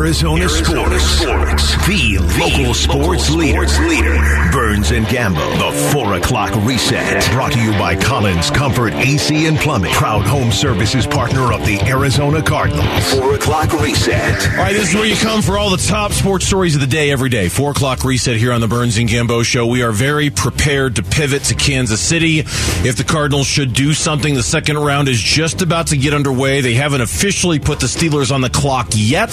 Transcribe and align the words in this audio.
Arizona, 0.00 0.44
Arizona 0.44 0.98
sports. 0.98 1.62
sports. 1.62 1.86
The, 1.86 2.18
local 2.40 2.72
sports, 2.72 3.28
leader. 3.28 3.66
leader. 3.86 4.50
Burns 4.50 4.92
and 4.92 5.04
Gambo. 5.04 5.36
The 5.58 5.92
4 5.92 6.14
o'clock 6.14 6.54
reset. 6.64 7.30
Brought 7.32 7.52
to 7.52 7.60
you 7.60 7.72
by 7.72 7.96
Collins 7.96 8.50
Comfort 8.50 8.94
AC 8.94 9.44
and 9.44 9.58
Plumbing. 9.58 9.92
Proud 9.92 10.24
home 10.26 10.52
services 10.52 11.06
partner 11.06 11.52
of 11.52 11.66
the 11.66 11.78
Arizona 11.82 12.42
Cardinals. 12.42 13.12
4 13.12 13.34
o'clock 13.34 13.74
reset. 13.74 14.48
All 14.52 14.56
right, 14.64 14.72
this 14.72 14.88
is 14.88 14.94
where 14.94 15.04
you 15.04 15.16
come 15.16 15.42
for 15.42 15.58
all 15.58 15.68
the 15.68 15.76
top 15.76 16.12
sports 16.12 16.46
stories 16.46 16.74
of 16.74 16.80
the 16.80 16.86
day 16.86 17.10
every 17.10 17.28
day. 17.28 17.50
4 17.50 17.72
o'clock 17.72 18.02
reset 18.02 18.36
here 18.36 18.54
on 18.54 18.62
the 18.62 18.68
Burns 18.68 18.96
and 18.96 19.06
Gambo 19.06 19.44
show. 19.44 19.66
We 19.66 19.82
are 19.82 19.92
very 19.92 20.30
prepared 20.30 20.96
to 20.96 21.02
pivot 21.02 21.44
to 21.44 21.54
Kansas 21.54 22.00
City. 22.00 22.38
If 22.38 22.96
the 22.96 23.04
Cardinals 23.04 23.46
should 23.46 23.74
do 23.74 23.92
something, 23.92 24.32
the 24.32 24.42
second 24.42 24.78
round 24.78 25.08
is 25.08 25.20
just 25.20 25.60
about 25.60 25.88
to 25.88 25.98
get 25.98 26.14
underway. 26.14 26.62
They 26.62 26.74
haven't 26.74 27.02
officially 27.02 27.58
put 27.58 27.80
the 27.80 27.86
Steelers 27.86 28.34
on 28.34 28.40
the 28.40 28.48
clock 28.48 28.88
yet, 28.94 29.30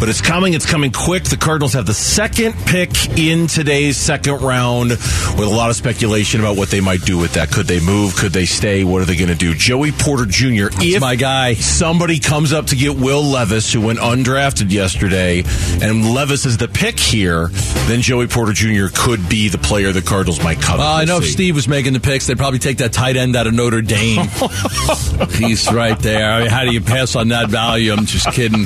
but 0.00 0.08
it's 0.08 0.20
coming. 0.20 0.54
It's 0.54 0.66
coming 0.66 0.92
quick. 0.92 1.24
The 1.24 1.36
Cardinals 1.36 1.72
have 1.74 1.86
the 1.86 1.94
second 1.94 2.54
pick 2.66 2.90
in 3.18 3.46
today's 3.46 3.96
second 3.96 4.40
round 4.42 4.90
with 4.90 5.40
a 5.40 5.54
lot 5.54 5.70
of 5.70 5.76
speculation 5.76 6.40
about 6.40 6.56
what 6.56 6.70
they 6.70 6.80
might 6.80 7.02
do 7.02 7.18
with 7.18 7.34
that. 7.34 7.50
Could 7.50 7.66
they 7.66 7.80
move? 7.80 8.16
Could 8.16 8.32
they 8.32 8.46
stay? 8.46 8.84
What 8.84 9.02
are 9.02 9.04
they 9.04 9.16
going 9.16 9.28
to 9.28 9.34
do? 9.34 9.54
Joey 9.54 9.92
Porter 9.92 10.26
Jr. 10.26 10.68
That's 10.70 10.84
if 10.84 11.00
my 11.00 11.16
guy. 11.16 11.54
Somebody 11.54 12.18
comes 12.18 12.52
up 12.52 12.66
to 12.66 12.76
get 12.76 12.96
Will 12.96 13.22
Levis, 13.22 13.72
who 13.72 13.80
went 13.80 13.98
undrafted 13.98 14.70
yesterday, 14.70 15.42
and 15.82 16.12
Levis 16.14 16.46
is 16.46 16.56
the 16.56 16.68
pick 16.68 16.98
here, 16.98 17.48
then 17.86 18.00
Joey 18.00 18.26
Porter 18.26 18.52
Jr. 18.52 18.86
could 18.94 19.28
be 19.28 19.48
the 19.48 19.58
player 19.58 19.92
the 19.92 20.02
Cardinals 20.02 20.42
might 20.42 20.60
cut. 20.60 20.78
Well, 20.78 20.94
I 20.94 21.04
know 21.04 21.18
if 21.18 21.24
Steve 21.24 21.54
was 21.54 21.68
making 21.68 21.92
the 21.92 22.00
picks, 22.00 22.26
they'd 22.26 22.38
probably 22.38 22.58
take 22.58 22.78
that 22.78 22.92
tight 22.92 23.16
end 23.16 23.36
out 23.36 23.46
of 23.46 23.54
Notre 23.54 23.82
Dame. 23.82 24.26
He's 25.36 25.70
right 25.72 25.98
there. 25.98 26.30
I 26.30 26.40
mean, 26.40 26.50
how 26.50 26.64
do 26.64 26.72
you 26.72 26.80
pass 26.80 27.16
on 27.16 27.28
that 27.28 27.48
value? 27.48 27.92
I'm 27.92 28.06
just 28.06 28.30
kidding. 28.32 28.64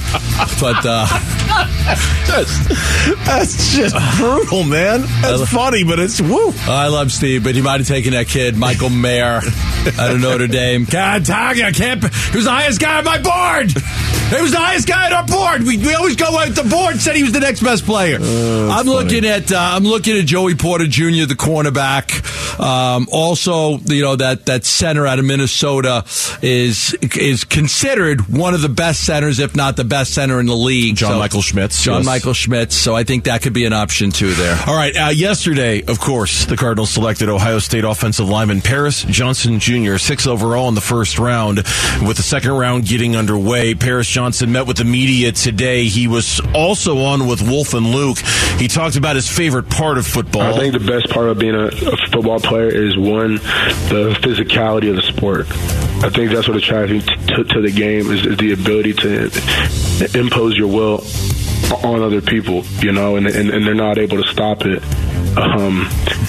But 0.60 0.84
uh, 0.84 1.06
that's, 2.26 2.68
that's 3.24 3.74
just 3.74 3.96
brutal, 4.18 4.64
man. 4.64 5.02
That's 5.23 5.48
funny, 5.50 5.84
but 5.84 5.98
it's 5.98 6.20
woo. 6.20 6.52
I 6.66 6.88
love 6.88 7.12
Steve, 7.12 7.45
but 7.45 7.54
he 7.54 7.62
might 7.62 7.80
have 7.80 7.86
taken 7.86 8.12
that 8.12 8.26
kid, 8.26 8.56
Michael 8.56 8.90
Mayer, 8.90 9.36
out 9.98 10.10
of 10.10 10.20
Notre 10.20 10.46
Dame. 10.46 10.86
Can't 10.86 11.24
tag 11.24 11.56
you. 11.56 11.70
Can't. 11.73 12.02
He 12.02 12.36
was 12.36 12.45
the 12.45 12.50
highest 12.50 12.80
guy 12.80 12.98
on 12.98 13.04
my 13.04 13.18
board. 13.18 13.70
He 13.70 14.42
was 14.42 14.50
the 14.50 14.58
highest 14.58 14.88
guy 14.88 15.06
on 15.06 15.12
our 15.12 15.26
board. 15.26 15.62
We, 15.62 15.78
we 15.78 15.95
always 15.95 16.16
go 16.16 16.36
with 16.36 16.56
the 16.56 16.68
board. 16.68 16.96
Said 16.96 17.14
he 17.14 17.23
was 17.23 17.32
the 17.32 17.40
next 17.40 17.62
best 17.62 17.84
player. 17.84 18.18
Uh, 18.20 18.68
I'm 18.70 18.84
funny. 18.84 18.90
looking 18.90 19.24
at 19.24 19.52
uh, 19.52 19.58
I'm 19.58 19.84
looking 19.84 20.18
at 20.18 20.26
Joey 20.26 20.56
Porter 20.56 20.86
Jr., 20.86 21.26
the 21.26 21.36
cornerback. 21.38 22.60
Um, 22.60 23.06
also, 23.12 23.78
you 23.78 24.02
know 24.02 24.16
that 24.16 24.46
that 24.46 24.64
center 24.64 25.06
out 25.06 25.20
of 25.20 25.24
Minnesota 25.24 26.04
is 26.42 26.95
is 27.14 27.45
considered 27.45 28.28
one 28.28 28.54
of 28.54 28.62
the 28.62 28.68
best 28.68 29.06
centers, 29.06 29.38
if 29.38 29.54
not 29.54 29.76
the 29.76 29.84
best 29.84 30.12
center 30.12 30.40
in 30.40 30.46
the 30.46 30.56
league. 30.56 30.96
John 30.96 31.05
so, 31.09 31.18
Michael 31.18 31.43
Schmitz. 31.43 31.82
John 31.82 31.99
yes. 31.99 32.07
Michael 32.07 32.35
Schmitz. 32.35 32.74
So 32.74 32.95
I 32.95 33.04
think 33.04 33.24
that 33.24 33.43
could 33.43 33.52
be 33.52 33.65
an 33.65 33.73
option 33.73 34.10
too 34.10 34.32
there. 34.35 34.59
All 34.66 34.76
right. 34.76 34.96
Uh, 34.96 35.09
yesterday, 35.09 35.82
of 35.85 36.01
course, 36.01 36.46
the 36.46 36.57
Cardinals 36.57 36.90
selected 36.90 37.29
Ohio 37.29 37.59
State 37.59 37.85
offensive 37.85 38.29
lineman 38.29 38.60
Paris 38.60 39.02
Johnson 39.04 39.59
Jr. 39.59 39.96
six 39.96 40.26
overall 40.26 40.68
in 40.68 40.74
the 40.74 40.80
first 40.80 41.18
round. 41.18 41.59
With 42.07 42.16
the 42.16 42.23
second 42.23 42.52
round 42.52 42.87
getting 42.87 43.16
underway, 43.16 43.74
Paris 43.74 44.09
Johnson 44.09 44.52
met 44.52 44.66
with 44.66 44.79
the 44.79 44.85
media 44.85 45.32
today. 45.32 45.85
He 45.85 46.09
was 46.09 46.40
also 46.54 46.98
on 46.98 47.26
with 47.26 47.43
Wolf 47.43 47.74
and 47.74 47.87
Luke. 47.87 48.18
He 48.59 48.68
talked 48.68 48.96
about 48.96 49.16
his 49.16 49.29
favorite 49.29 49.68
part 49.68 49.98
of 49.98 50.07
football. 50.07 50.43
I 50.43 50.59
think 50.59 50.73
the 50.73 50.80
best 50.80 51.10
part 51.10 51.29
of 51.29 51.38
being 51.38 51.54
a, 51.54 51.66
a 51.66 51.96
football 52.10 52.41
player 52.41 52.68
is 52.68 52.96
one, 52.96 53.37
the 53.88 54.16
physicality 54.23 54.91
of 54.91 54.96
the 54.96 55.02
sport. 55.02 55.46
I 56.04 56.10
think 56.10 56.30
that's 56.30 56.46
what 56.46 56.57
attracts 56.57 56.93
me 56.93 57.01
to, 57.01 57.45
to 57.45 57.60
the 57.63 57.73
game 57.73 58.10
is, 58.10 58.26
is 58.26 58.37
the 58.37 58.52
ability 58.52 58.93
to 58.95 60.18
impose 60.18 60.57
your 60.57 60.68
will 60.68 60.85
on 60.95 62.02
other 62.02 62.20
people, 62.20 62.65
you 62.80 62.92
know, 62.92 63.16
and, 63.16 63.26
and, 63.26 63.51
and 63.51 63.66
they're 63.66 63.74
not 63.74 63.98
able 63.98 64.22
to 64.22 64.28
stop 64.28 64.65
it 64.65 64.82
um, 65.36 65.88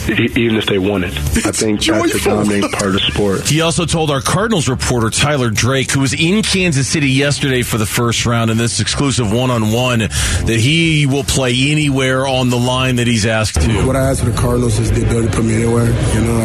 even 0.09 0.57
if 0.57 0.65
they 0.65 0.77
won 0.77 1.03
it. 1.03 1.13
I 1.17 1.51
think 1.51 1.83
that's 1.83 2.15
a 2.15 2.23
dominating 2.23 2.69
part 2.71 2.87
of 2.87 2.93
the 2.93 2.99
sport. 2.99 3.47
He 3.47 3.61
also 3.61 3.85
told 3.85 4.11
our 4.11 4.21
Cardinals 4.21 4.67
reporter, 4.67 5.09
Tyler 5.09 5.49
Drake, 5.49 5.91
who 5.91 6.01
was 6.01 6.13
in 6.13 6.43
Kansas 6.43 6.87
City 6.87 7.09
yesterday 7.09 7.61
for 7.61 7.77
the 7.77 7.85
first 7.85 8.25
round 8.25 8.51
in 8.51 8.57
this 8.57 8.79
exclusive 8.79 9.31
one 9.31 9.49
on 9.51 9.71
one, 9.71 9.99
that 9.99 10.59
he 10.59 11.05
will 11.05 11.23
play 11.23 11.53
anywhere 11.71 12.27
on 12.27 12.49
the 12.49 12.57
line 12.57 12.97
that 12.97 13.07
he's 13.07 13.25
asked 13.25 13.61
to. 13.61 13.85
What 13.85 13.95
I 13.95 14.09
ask 14.09 14.23
for 14.23 14.29
the 14.29 14.37
Cardinals 14.37 14.79
is 14.79 14.91
the 14.91 15.05
ability 15.05 15.29
to 15.29 15.35
put 15.35 15.45
me 15.45 15.55
anywhere. 15.55 15.87
You 16.13 16.21
know, 16.21 16.37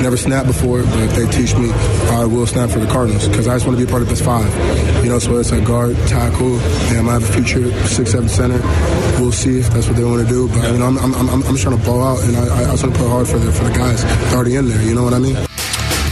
I've 0.00 0.02
never 0.02 0.16
snapped 0.16 0.46
before, 0.46 0.82
but 0.82 0.98
if 1.00 1.14
they 1.14 1.26
teach 1.30 1.54
me, 1.56 1.70
I 2.10 2.24
will 2.24 2.46
snap 2.46 2.70
for 2.70 2.78
the 2.78 2.86
Cardinals 2.86 3.28
because 3.28 3.46
I 3.46 3.54
just 3.54 3.66
want 3.66 3.78
to 3.78 3.84
be 3.84 3.88
a 3.88 3.90
part 3.90 4.02
of 4.02 4.08
this 4.08 4.20
five. 4.20 4.50
You 5.04 5.10
know, 5.10 5.18
so 5.18 5.38
it's 5.38 5.52
a 5.52 5.60
guard, 5.60 5.96
tackle, 6.06 6.58
and 6.94 7.08
I 7.08 7.14
have 7.14 7.22
a 7.22 7.32
future 7.32 7.70
six, 7.86 8.12
seven 8.12 8.28
center. 8.28 8.60
We'll 9.20 9.32
see 9.32 9.58
if 9.58 9.70
that's 9.70 9.86
what 9.86 9.96
they 9.96 10.04
want 10.04 10.26
to 10.26 10.28
do. 10.28 10.48
But, 10.48 10.72
you 10.72 10.78
know, 10.78 10.86
I'm, 10.86 10.98
I'm, 10.98 11.14
I'm, 11.14 11.39
I'm 11.44 11.52
just 11.54 11.62
trying 11.62 11.78
to 11.78 11.84
ball 11.84 12.02
out, 12.02 12.22
and 12.24 12.36
I, 12.36 12.62
I 12.62 12.64
also 12.70 12.88
put 12.90 13.08
hard 13.08 13.28
for 13.28 13.38
the 13.38 13.52
for 13.52 13.64
the 13.64 13.72
guys 13.72 14.04
already 14.32 14.56
in 14.56 14.68
there. 14.68 14.82
You 14.82 14.94
know 14.94 15.04
what 15.04 15.14
I 15.14 15.18
mean? 15.18 15.36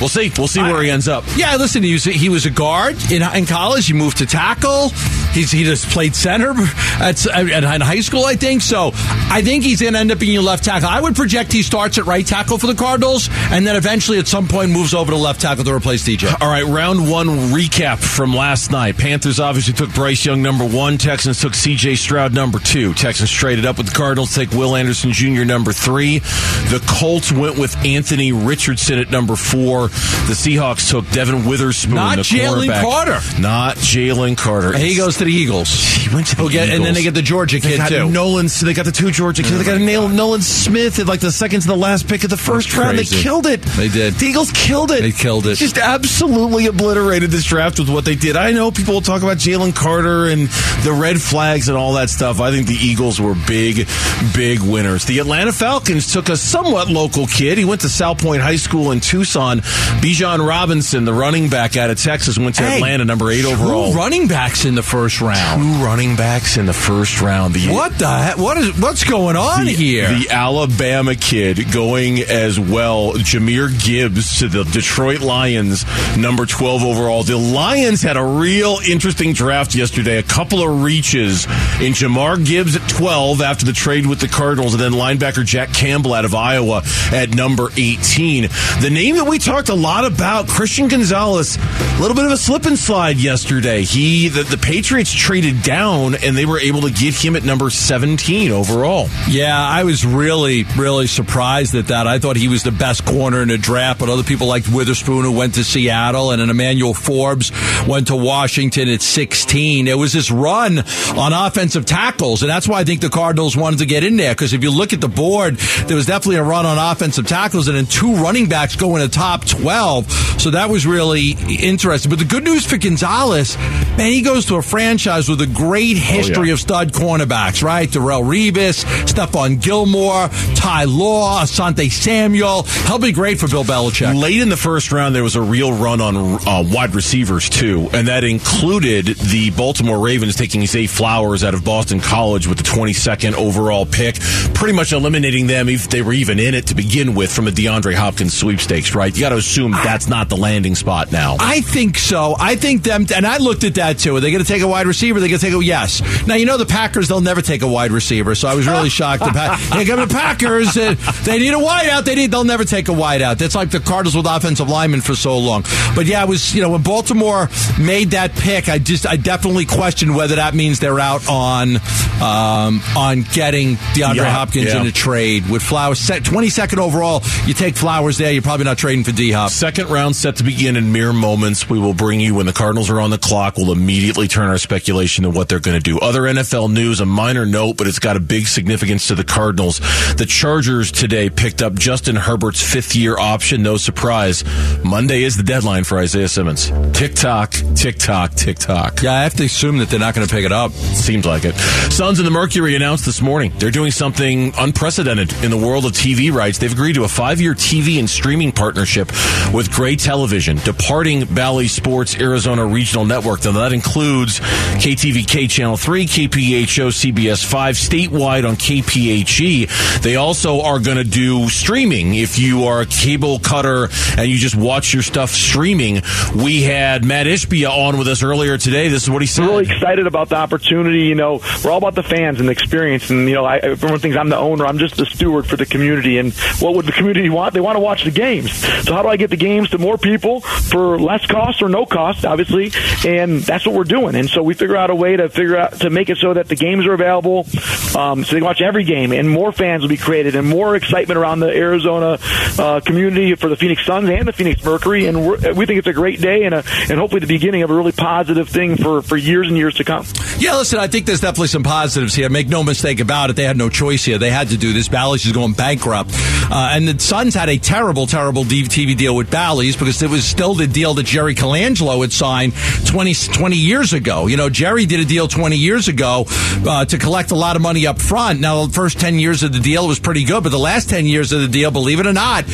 We'll 0.00 0.08
see. 0.08 0.30
We'll 0.38 0.46
see 0.46 0.62
where 0.62 0.82
he 0.82 0.90
ends 0.90 1.08
up. 1.08 1.24
Yeah, 1.36 1.56
listen, 1.56 1.82
he 1.82 1.92
was 1.92 2.04
he 2.04 2.28
was 2.28 2.46
a 2.46 2.50
guard 2.50 2.96
in, 3.10 3.22
in 3.22 3.46
college. 3.46 3.86
He 3.86 3.92
moved 3.92 4.18
to 4.18 4.26
tackle. 4.26 4.90
He's 5.38 5.52
he 5.52 5.62
just 5.62 5.88
played 5.90 6.16
center 6.16 6.50
at, 6.98 7.24
at 7.28 7.80
high 7.80 8.00
school, 8.00 8.24
I 8.24 8.34
think. 8.34 8.60
So 8.60 8.90
I 8.94 9.40
think 9.40 9.62
he's 9.62 9.80
going 9.80 9.92
to 9.92 10.00
end 10.00 10.10
up 10.10 10.18
being 10.18 10.32
your 10.32 10.42
left 10.42 10.64
tackle. 10.64 10.88
I 10.88 11.00
would 11.00 11.14
project 11.14 11.52
he 11.52 11.62
starts 11.62 11.96
at 11.96 12.06
right 12.06 12.26
tackle 12.26 12.58
for 12.58 12.66
the 12.66 12.74
Cardinals, 12.74 13.28
and 13.52 13.64
then 13.64 13.76
eventually 13.76 14.18
at 14.18 14.26
some 14.26 14.48
point 14.48 14.72
moves 14.72 14.94
over 14.94 15.12
to 15.12 15.16
left 15.16 15.40
tackle 15.40 15.62
to 15.62 15.72
replace 15.72 16.04
DJ. 16.04 16.34
All 16.40 16.50
right, 16.50 16.64
round 16.64 17.08
one 17.08 17.28
recap 17.28 17.98
from 17.98 18.34
last 18.34 18.72
night. 18.72 18.96
Panthers 18.96 19.38
obviously 19.38 19.74
took 19.74 19.94
Bryce 19.94 20.24
Young 20.26 20.42
number 20.42 20.66
one. 20.66 20.98
Texans 20.98 21.40
took 21.40 21.54
C.J. 21.54 21.94
Stroud 21.94 22.34
number 22.34 22.58
two. 22.58 22.92
Texans 22.94 23.30
traded 23.30 23.64
up 23.64 23.78
with 23.78 23.86
the 23.86 23.94
Cardinals, 23.94 24.34
take 24.34 24.50
Will 24.50 24.74
Anderson 24.74 25.12
Jr. 25.12 25.44
number 25.44 25.72
three. 25.72 26.18
The 26.18 26.84
Colts 26.88 27.30
went 27.30 27.58
with 27.58 27.76
Anthony 27.84 28.32
Richardson 28.32 28.98
at 28.98 29.10
number 29.12 29.36
four. 29.36 29.82
The 29.82 30.34
Seahawks 30.34 30.90
took 30.90 31.08
Devon 31.10 31.44
Witherspoon, 31.46 31.94
not 31.94 32.18
Jalen 32.18 32.82
Carter, 32.82 33.40
not 33.40 33.76
Jalen 33.76 34.36
Carter. 34.36 34.76
He 34.76 34.96
goes 34.96 35.18
to 35.18 35.27
the 35.28 35.34
Eagles. 35.34 35.86
He 35.98 36.14
went 36.14 36.28
to 36.28 36.36
the 36.36 36.44
get, 36.44 36.68
Eagles. 36.68 36.76
And 36.76 36.84
then 36.86 36.94
they 36.94 37.02
get 37.02 37.14
the 37.14 37.22
Georgia 37.22 37.58
they 37.58 37.76
kid, 37.76 37.88
too. 37.88 38.08
Nolan, 38.08 38.46
they 38.62 38.72
got 38.72 38.86
the 38.86 38.92
two 38.92 39.10
Georgia 39.10 39.42
kids. 39.42 39.56
Oh 39.56 39.58
they 39.58 39.64
got 39.64 39.80
oh 39.80 39.84
Nail, 39.84 40.08
Nolan 40.08 40.40
Smith 40.40 41.00
at 41.00 41.06
like 41.06 41.20
the 41.20 41.32
second 41.32 41.62
to 41.62 41.66
the 41.66 41.76
last 41.76 42.08
pick 42.08 42.22
of 42.24 42.30
the 42.30 42.36
first 42.36 42.68
That's 42.68 42.78
round. 42.78 42.96
Crazy. 42.96 43.16
They 43.16 43.22
killed 43.22 43.46
it. 43.46 43.62
They 43.62 43.88
did. 43.88 44.14
The 44.14 44.26
Eagles 44.26 44.52
killed 44.52 44.92
it. 44.92 45.02
They 45.02 45.10
killed 45.10 45.46
it. 45.48 45.56
Just 45.56 45.76
absolutely 45.76 46.66
obliterated 46.66 47.30
this 47.30 47.44
draft 47.44 47.78
with 47.78 47.90
what 47.90 48.04
they 48.04 48.14
did. 48.14 48.36
I 48.36 48.52
know 48.52 48.70
people 48.70 48.94
will 48.94 49.00
talk 49.02 49.22
about 49.22 49.38
Jalen 49.38 49.74
Carter 49.74 50.26
and 50.26 50.48
the 50.84 50.96
red 50.98 51.20
flags 51.20 51.68
and 51.68 51.76
all 51.76 51.94
that 51.94 52.10
stuff. 52.10 52.40
I 52.40 52.52
think 52.52 52.68
the 52.68 52.78
Eagles 52.80 53.20
were 53.20 53.34
big, 53.46 53.88
big 54.34 54.60
winners. 54.60 55.04
The 55.04 55.18
Atlanta 55.18 55.52
Falcons 55.52 56.12
took 56.12 56.28
a 56.28 56.36
somewhat 56.36 56.88
local 56.88 57.26
kid. 57.26 57.58
He 57.58 57.64
went 57.64 57.82
to 57.82 57.88
Salpointe 57.88 58.40
High 58.40 58.56
School 58.56 58.92
in 58.92 59.00
Tucson. 59.00 59.60
Bijan 60.00 60.46
Robinson, 60.46 61.04
the 61.04 61.12
running 61.12 61.50
back 61.50 61.76
out 61.76 61.90
of 61.90 62.00
Texas, 62.00 62.38
went 62.38 62.54
to 62.54 62.62
hey, 62.62 62.76
Atlanta, 62.76 63.04
number 63.04 63.30
eight 63.30 63.44
overall. 63.44 63.92
running 63.92 64.28
backs 64.28 64.64
in 64.64 64.74
the 64.74 64.82
first 64.82 65.07
round. 65.20 65.62
Two 65.62 65.84
running 65.84 66.16
backs 66.16 66.56
in 66.56 66.66
the 66.66 66.72
first 66.72 67.20
round. 67.20 67.54
The, 67.54 67.72
what 67.72 67.98
the 67.98 68.08
heck? 68.08 68.38
What 68.38 68.58
is 68.58 68.78
what's 68.80 69.04
going 69.04 69.36
on 69.36 69.64
the, 69.64 69.72
here? 69.72 70.08
The 70.08 70.30
Alabama 70.30 71.14
kid 71.14 71.72
going 71.72 72.18
as 72.18 72.60
well. 72.60 73.12
Jahmyr 73.14 73.68
Gibbs 73.84 74.38
to 74.40 74.48
the 74.48 74.64
Detroit 74.64 75.20
Lions, 75.20 75.84
number 76.16 76.46
twelve 76.46 76.82
overall. 76.82 77.22
The 77.22 77.36
Lions 77.36 78.02
had 78.02 78.16
a 78.16 78.24
real 78.24 78.78
interesting 78.86 79.32
draft 79.32 79.74
yesterday. 79.74 80.18
A 80.18 80.22
couple 80.22 80.62
of 80.62 80.82
reaches 80.82 81.44
in 81.80 81.92
Jahmyr 81.92 82.44
Gibbs 82.44 82.76
at 82.76 82.88
twelve 82.88 83.40
after 83.40 83.64
the 83.64 83.72
trade 83.72 84.06
with 84.06 84.20
the 84.20 84.28
Cardinals, 84.28 84.74
and 84.74 84.82
then 84.82 84.92
linebacker 84.92 85.44
Jack 85.44 85.72
Campbell 85.72 86.14
out 86.14 86.24
of 86.24 86.34
Iowa 86.34 86.82
at 87.12 87.34
number 87.34 87.68
eighteen. 87.76 88.48
The 88.80 88.90
name 88.90 89.16
that 89.16 89.26
we 89.28 89.38
talked 89.38 89.68
a 89.68 89.74
lot 89.74 90.04
about, 90.04 90.48
Christian 90.48 90.88
Gonzalez, 90.88 91.56
a 91.56 92.00
little 92.00 92.14
bit 92.14 92.24
of 92.24 92.32
a 92.32 92.36
slip 92.36 92.66
and 92.66 92.78
slide 92.78 93.18
yesterday. 93.18 93.82
He 93.82 94.28
the, 94.28 94.42
the 94.42 94.58
Patriots 94.58 94.97
traded 95.04 95.62
down 95.62 96.14
and 96.14 96.36
they 96.36 96.46
were 96.46 96.58
able 96.58 96.82
to 96.82 96.90
get 96.90 97.14
him 97.14 97.36
at 97.36 97.44
number 97.44 97.70
17 97.70 98.50
overall. 98.50 99.08
Yeah, 99.28 99.56
I 99.56 99.84
was 99.84 100.04
really, 100.04 100.64
really 100.76 101.06
surprised 101.06 101.74
at 101.74 101.88
that. 101.88 102.06
I 102.06 102.18
thought 102.18 102.36
he 102.36 102.48
was 102.48 102.62
the 102.62 102.72
best 102.72 103.04
corner 103.04 103.42
in 103.42 103.48
the 103.48 103.58
draft, 103.58 104.00
but 104.00 104.08
other 104.08 104.22
people 104.22 104.46
like 104.46 104.64
Witherspoon, 104.66 105.24
who 105.24 105.32
went 105.32 105.54
to 105.54 105.64
Seattle, 105.64 106.32
and 106.32 106.40
then 106.40 106.50
Emmanuel 106.50 106.94
Forbes 106.94 107.52
went 107.86 108.08
to 108.08 108.16
Washington 108.16 108.88
at 108.88 109.02
16. 109.02 109.86
It 109.86 109.96
was 109.96 110.12
this 110.12 110.30
run 110.30 110.78
on 111.16 111.32
offensive 111.32 111.86
tackles, 111.86 112.42
and 112.42 112.50
that's 112.50 112.66
why 112.66 112.80
I 112.80 112.84
think 112.84 113.00
the 113.00 113.10
Cardinals 113.10 113.56
wanted 113.56 113.78
to 113.80 113.86
get 113.86 114.04
in 114.04 114.16
there, 114.16 114.34
because 114.34 114.52
if 114.52 114.62
you 114.62 114.70
look 114.70 114.92
at 114.92 115.00
the 115.00 115.08
board, 115.08 115.56
there 115.86 115.96
was 115.96 116.06
definitely 116.06 116.36
a 116.36 116.44
run 116.44 116.66
on 116.66 116.78
offensive 116.78 117.26
tackles, 117.26 117.68
and 117.68 117.76
then 117.76 117.86
two 117.86 118.14
running 118.16 118.48
backs 118.48 118.76
go 118.76 118.96
in 118.96 119.02
the 119.02 119.08
top 119.08 119.46
12. 119.46 120.10
So 120.40 120.50
that 120.50 120.70
was 120.70 120.86
really 120.86 121.36
interesting. 121.60 122.10
But 122.10 122.18
the 122.18 122.24
good 122.24 122.44
news 122.44 122.64
for 122.66 122.78
Gonzalez, 122.78 123.56
man, 123.56 124.12
he 124.12 124.22
goes 124.22 124.46
to 124.46 124.56
a 124.56 124.62
franchise 124.62 124.87
franchise 124.88 125.28
with 125.28 125.42
a 125.42 125.46
great 125.46 125.98
history 125.98 126.38
Oh, 126.38 126.42
yeah. 126.44 126.52
of 126.54 126.60
stud 126.60 126.92
cornerbacks, 126.94 127.62
right? 127.62 127.86
Darrelle 127.90 128.24
Revis, 128.24 128.84
Stephon 129.06 129.60
Gilmore, 129.60 130.28
Ty 130.56 130.84
Law, 130.84 131.42
Asante 131.42 131.90
Samuel. 131.92 132.62
He'll 132.86 132.98
be 132.98 133.12
great 133.12 133.38
for 133.38 133.48
Bill 133.48 133.64
Belichick. 133.64 134.18
Late 134.18 134.40
in 134.40 134.48
the 134.48 134.56
first 134.56 134.90
round, 134.90 135.14
there 135.14 135.22
was 135.22 135.36
a 135.36 135.42
real 135.42 135.74
run 135.74 136.00
on 136.00 136.16
uh, 136.16 136.64
wide 136.72 136.94
receivers 136.94 137.50
too, 137.50 137.90
and 137.92 138.08
that 138.08 138.24
included 138.24 139.04
the 139.08 139.50
Baltimore 139.50 139.98
Ravens 139.98 140.36
taking 140.36 140.64
Zay 140.64 140.86
Flowers 140.86 141.44
out 141.44 141.52
of 141.52 141.66
Boston 141.66 142.00
College 142.00 142.46
with 142.46 142.56
the 142.56 142.64
22nd 142.64 143.34
overall 143.34 143.84
pick, 143.84 144.14
pretty 144.54 144.72
much 144.74 144.92
eliminating 144.92 145.48
them 145.48 145.68
if 145.68 145.90
they 145.90 146.00
were 146.00 146.14
even 146.14 146.38
in 146.38 146.54
it 146.54 146.68
to 146.68 146.74
begin 146.74 147.14
with 147.14 147.30
from 147.30 147.44
the 147.44 147.50
DeAndre 147.50 147.92
Hopkins 147.94 148.32
sweepstakes. 148.34 148.94
Right? 148.94 149.14
You 149.14 149.20
got 149.20 149.30
to 149.30 149.36
assume 149.36 149.72
that's 149.72 150.08
not 150.08 150.30
the 150.30 150.36
landing 150.38 150.74
spot 150.76 151.12
now. 151.12 151.36
I 151.40 151.60
think 151.60 151.98
so. 151.98 152.34
I 152.38 152.56
think 152.56 152.84
them, 152.84 153.04
and 153.14 153.26
I 153.26 153.36
looked 153.36 153.64
at 153.64 153.74
that 153.74 153.98
too. 153.98 154.16
Are 154.16 154.20
they 154.20 154.30
going 154.30 154.42
to 154.42 154.48
take 154.48 154.62
a 154.62 154.66
wide 154.78 154.86
receiver? 154.86 155.18
Going 155.18 155.32
to 155.32 155.38
take 155.38 155.54
a 155.54 155.64
yes. 155.64 156.00
Now 156.26 156.34
you 156.36 156.46
know 156.46 156.56
the 156.56 156.66
Packers; 156.66 157.08
they'll 157.08 157.20
never 157.20 157.42
take 157.42 157.62
a 157.62 157.68
wide 157.68 157.90
receiver. 157.90 158.34
So 158.34 158.46
I 158.48 158.54
was 158.54 158.66
really 158.66 158.88
shocked. 158.98 159.24
The 159.24 159.30
pa- 159.32 159.56
Here 159.74 159.84
come 159.86 160.06
the 160.08 160.12
Packers. 160.14 160.76
Uh, 160.76 160.94
they 161.24 161.38
need 161.38 161.52
a 161.52 161.56
wideout. 161.58 162.04
They 162.04 162.14
need. 162.14 162.30
They'll 162.30 162.44
never 162.44 162.64
take 162.64 162.88
a 162.88 162.92
wideout. 162.92 163.38
That's 163.38 163.54
like 163.56 163.70
the 163.70 163.80
Cardinals 163.80 164.14
with 164.16 164.26
offensive 164.26 164.68
linemen 164.68 165.00
for 165.00 165.14
so 165.14 165.36
long. 165.38 165.62
But 165.94 166.06
yeah, 166.06 166.22
it 166.22 166.28
was 166.28 166.54
you 166.54 166.62
know 166.62 166.70
when 166.70 166.82
Baltimore 166.82 167.48
made 167.80 168.10
that 168.12 168.32
pick, 168.34 168.68
I 168.68 168.78
just 168.78 169.06
I 169.06 169.16
definitely 169.16 169.66
questioned 169.66 170.14
whether 170.14 170.36
that 170.36 170.54
means 170.54 170.78
they're 170.78 171.00
out 171.00 171.28
on 171.28 171.76
um, 172.22 172.80
on 172.96 173.22
getting 173.32 173.76
DeAndre 173.94 174.16
Yeah, 174.16 174.30
Hopkins 174.32 174.66
yeah. 174.66 174.80
in 174.80 174.86
a 174.86 174.92
trade 174.92 175.48
with 175.50 175.62
Flowers. 175.62 175.98
set 175.98 176.24
Twenty 176.24 176.48
second 176.50 176.78
overall, 176.78 177.22
you 177.46 177.54
take 177.54 177.76
Flowers 177.76 178.18
there. 178.18 178.32
You're 178.32 178.42
probably 178.42 178.64
not 178.64 178.78
trading 178.78 179.04
for 179.04 179.12
D 179.12 179.32
Hop. 179.32 179.50
Second 179.50 179.88
round 179.90 180.14
set 180.16 180.36
to 180.36 180.44
begin 180.44 180.76
in 180.76 180.92
mere 180.92 181.12
moments. 181.12 181.68
We 181.68 181.78
will 181.78 181.94
bring 181.94 182.20
you 182.20 182.34
when 182.36 182.46
the 182.46 182.52
Cardinals 182.52 182.90
are 182.90 183.00
on 183.00 183.10
the 183.10 183.18
clock. 183.18 183.56
We'll 183.56 183.72
immediately 183.72 184.28
turn 184.28 184.48
our 184.48 184.58
speculation 184.68 185.24
to 185.24 185.30
what 185.30 185.48
they're 185.48 185.60
going 185.60 185.78
to 185.78 185.82
do. 185.82 185.98
Other 185.98 186.22
NFL 186.22 186.70
news, 186.70 187.00
a 187.00 187.06
minor 187.06 187.46
note, 187.46 187.78
but 187.78 187.86
it's 187.86 187.98
got 187.98 188.18
a 188.18 188.20
big 188.20 188.46
significance 188.46 189.08
to 189.08 189.14
the 189.14 189.24
Cardinals. 189.24 189.78
The 190.16 190.26
Chargers 190.28 190.92
today 190.92 191.30
picked 191.30 191.62
up 191.62 191.72
Justin 191.72 192.16
Herbert's 192.16 192.62
fifth 192.62 192.94
year 192.94 193.16
option. 193.18 193.62
No 193.62 193.78
surprise. 193.78 194.44
Monday 194.84 195.22
is 195.22 195.38
the 195.38 195.42
deadline 195.42 195.84
for 195.84 195.96
Isaiah 195.96 196.28
Simmons. 196.28 196.70
Tick 196.92 197.14
tock, 197.14 197.54
tick 197.74 197.96
tock, 197.96 198.34
tick 198.34 198.58
tock. 198.58 199.02
Yeah, 199.02 199.14
I 199.14 199.22
have 199.22 199.32
to 199.36 199.46
assume 199.46 199.78
that 199.78 199.88
they're 199.88 199.98
not 199.98 200.14
going 200.14 200.26
to 200.26 200.34
pick 200.34 200.44
it 200.44 200.52
up. 200.52 200.72
Seems 200.72 201.24
like 201.24 201.46
it. 201.46 201.54
Suns 201.90 202.18
and 202.18 202.26
the 202.26 202.30
Mercury 202.30 202.76
announced 202.76 203.06
this 203.06 203.22
morning 203.22 203.54
they're 203.56 203.70
doing 203.70 203.90
something 203.90 204.52
unprecedented 204.58 205.32
in 205.42 205.50
the 205.50 205.56
world 205.56 205.86
of 205.86 205.92
TV 205.92 206.30
rights. 206.30 206.58
They've 206.58 206.70
agreed 206.70 206.96
to 206.96 207.04
a 207.04 207.08
five 207.08 207.40
year 207.40 207.54
TV 207.54 207.98
and 207.98 208.10
streaming 208.10 208.52
partnership 208.52 209.08
with 209.54 209.70
Gray 209.72 209.96
Television, 209.96 210.58
departing 210.58 211.24
Bally 211.24 211.68
Sports 211.68 212.20
Arizona 212.20 212.66
Regional 212.66 213.06
Network. 213.06 213.42
Now, 213.46 213.52
that 213.52 213.72
includes 213.72 214.40
KTVK 214.78 215.50
Channel 215.50 215.76
3, 215.76 216.06
KPHO 216.06 216.88
CBS 216.88 217.44
5, 217.44 217.74
statewide 217.74 218.48
on 218.48 218.54
KPHE. 218.56 220.02
They 220.02 220.16
also 220.16 220.60
are 220.62 220.78
going 220.78 220.98
to 220.98 221.04
do 221.04 221.48
streaming. 221.48 222.14
If 222.14 222.38
you 222.38 222.64
are 222.64 222.82
a 222.82 222.86
cable 222.86 223.40
cutter 223.40 223.88
and 224.16 224.30
you 224.30 224.36
just 224.36 224.54
watch 224.54 224.94
your 224.94 225.02
stuff 225.02 225.30
streaming, 225.30 226.02
we 226.34 226.62
had 226.62 227.04
Mat 227.04 227.26
Ishbia 227.26 227.68
on 227.68 227.98
with 227.98 228.06
us 228.08 228.22
earlier 228.22 228.56
today. 228.56 228.88
This 228.88 229.02
is 229.02 229.10
what 229.10 229.20
he 229.20 229.26
said. 229.26 229.46
Really 229.46 229.64
excited 229.64 230.06
about 230.06 230.28
the 230.28 230.36
opportunity. 230.36 231.06
You 231.06 231.14
know, 231.14 231.40
we're 231.64 231.70
all 231.70 231.78
about 231.78 231.94
the 231.94 232.02
fans 232.02 232.38
and 232.38 232.48
the 232.48 232.52
experience. 232.52 233.10
And 233.10 233.28
you 233.28 233.34
know, 233.34 233.44
I, 233.44 233.58
everyone 233.58 233.98
thinks 233.98 234.16
I'm 234.16 234.28
the 234.28 234.36
owner. 234.38 234.64
I'm 234.64 234.78
just 234.78 234.96
the 234.96 235.06
steward 235.06 235.46
for 235.46 235.56
the 235.56 235.66
community. 235.66 236.18
And 236.18 236.32
what 236.60 236.74
would 236.74 236.86
the 236.86 236.92
community 236.92 237.30
want? 237.30 237.54
They 237.54 237.60
want 237.60 237.76
to 237.76 237.80
watch 237.80 238.04
the 238.04 238.10
games. 238.10 238.52
So 238.84 238.94
how 238.94 239.02
do 239.02 239.08
I 239.08 239.16
get 239.16 239.30
the 239.30 239.36
games 239.36 239.70
to 239.70 239.78
more 239.78 239.98
people 239.98 240.40
for 240.40 240.98
less 240.98 241.26
cost 241.26 241.62
or 241.62 241.68
no 241.68 241.84
cost, 241.84 242.24
obviously? 242.24 242.70
And 243.04 243.40
that's 243.40 243.66
what 243.66 243.74
we're 243.74 243.84
doing. 243.84 244.14
And 244.14 244.28
so 244.30 244.42
we 244.48 244.54
figure 244.54 244.76
out 244.76 244.88
a 244.88 244.94
way 244.94 245.14
to 245.14 245.28
figure 245.28 245.58
out 245.58 245.74
to 245.80 245.90
make 245.90 246.08
it 246.08 246.16
so 246.16 246.32
that 246.32 246.48
the 246.48 246.56
games 246.56 246.86
are 246.86 246.94
available, 246.94 247.46
um, 247.94 248.24
so 248.24 248.32
they 248.32 248.38
can 248.38 248.44
watch 248.44 248.62
every 248.62 248.82
game, 248.82 249.12
and 249.12 249.28
more 249.28 249.52
fans 249.52 249.82
will 249.82 249.90
be 249.90 249.98
created, 249.98 250.34
and 250.34 250.48
more 250.48 250.74
excitement 250.74 251.18
around 251.18 251.40
the 251.40 251.54
Arizona 251.54 252.18
uh, 252.58 252.80
community 252.80 253.34
for 253.34 253.50
the 253.50 253.56
Phoenix 253.56 253.84
Suns 253.84 254.08
and 254.08 254.26
the 254.26 254.32
Phoenix 254.32 254.64
Mercury. 254.64 255.04
And 255.04 255.26
we 255.54 255.66
think 255.66 255.78
it's 255.78 255.86
a 255.86 255.92
great 255.92 256.22
day 256.22 256.44
and 256.44 256.54
a, 256.54 256.64
and 256.88 256.98
hopefully 256.98 257.20
the 257.20 257.26
beginning 257.26 257.62
of 257.62 257.68
a 257.68 257.74
really 257.74 257.92
positive 257.92 258.48
thing 258.48 258.76
for 258.76 259.02
for 259.02 259.18
years 259.18 259.48
and 259.48 259.56
years 259.56 259.74
to 259.74 259.84
come. 259.84 260.06
Yeah, 260.38 260.56
listen, 260.56 260.78
I 260.78 260.86
think 260.86 261.04
there's 261.04 261.20
definitely 261.20 261.48
some 261.48 261.62
positives 261.62 262.14
here. 262.14 262.30
Make 262.30 262.48
no 262.48 262.64
mistake 262.64 263.00
about 263.00 263.28
it. 263.28 263.36
They 263.36 263.44
had 263.44 263.58
no 263.58 263.68
choice 263.68 264.02
here. 264.02 264.16
They 264.16 264.30
had 264.30 264.48
to 264.48 264.56
do 264.56 264.72
this. 264.72 264.88
Bally's 264.88 265.26
is 265.26 265.32
going 265.32 265.52
bankrupt. 265.52 266.10
Uh, 266.50 266.70
and 266.72 266.88
the 266.88 266.98
Suns 266.98 267.34
had 267.34 267.48
a 267.48 267.58
terrible, 267.58 268.06
terrible 268.06 268.44
TV 268.44 268.96
deal 268.96 269.14
with 269.14 269.30
Bally's 269.30 269.76
because 269.76 270.02
it 270.02 270.10
was 270.10 270.24
still 270.24 270.54
the 270.54 270.66
deal 270.66 270.94
that 270.94 271.06
Jerry 271.06 271.34
Colangelo 271.34 272.00
had 272.00 272.12
signed 272.12 272.54
20, 272.86 273.14
20 273.14 273.56
years 273.56 273.92
ago. 273.92 274.26
You 274.26 274.36
know, 274.36 274.48
Jerry 274.48 274.86
did 274.86 275.00
a 275.00 275.04
deal 275.04 275.28
20 275.28 275.56
years 275.56 275.88
ago 275.88 276.24
uh, 276.66 276.84
to 276.86 276.98
collect 276.98 277.30
a 277.30 277.34
lot 277.34 277.56
of 277.56 277.62
money 277.62 277.86
up 277.86 278.00
front. 278.00 278.40
Now, 278.40 278.66
the 278.66 278.72
first 278.72 278.98
10 279.00 279.18
years 279.18 279.42
of 279.42 279.52
the 279.52 279.60
deal 279.60 279.86
was 279.86 279.98
pretty 279.98 280.24
good, 280.24 280.42
but 280.42 280.50
the 280.50 280.58
last 280.58 280.88
10 280.88 281.06
years 281.06 281.32
of 281.32 281.40
the 281.40 281.48
deal, 281.48 281.70
believe 281.70 282.00
it 282.00 282.06
or 282.06 282.12
not, 282.12 282.44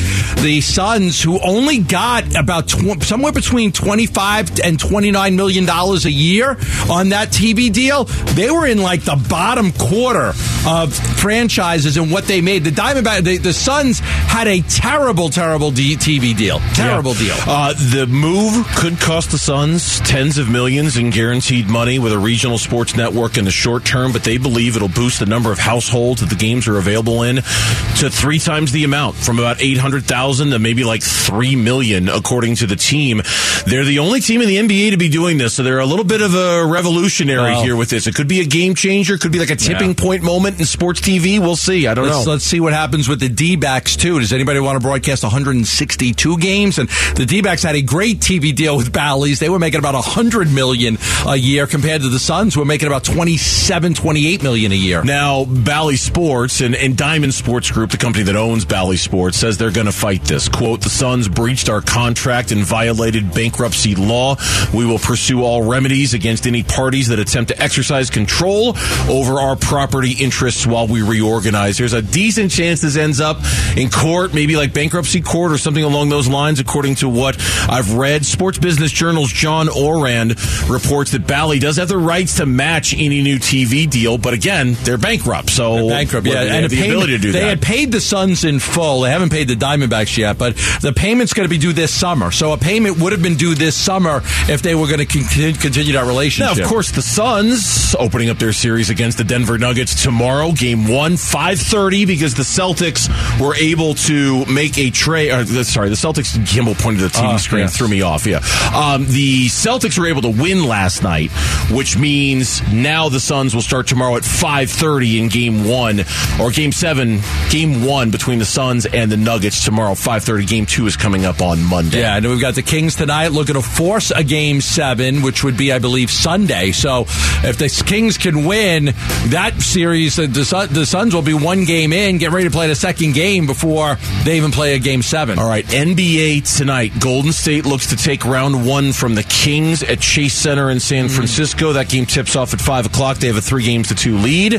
the 0.43 0.61
Suns, 0.61 1.23
who 1.23 1.41
only 1.41 1.79
got 1.79 2.37
about 2.37 2.69
tw- 2.69 3.03
somewhere 3.03 3.33
between 3.33 3.73
25 3.73 4.61
and 4.61 4.79
29 4.79 5.37
million 5.37 5.65
dollars 5.65 6.05
a 6.05 6.11
year 6.11 6.57
on 6.91 7.11
that 7.11 7.29
TV 7.29 7.73
deal, 7.73 8.05
they 8.35 8.51
were 8.51 8.67
in 8.67 8.79
like 8.79 9.03
the 9.03 9.17
bottom 9.29 9.73
quarter 9.73 10.33
of 10.67 10.95
franchises 10.95 11.97
and 11.97 12.11
what 12.11 12.25
they 12.25 12.41
made. 12.41 12.65
The 12.65 12.71
Diamondback, 12.71 13.23
the, 13.23 13.37
the 13.39 13.53
Suns 13.53 13.84
had 13.93 14.49
a 14.49 14.61
terrible, 14.63 15.29
terrible 15.29 15.71
D- 15.71 15.97
TV 15.97 16.37
deal. 16.37 16.61
Terrible 16.75 17.15
deal. 17.15 17.35
Uh, 17.47 17.73
the 17.75 18.07
move 18.07 18.67
could 18.77 18.99
cost 19.01 19.31
the 19.31 19.39
Suns 19.39 20.01
tens 20.01 20.39
of 20.39 20.49
millions 20.51 20.97
in 20.97 21.11
guaranteed 21.11 21.67
money 21.69 21.99
with 21.99 22.13
a 22.13 22.19
regional 22.19 22.59
sports 22.59 22.97
network 22.97 23.37
in 23.37 23.45
the 23.45 23.51
short 23.51 23.85
term, 23.85 24.13
but 24.13 24.25
they 24.25 24.39
believe 24.39 24.77
it'll 24.77 24.89
boost 24.89 25.21
the 25.21 25.27
number 25.27 25.53
of 25.53 25.59
households 25.59 26.21
that 26.21 26.31
the 26.31 26.37
games 26.37 26.67
are 26.69 26.79
available 26.79 27.23
in 27.23 27.37
to 27.37 28.11
three 28.11 28.39
times 28.39 28.73
the 28.73 28.85
amount, 28.85 29.17
from 29.17 29.39
about 29.39 29.61
800,000 29.63 30.51
to 30.51 30.59
maybe 30.59 30.85
like 30.85 31.03
3 31.03 31.57
million, 31.57 32.09
according 32.09 32.57
to 32.57 32.67
the 32.67 32.77
team. 32.77 33.21
They're 33.67 33.85
the 33.85 33.99
only 34.01 34.21
team 34.21 34.41
in 34.41 34.49
the 34.49 34.57
NBA 34.57 34.91
to 34.91 34.97
be 34.97 35.09
doing 35.09 35.39
this, 35.39 35.55
so 35.55 35.63
they're 35.63 35.79
a 35.81 35.87
little 35.87 36.05
bit 36.05 36.21
of 36.23 36.35
a 36.35 36.65
revolutionary 36.67 37.53
Well- 37.53 37.63
here 37.63 37.77
with 37.77 37.91
this. 37.91 38.07
It 38.07 38.15
could 38.15 38.29
be 38.29 38.41
a 38.41 38.45
game 38.45 38.75
changer, 38.75 39.19
could 39.19 39.33
be 39.33 39.39
like 39.39 39.51
a 39.51 39.57
tipping 39.57 39.95
point 39.95 40.23
moment 40.23 40.59
in 40.59 40.67
sports 40.67 41.01
TV. 41.01 41.39
We'll 41.39 41.57
see. 41.57 41.87
I 41.87 41.95
don't 41.95 42.07
Let's, 42.07 42.25
know. 42.27 42.33
let's 42.33 42.45
see 42.45 42.61
what 42.61 42.73
happens 42.73 43.09
with 43.09 43.21
the 43.21 43.29
D-backs 43.75 43.97
too. 43.97 44.21
Does 44.21 44.33
anybody 44.33 44.61
want 44.61 44.77
to 44.77 44.81
broadcast 44.81 45.25
162 45.25 46.39
games? 46.39 46.79
And 46.79 46.89
the 47.17 47.27
D-backs 47.27 47.65
had 47.65 47.75
a 47.75 47.83
great 47.83 48.21
TV 48.21 48.55
deal 48.55 48.77
with 48.77 48.93
Bally's. 48.93 49.41
They 49.41 49.49
were 49.49 49.59
making 49.59 49.81
about 49.81 49.95
100 49.95 50.53
million 50.53 50.97
a 51.27 51.35
year 51.35 51.67
compared 51.67 52.03
to 52.03 52.09
the 52.09 52.21
Suns, 52.21 52.55
who 52.55 52.61
were 52.61 52.67
making 52.67 52.87
about 52.87 53.03
27, 53.03 53.95
28 53.95 54.43
million 54.45 54.71
a 54.71 54.77
year. 54.77 55.03
Now, 55.03 55.45
Bally 55.45 55.97
Sports 55.97 56.61
and, 56.61 56.77
and 56.77 56.97
Diamond 56.97 57.35
Sports 57.35 57.69
Group, 57.73 57.91
the 57.91 57.97
company 57.97 58.23
that 58.25 58.37
owns 58.37 58.65
Bally 58.65 58.97
Sports, 58.97 59.39
says 59.39 59.59
they're 59.59 59.73
going 59.73 59.87
to 59.87 59.93
fight 59.93 60.23
this. 60.23 60.49
Quote, 60.49 60.81
the 60.81 60.91
Suns 60.91 61.29
breached 61.29 61.69
our 61.69 61.81
contract 61.81 62.53
and 62.53 62.63
violated 62.63 63.35
bankruptcy 63.35 63.97
law. 63.97 64.37
We 64.73 64.87
will 64.87 65.01
pursue 65.01 65.43
all 65.43 65.65
remedies 65.69 66.15
against 66.15 66.47
any 66.47 66.63
parties 66.63 67.09
that 67.09 67.19
attempt 67.19 67.49
to 67.51 67.61
exercise 67.61 68.09
control 68.09 68.77
over 69.09 69.41
our 69.41 69.57
property 69.57 70.13
interests 70.13 70.65
while 70.65 70.87
we 70.87 71.03
reorganize. 71.03 71.77
There's 71.79 71.93
a 71.93 72.03
decent 72.03 72.53
chance 72.53 72.81
this 72.81 72.97
ends 72.97 73.21
up 73.21 73.39
in 73.77 73.91
court, 73.91 74.35
maybe 74.35 74.57
like 74.57 74.73
bankruptcy 74.73 75.21
court 75.21 75.53
or 75.53 75.59
something 75.59 75.85
along 75.85 76.09
those 76.09 76.29
lines, 76.29 76.61
according 76.61 76.97
to 76.97 77.09
what 77.09 77.37
I've 77.69 77.95
read. 77.95 78.25
Sports 78.27 78.59
Business 78.59 78.91
Journal's 78.93 79.33
John 79.33 79.69
Ourand 79.69 80.37
reports 80.69 81.13
that 81.13 81.27
Bally 81.27 81.59
does 81.59 81.77
have 81.77 81.89
the 81.89 81.99
rights 81.99 82.37
to 82.37 82.47
match 82.47 82.95
any 82.95 83.23
new 83.23 83.39
TV 83.39 83.89
deal, 83.89 84.19
but 84.19 84.35
again, 84.35 84.75
they're 84.83 84.99
bankrupt. 84.99 85.51
So 85.51 85.89
bankrupt, 85.89 86.27
yeah, 86.27 86.45
they 86.45 86.51
and 86.51 86.71
the 86.71 86.77
payment- 86.77 86.91
ability 86.93 87.13
to 87.13 87.19
do 87.19 87.33
they 87.33 87.41
that. 87.41 87.49
had 87.49 87.63
paid 87.63 87.93
the 87.93 88.01
Suns 88.01 88.45
in 88.45 88.59
full. 88.59 89.03
They 89.03 89.11
haven't 89.11 89.31
paid 89.31 89.49
the 89.49 89.55
Diamondbacks 89.57 90.17
yet, 90.17 90.39
but 90.39 90.57
the 90.81 90.93
payment's 90.93 91.33
going 91.33 91.45
to 91.47 91.51
be 91.51 91.59
due 91.59 91.73
this 91.73 91.93
summer. 91.93 92.31
So 92.31 92.53
a 92.53 92.59
payment 92.59 92.99
would 92.99 93.13
have 93.13 93.23
been 93.23 93.37
due 93.37 93.55
this 93.55 93.77
summer 93.77 94.21
if 94.49 94.63
they 94.63 94.75
were 94.75 94.87
going 94.87 94.99
to 94.99 95.07
continue, 95.07 95.53
continue 95.55 95.93
that 95.95 96.03
Now, 96.03 96.09
relationship. 96.09 96.65
of 96.65 96.69
course, 96.69 96.91
the 96.91 97.03
Suns 97.03 97.95
opening 97.99 98.31
up 98.31 98.39
their 98.39 98.53
series 98.53 98.91
against 98.91 99.19
the 99.19 99.25
Denver 99.25 99.59
Nuggets 99.59 100.03
tomorrow, 100.03 100.53
game 100.53 100.87
one, 100.89 101.15
5.30, 101.15 102.07
because 102.07 102.35
the 102.35 102.43
Celtics 102.43 103.09
were 103.41 103.54
able 103.57 103.95
to 103.95 104.45
make 104.47 104.79
a 104.79 104.91
trade. 104.91 105.31
Uh, 105.31 105.45
sorry, 105.65 105.89
the 105.89 105.95
Celtics, 105.95 106.35
Kimball 106.47 106.75
pointed 106.75 106.99
to 107.01 107.05
the 107.05 107.11
TV 107.11 107.35
Ah, 107.35 107.37
screen, 107.37 107.63
yes. 107.63 107.77
threw 107.77 107.89
me 107.89 108.03
off, 108.03 108.27
yeah. 108.27 108.39
Um, 108.75 109.07
the 109.07 109.47
Celtics 109.47 109.99
were 109.99 110.07
able 110.07 110.23
to 110.23 110.29
win 110.31 110.65
last 110.65 111.03
night, 111.03 111.31
which 111.71 111.97
means 111.99 112.61
now 112.73 113.09
the 113.09 113.21
Suns 113.21 113.55
will 113.55 113.63
start 113.63 113.87
tomorrow 113.87 114.17
at 114.17 114.23
5.30 114.23 115.21
in 115.21 115.29
game 115.29 115.65
one, 115.69 116.01
or 116.41 116.51
game 116.51 116.73
seven, 116.73 117.21
game 117.51 117.85
one 117.85 118.11
between 118.11 118.39
the 118.39 118.45
Suns 118.45 118.87
and 118.87 119.11
the 119.11 119.17
Nuggets 119.17 119.65
tomorrow, 119.65 119.93
5.30. 119.95 120.47
Game 120.47 120.67
two 120.67 120.87
is 120.87 120.97
coming 120.97 121.25
up 121.25 121.41
on 121.41 121.63
Monday. 121.65 122.01
Yeah, 122.01 122.17
and 122.17 122.27
we've 122.29 122.41
got 122.41 122.55
the 122.55 122.63
Kings 122.63 122.97
tonight 122.97 123.29
looking 123.29 123.55
to 123.55 123.63
force 123.63 124.11
a 124.11 124.25
game 124.25 124.61
seven, 124.61 125.23
which 125.23 125.43
would 125.45 125.57
be, 125.57 125.73
I 125.73 125.79
believe, 125.79 126.11
Sunday. 126.11 126.73
So 126.73 127.03
if 127.43 127.57
the 127.59 127.69
Kings 127.87 128.19
can 128.19 128.45
win 128.45 128.87
that 129.29 129.55
series, 129.61 130.19
uh, 130.19 130.23
the, 130.23 130.69
the 130.71 130.87
Suns 130.87 131.15
will 131.15 131.23
be 131.23 131.35
one 131.35 131.65
game 131.65 131.93
in, 131.93 132.19
get 132.19 132.31
ready 132.33 132.45
to 132.47 132.51
play 132.51 132.67
the 132.69 132.75
second 132.75 133.15
game 133.15 133.44
game 133.45 133.55
before 133.55 133.97
they 134.25 134.37
even 134.37 134.51
play 134.51 134.75
a 134.75 134.79
game 134.79 135.03
seven. 135.03 135.39
All 135.39 135.49
right, 135.49 135.65
NBA 135.65 136.57
tonight. 136.57 136.93
Golden 137.01 137.33
State 137.33 137.65
looks 137.65 137.89
to 137.89 137.97
take 137.97 138.25
round 138.25 138.67
one 138.67 138.93
from 138.93 139.15
the 139.15 139.23
Kings 139.23 139.83
at 139.83 140.01
Chase 140.01 140.35
Center 140.35 140.71
in 140.71 140.81
San 140.81 141.07
mm. 141.07 141.11
Francisco. 141.15 141.73
That 141.73 141.89
game 141.89 142.07
tips 142.07 142.37
off 142.37 142.55
at 142.55 142.61
5 142.61 142.87
o'clock. 142.87 143.19
They 143.19 143.29
have 143.29 143.37
a 143.37 143.41
three 143.41 143.65
games 143.65 143.89
to 143.89 143.95
two 143.95 144.19
lead. 144.19 144.53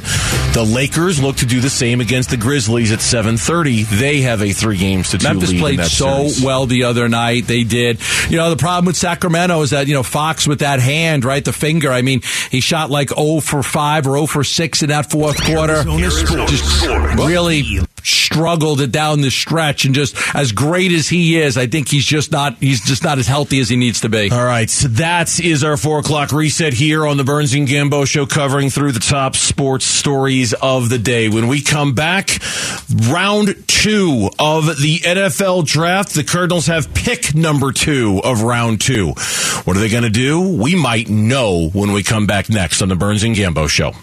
The 0.53 0.65
Lakers 0.67 1.21
look 1.21 1.37
to 1.37 1.45
do 1.45 1.59
the 1.59 1.69
same 1.69 2.01
against 2.01 2.29
the 2.29 2.37
Grizzlies 2.37 2.91
at 2.91 2.99
7.30. 2.99 3.87
They 3.99 4.21
have 4.21 4.41
a 4.41 4.51
three 4.51 4.77
games 4.77 5.11
to 5.11 5.17
two 5.17 5.27
Memphis 5.27 5.49
lead. 5.49 5.55
in 5.55 5.61
played 5.61 5.79
that 5.79 5.89
so 5.89 6.27
series. 6.27 6.43
well 6.43 6.65
the 6.65 6.83
other 6.83 7.09
night. 7.09 7.47
They 7.47 7.63
did. 7.63 7.99
You 8.29 8.37
know, 8.37 8.49
the 8.49 8.57
problem 8.57 8.85
with 8.85 8.97
Sacramento 8.97 9.61
is 9.61 9.71
that, 9.71 9.87
you 9.87 9.93
know, 9.93 10.03
Fox 10.03 10.47
with 10.47 10.59
that 10.59 10.79
hand, 10.79 11.25
right? 11.25 11.43
The 11.43 11.53
finger. 11.53 11.91
I 11.91 12.01
mean, 12.01 12.21
he 12.51 12.59
shot 12.59 12.89
like 12.89 13.09
0 13.09 13.39
for 13.39 13.63
5 13.63 14.07
or 14.07 14.11
0 14.17 14.25
for 14.27 14.43
6 14.43 14.81
in 14.83 14.89
that 14.89 15.09
fourth 15.11 15.43
quarter. 15.43 15.73
Arizona 15.73 16.11
Sports. 16.11 16.51
Just 16.51 16.87
really 17.17 17.63
struggled 18.05 18.81
it 18.81 18.91
down 18.91 19.21
the 19.21 19.31
stretch 19.31 19.85
and 19.85 19.95
just 19.95 20.15
as 20.35 20.51
great 20.51 20.91
as 20.91 21.07
he 21.07 21.37
is, 21.37 21.57
I 21.57 21.67
think 21.67 21.89
he's 21.89 22.05
just 22.05 22.31
not, 22.31 22.55
he's 22.59 22.81
just 22.81 23.03
not 23.03 23.17
as 23.17 23.27
healthy 23.27 23.59
as 23.59 23.69
he 23.69 23.75
needs 23.75 24.01
to 24.01 24.09
be. 24.09 24.29
All 24.31 24.45
right, 24.45 24.69
so 24.69 24.87
that 24.89 25.39
is 25.39 25.63
our 25.63 25.77
four 25.77 25.99
o'clock 25.99 26.31
reset 26.31 26.73
here 26.73 27.05
on 27.05 27.17
the 27.17 27.23
Burns 27.23 27.53
and 27.53 27.67
Gambo 27.67 28.07
show, 28.07 28.25
covering 28.25 28.69
through 28.69 28.91
the 28.91 28.99
top 28.99 29.35
sports 29.35 29.85
stories 29.85 30.53
of 30.53 30.89
the 30.89 30.97
day. 30.99 31.29
When 31.29 31.47
we 31.47 31.61
come 31.61 31.93
back, 31.93 32.29
round 33.09 33.67
two 33.67 34.29
of 34.39 34.65
the 34.65 34.99
NFL 35.03 35.65
draft, 35.65 36.13
the 36.13 36.23
Cardinals 36.23 36.67
have 36.67 36.93
pick 36.93 37.33
number 37.35 37.71
two 37.71 38.21
of 38.23 38.41
round 38.41 38.81
two. 38.81 39.13
What 39.63 39.77
are 39.77 39.79
they 39.79 39.89
going 39.89 40.03
to 40.03 40.09
do? 40.09 40.57
We 40.61 40.75
might 40.75 41.09
know 41.09 41.69
when 41.69 41.91
we 41.91 42.03
come 42.03 42.27
back 42.27 42.49
next 42.49 42.81
on 42.81 42.89
the 42.89 42.95
Burns 42.95 43.23
and 43.23 43.35
Gambo 43.35 43.69
show. 43.69 43.93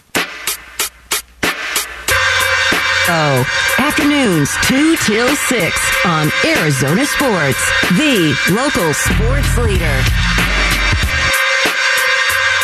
Oh, 3.14 3.44
afternoons 3.76 4.48
2 4.62 4.96
till 5.04 5.28
6 5.36 6.06
on 6.06 6.30
Arizona 6.46 7.04
Sports, 7.04 7.70
the 7.98 8.34
local 8.50 8.94
sports 8.94 9.58
leader. 9.58 10.00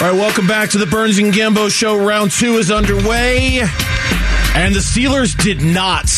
All 0.00 0.08
right, 0.08 0.18
welcome 0.18 0.46
back 0.46 0.70
to 0.70 0.78
the 0.78 0.86
Burns 0.86 1.18
and 1.18 1.34
Gambo 1.34 1.70
show. 1.70 1.98
Round 2.02 2.30
two 2.30 2.56
is 2.56 2.70
underway, 2.70 3.58
and 4.54 4.74
the 4.74 4.80
Steelers 4.80 5.36
did 5.36 5.60
not 5.60 6.08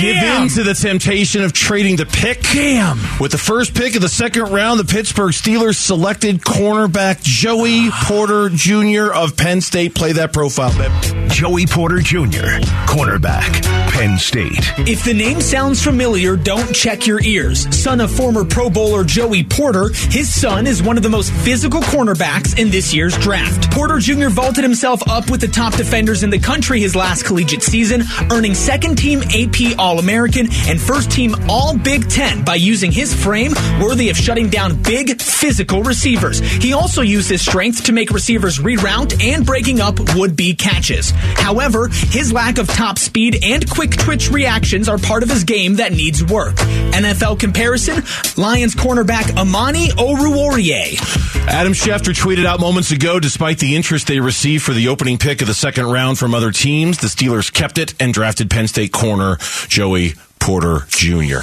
give 0.00 0.16
Damn. 0.16 0.42
in 0.44 0.48
to 0.50 0.62
the 0.62 0.74
temptation 0.74 1.42
of 1.42 1.52
trading 1.52 1.96
the 1.96 2.06
pick. 2.06 2.42
Damn. 2.52 2.98
With 3.20 3.32
the 3.32 3.38
first 3.38 3.74
pick 3.74 3.94
of 3.94 4.02
the 4.02 4.08
second 4.08 4.50
round, 4.52 4.80
the 4.80 4.84
Pittsburgh 4.84 5.32
Steelers 5.32 5.76
selected 5.76 6.40
cornerback 6.40 7.22
Joey 7.22 7.90
Porter 7.90 8.48
Jr. 8.50 9.12
of 9.12 9.36
Penn 9.36 9.60
State. 9.60 9.94
Play 9.94 10.12
that 10.12 10.32
profile, 10.32 10.72
babe. 10.76 11.28
Joey 11.30 11.66
Porter 11.66 11.98
Jr., 11.98 12.60
cornerback, 12.86 13.62
Penn 13.90 14.18
State. 14.18 14.60
If 14.78 15.04
the 15.04 15.14
name 15.14 15.40
sounds 15.40 15.82
familiar, 15.82 16.36
don't 16.36 16.74
check 16.74 17.06
your 17.06 17.22
ears. 17.22 17.66
Son 17.74 18.00
of 18.00 18.10
former 18.10 18.44
Pro 18.44 18.68
Bowler 18.68 19.04
Joey 19.04 19.42
Porter, 19.42 19.88
his 20.10 20.32
son 20.32 20.66
is 20.66 20.82
one 20.82 20.96
of 20.96 21.02
the 21.02 21.08
most 21.08 21.32
physical 21.32 21.80
cornerbacks 21.80 22.58
in 22.58 22.70
this 22.70 22.92
year's 22.92 23.16
draft. 23.18 23.70
Porter 23.72 23.98
Jr. 23.98 24.28
vaulted 24.28 24.62
himself 24.62 25.00
up 25.08 25.30
with 25.30 25.40
the 25.40 25.48
top 25.48 25.74
defenders 25.74 26.22
in 26.22 26.30
the 26.30 26.38
country 26.38 26.80
his 26.80 26.94
last 26.94 27.24
collegiate 27.24 27.62
season, 27.62 28.02
earning 28.30 28.54
second 28.54 28.96
team 28.96 29.22
AP 29.22 29.78
All 29.82 29.98
American 29.98 30.46
and 30.68 30.80
first 30.80 31.10
team 31.10 31.34
All 31.48 31.76
Big 31.76 32.08
Ten 32.08 32.44
by 32.44 32.54
using 32.54 32.92
his 32.92 33.12
frame 33.12 33.52
worthy 33.80 34.10
of 34.10 34.16
shutting 34.16 34.48
down 34.48 34.80
big 34.80 35.20
physical 35.20 35.82
receivers. 35.82 36.38
He 36.38 36.72
also 36.72 37.02
used 37.02 37.28
his 37.28 37.42
strength 37.42 37.82
to 37.86 37.92
make 37.92 38.12
receivers 38.12 38.60
reroute 38.60 39.20
and 39.20 39.44
breaking 39.44 39.80
up 39.80 39.98
would 40.14 40.36
be 40.36 40.54
catches. 40.54 41.10
However, 41.10 41.88
his 41.88 42.32
lack 42.32 42.58
of 42.58 42.68
top 42.68 42.96
speed 42.96 43.42
and 43.42 43.68
quick 43.68 43.96
twitch 43.96 44.30
reactions 44.30 44.88
are 44.88 44.98
part 44.98 45.24
of 45.24 45.28
his 45.28 45.42
game 45.42 45.74
that 45.74 45.90
needs 45.90 46.22
work. 46.22 46.54
NFL 46.92 47.40
comparison 47.40 48.04
Lions 48.36 48.76
cornerback 48.76 49.36
Amani 49.36 49.88
Oruwariye. 49.88 50.96
Adam 51.48 51.72
Schefter 51.72 52.14
tweeted 52.14 52.46
out 52.46 52.60
moments 52.60 52.92
ago, 52.92 53.18
despite 53.18 53.58
the 53.58 53.74
interest 53.74 54.06
they 54.06 54.20
received 54.20 54.62
for 54.62 54.72
the 54.72 54.86
opening 54.86 55.18
pick 55.18 55.40
of 55.40 55.48
the 55.48 55.54
second 55.54 55.86
round 55.86 56.20
from 56.20 56.34
other 56.34 56.52
teams, 56.52 56.98
the 56.98 57.08
Steelers 57.08 57.52
kept 57.52 57.78
it 57.78 57.94
and 58.00 58.14
drafted 58.14 58.48
Penn 58.48 58.68
State 58.68 58.92
corner 58.92 59.38
Joey 59.72 60.12
Porter 60.38 60.84
Jr. 60.90 61.40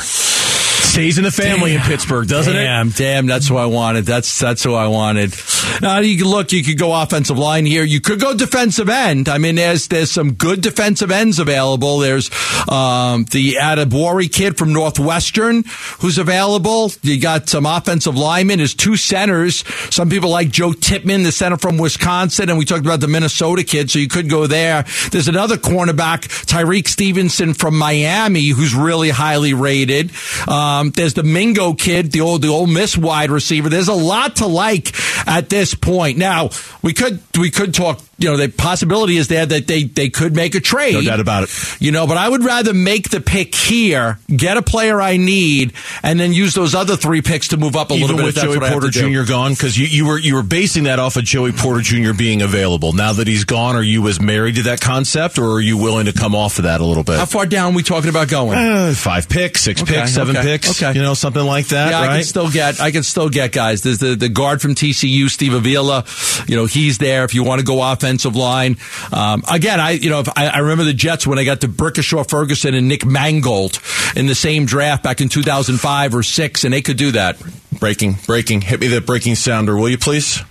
Stays 0.90 1.20
in 1.20 1.24
the 1.24 1.32
family 1.32 1.76
in 1.76 1.82
Pittsburgh, 1.82 2.28
doesn't 2.28 2.56
it? 2.56 2.64
damn, 2.64 2.90
Damn, 2.90 3.28
that's 3.28 3.48
who 3.48 3.58
I 3.58 3.68
wanted. 3.68 4.06
That's 4.06 4.40
that's 4.40 4.64
who 4.64 4.74
I 4.74 4.88
wanted. 4.88 5.34
Now 5.82 6.00
you 6.00 6.18
can 6.18 6.28
look, 6.28 6.52
you 6.52 6.64
could 6.64 6.80
go 6.80 7.00
offensive 7.00 7.38
line 7.38 7.66
here. 7.66 7.84
You 7.84 8.02
could 8.02 8.20
go 8.20 8.36
defensive 8.36 8.90
end. 8.90 9.30
I 9.30 9.38
mean, 9.38 9.56
there's 9.56 9.88
there's 9.88 10.12
some 10.12 10.34
good 10.34 10.62
defensive 10.62 11.12
ends 11.12 11.40
available. 11.40 12.00
There's 12.00 12.30
um, 12.68 13.26
the 13.26 13.58
Adebawore 13.62 14.32
kid 14.34 14.58
from 14.58 14.74
Northwestern 14.74 15.64
who's 16.00 16.18
available. 16.18 16.92
You 17.04 17.22
got 17.22 17.50
some 17.50 17.68
offensive 17.68 18.18
linemen. 18.18 18.58
There's 18.58 18.74
two 18.74 18.96
centers. 18.98 19.64
Some 19.94 20.10
people 20.10 20.32
like 20.32 20.50
Joe 20.50 20.74
Tippmann, 20.74 21.24
the 21.24 21.32
center 21.32 21.58
from 21.58 21.78
Wisconsin, 21.78 22.50
and 22.50 22.58
we 22.58 22.66
talked 22.66 22.86
about 22.86 23.00
the 23.00 23.08
Minnesota 23.08 23.64
kid, 23.64 23.92
so 23.92 24.00
you 24.00 24.08
could 24.08 24.30
go 24.30 24.48
there. 24.48 24.86
There's 25.12 25.28
another 25.28 25.58
cornerback, 25.58 26.22
Tyrique 26.46 26.88
Stevenson 26.88 27.54
from 27.54 27.78
Miami, 27.78 28.48
who's 28.48 28.74
really 28.74 29.12
highly 29.12 29.54
rated. 29.54 30.12
Um, 30.48 30.79
Um, 30.80 30.92
there's 30.92 31.14
the 31.14 31.24
Mingo 31.24 31.74
kid, 31.74 32.12
the 32.12 32.22
old 32.22 32.42
the 32.42 32.48
Ole 32.48 32.68
Miss 32.68 32.98
wide 32.98 33.32
receiver. 33.32 33.68
There's 33.68 33.90
a 33.90 33.94
lot 33.94 34.38
to 34.38 34.48
like 34.48 34.94
at 35.28 35.50
this 35.50 35.76
point. 35.76 36.18
Now 36.18 36.52
we 36.82 36.94
could 36.94 37.20
we 37.38 37.52
could 37.52 37.74
talk. 37.74 38.02
You 38.20 38.30
know, 38.30 38.38
the 38.38 38.50
possibility 38.50 39.18
is 39.18 39.28
there 39.28 39.46
that 39.46 39.68
they 39.68 39.84
they 39.84 40.10
could 40.10 40.36
make 40.36 40.56
a 40.56 40.60
trade. 40.60 40.94
No 40.94 41.02
doubt 41.02 41.20
about 41.20 41.44
it. 41.44 41.50
You 41.82 41.92
know, 41.92 42.06
but 42.08 42.18
I 42.18 42.28
would 42.28 42.44
rather 42.44 42.74
make 42.74 43.10
the 43.10 43.22
pick 43.22 43.56
here, 43.56 44.20
get 44.28 44.58
a 44.58 44.62
player 44.62 45.02
I 45.02 45.18
need, 45.18 45.74
and 46.04 46.20
then 46.20 46.34
use 46.34 46.54
those 46.54 46.76
other 46.76 46.96
three 46.96 47.22
picks 47.22 47.50
to 47.50 47.58
move 47.58 47.76
up 47.76 47.92
a 47.92 47.94
Even 47.94 48.02
little 48.08 48.18
bit. 48.18 48.26
with 48.26 48.36
Joey 48.36 48.56
what 48.58 48.64
I 48.64 48.70
have 48.70 48.82
Porter. 48.82 48.90
Jr. 48.92 49.24
gone, 49.28 49.54
because 49.54 49.78
you, 49.78 49.88
you 49.88 50.06
were 50.08 50.18
you 50.20 50.36
were 50.36 50.44
basing 50.44 50.84
that 50.84 51.00
off 51.00 51.16
of 51.18 51.24
Joey 51.24 51.52
Porter 51.52 51.82
Jr. 51.82 52.14
being 52.14 52.42
available. 52.42 52.94
Now 52.94 53.14
that 53.14 53.28
he's 53.28 53.46
gone, 53.46 53.76
are 53.76 53.84
you 53.84 54.08
as 54.08 54.20
married 54.22 54.56
to 54.56 54.64
that 54.64 54.82
concept, 54.82 55.38
or 55.40 55.54
are 55.54 55.62
you 55.62 55.78
willing 55.78 56.06
to 56.06 56.14
come 56.14 56.36
off 56.36 56.58
of 56.60 56.64
that 56.64 56.82
a 56.82 56.86
little 56.86 57.04
bit? 57.04 57.18
How 57.18 57.26
far 57.26 57.46
down 57.46 57.74
are 57.74 57.76
we 57.76 57.84
talking 57.84 58.10
about 58.10 58.28
going? 58.28 58.58
Uh, 58.58 58.94
five 58.96 59.30
picks, 59.30 59.62
six 59.62 59.82
Okay, 59.82 59.96
picks, 59.96 60.12
seven 60.14 60.36
okay, 60.36 60.46
picks, 60.58 60.82
okay. 60.84 60.94
you 60.98 61.02
know, 61.02 61.14
something 61.14 61.44
like 61.44 61.68
that, 61.68 61.92
yeah, 61.92 62.00
I 62.02 62.08
can 62.16 62.24
still 62.24 62.50
get. 62.52 62.82
I 62.82 62.92
can 62.92 63.04
still 63.04 63.30
get 63.30 63.52
guys. 63.52 63.82
There's 63.82 64.00
the, 64.00 64.16
the 64.16 64.30
guard 64.30 64.62
from 64.62 64.76
TCU, 64.76 65.30
Steve 65.30 65.54
Avila. 65.54 66.04
You 66.48 66.56
know, 66.56 66.66
he's 66.66 66.98
there. 66.98 67.24
If 67.24 67.34
you 67.34 67.44
want 67.44 67.60
to 67.60 67.66
go 67.66 67.82
offensive 68.10 68.36
line, 68.36 68.78
um, 69.14 69.44
again, 69.50 69.80
I 69.80 69.92
you 69.92 70.10
know, 70.10 70.20
if 70.20 70.30
I, 70.36 70.48
I 70.48 70.58
remember 70.60 70.84
the 70.84 70.94
Jets 70.94 71.28
when 71.28 71.38
I 71.38 71.44
got 71.44 71.62
to 71.62 71.68
Brickashaw 71.68 72.28
Ferguson 72.28 72.74
and 72.74 72.88
Nick 72.88 73.06
Mangold 73.06 73.80
in 74.16 74.26
the 74.26 74.36
same 74.36 74.66
draft 74.66 75.04
back 75.04 75.22
in 75.22 75.30
2005 75.30 76.16
or 76.16 76.24
six, 76.24 76.64
and 76.64 76.74
they 76.74 76.82
could 76.82 76.98
do 76.98 77.12
that. 77.12 77.38
breaking, 77.80 78.18
breaking. 78.26 78.62
Hit 78.62 78.80
me 78.80 78.88
that 78.88 79.06
breaking 79.06 79.36
sounder, 79.36 79.78
will 79.78 79.90
you 79.90 79.98
please? 79.98 80.42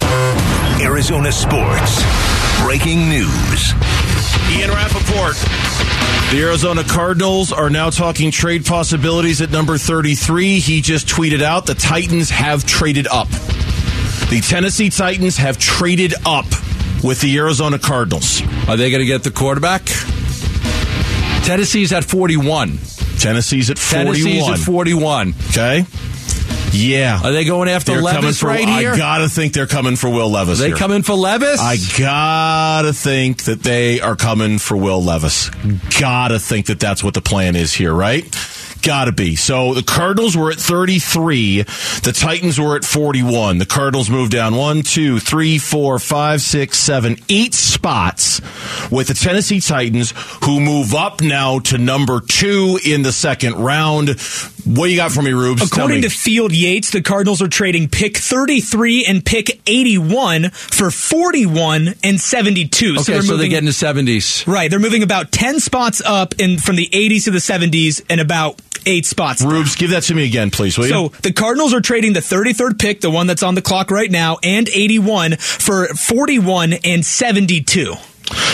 Arizona 0.81 1.33
Sports. 1.33 2.03
Breaking 2.63 3.09
news. 3.09 3.73
Ian 4.51 4.71
Rapoport. 4.71 5.37
The 6.31 6.43
Arizona 6.43 6.85
Cardinals 6.85 7.53
are 7.53 7.71
now 7.71 7.91
talking 7.91 8.31
trade 8.31 8.67
possibilities 8.67 9.41
at 9.41 9.51
number 9.51 9.79
33. 9.79 10.61
He 10.61 10.81
just 10.81 11.09
tweeted 11.09 11.43
out 11.43 11.67
the 11.67 11.75
Titans 11.75 12.31
have 12.31 12.65
traded 12.67 13.07
up. 13.09 13.29
The 14.29 14.43
Tennessee 14.47 14.91
Titans 14.91 15.39
have 15.39 15.59
traded 15.59 16.15
up 16.27 16.45
with 17.03 17.21
the 17.21 17.37
Arizona 17.39 17.79
Cardinals. 17.79 18.43
Are 18.69 18.77
they 18.77 18.91
going 18.91 19.01
to 19.01 19.07
get 19.07 19.23
the 19.23 19.31
quarterback? 19.31 19.85
Tennessee's 21.45 21.93
at 21.93 22.05
41. 22.05 22.79
Tennessee's 23.19 23.71
at 23.71 23.79
41. 23.79 24.15
Tennessee's 24.15 24.49
at 24.49 24.59
41. 24.59 25.35
Okay. 25.51 25.87
Yeah. 26.73 27.21
Are 27.23 27.33
they 27.33 27.45
going 27.45 27.69
after 27.69 27.93
They're 27.93 28.03
Levis 28.03 28.41
for, 28.41 28.47
right 28.47 28.69
here? 28.69 28.93
I 28.93 28.97
gotta 28.97 29.29
think 29.29 29.55
they're 29.55 29.67
coming 29.67 29.97
for 29.97 30.11
Will 30.11 30.31
Levis. 30.31 30.59
Are 30.59 30.63
they 30.63 30.69
here. 30.69 30.77
coming 30.77 31.03
for 31.03 31.15
Levis? 31.15 31.61
I 31.61 31.77
gotta 31.99 32.93
think 32.93 33.45
that 33.45 33.63
they 33.63 34.01
are 34.01 34.17
coming 34.17 34.59
for 34.59 34.77
Will 34.77 35.03
Levis. 35.03 35.51
Gotta 35.99 36.39
think 36.39 36.67
that 36.67 36.79
that's 36.79 37.03
what 37.03 37.15
the 37.15 37.23
plan 37.23 37.57
is 37.57 37.73
here, 37.73 37.95
right? 37.95 38.25
Gotta 38.83 39.13
be. 39.13 39.37
So 39.37 39.75
the 39.75 39.83
Cardinals 39.83 40.37
were 40.37 40.51
at 40.51 40.59
33. 40.59 41.63
The 41.63 42.13
Titans 42.15 42.61
were 42.61 42.77
at 42.77 42.85
41. 42.85 43.59
The 43.59 43.67
Cardinals 43.67 44.09
moved 44.09 44.33
down 44.33 44.55
one, 44.55 44.83
two, 44.83 45.19
three, 45.19 45.59
four, 45.59 45.99
five, 45.99 46.41
six, 46.41 46.79
seven, 46.79 47.17
eight 47.29 47.55
spots 47.55 48.41
with 48.91 49.09
the 49.09 49.15
Tennessee 49.15 49.61
Titans 49.61 50.13
who 50.45 50.61
move 50.61 50.95
up 50.95 51.21
now 51.21 51.59
to 51.61 51.79
number 51.79 52.21
two 52.21 52.79
in 52.85 53.03
the 53.03 53.13
second 53.13 53.55
round. 53.57 54.11
What 54.69 54.87
do 54.87 54.91
you 54.91 54.97
got 54.97 55.13
for 55.13 55.23
me, 55.23 55.33
Rubes? 55.33 55.63
According 55.63 55.99
me. 55.99 56.03
to 56.03 56.11
Field 56.11 56.53
Yates, 56.53 56.91
the 56.91 57.01
Cardinals 57.01 57.41
are 57.41 57.49
trading 57.49 57.89
pick 57.89 58.19
33 58.19 59.07
and 59.07 59.25
pick 59.25 59.63
81 59.67 60.51
for 60.51 60.91
41 60.91 61.95
and 62.05 62.21
72. 62.21 62.93
okay, 62.93 63.03
so, 63.03 63.13
they're 63.13 63.23
they're 63.23 63.33
moving, 63.33 63.51
getting 63.51 63.67
the 63.67 63.73
70s. 63.73 64.47
right. 64.47 64.71
They're 64.71 64.79
moving 64.79 65.03
about 65.03 65.33
10 65.33 65.61
spots 65.61 66.03
up 66.05 66.35
in 66.39 66.59
from 66.59 66.77
the 66.77 66.87
80s 66.87 67.25
to 67.25 67.31
the 67.31 67.39
70s 67.39 68.05
and 68.11 68.21
about 68.21 68.61
eight 68.85 69.07
spots. 69.07 69.41
down. 69.43 69.53
Rubes, 69.53 69.75
give 69.75 69.91
that 69.91 70.03
to 70.05 70.15
me 70.15 70.27
again, 70.27 70.51
please, 70.51 70.77
will 70.77 70.85
you? 70.85 70.91
So 70.91 71.09
the 71.23 71.33
Cardinals 71.33 71.73
are 71.73 71.81
trading 71.81 72.13
the 72.13 72.21
33rd 72.21 72.79
pick, 72.79 73.01
the 73.01 73.11
one 73.11 73.27
that's 73.27 73.43
on 73.43 73.55
the 73.55 73.63
clock 73.63 73.91
right 73.91 74.11
now, 74.11 74.37
and 74.43 74.69
81 74.69 75.37
for 75.37 75.87
41 75.89 76.75
and 76.85 77.05
72. 77.05 77.95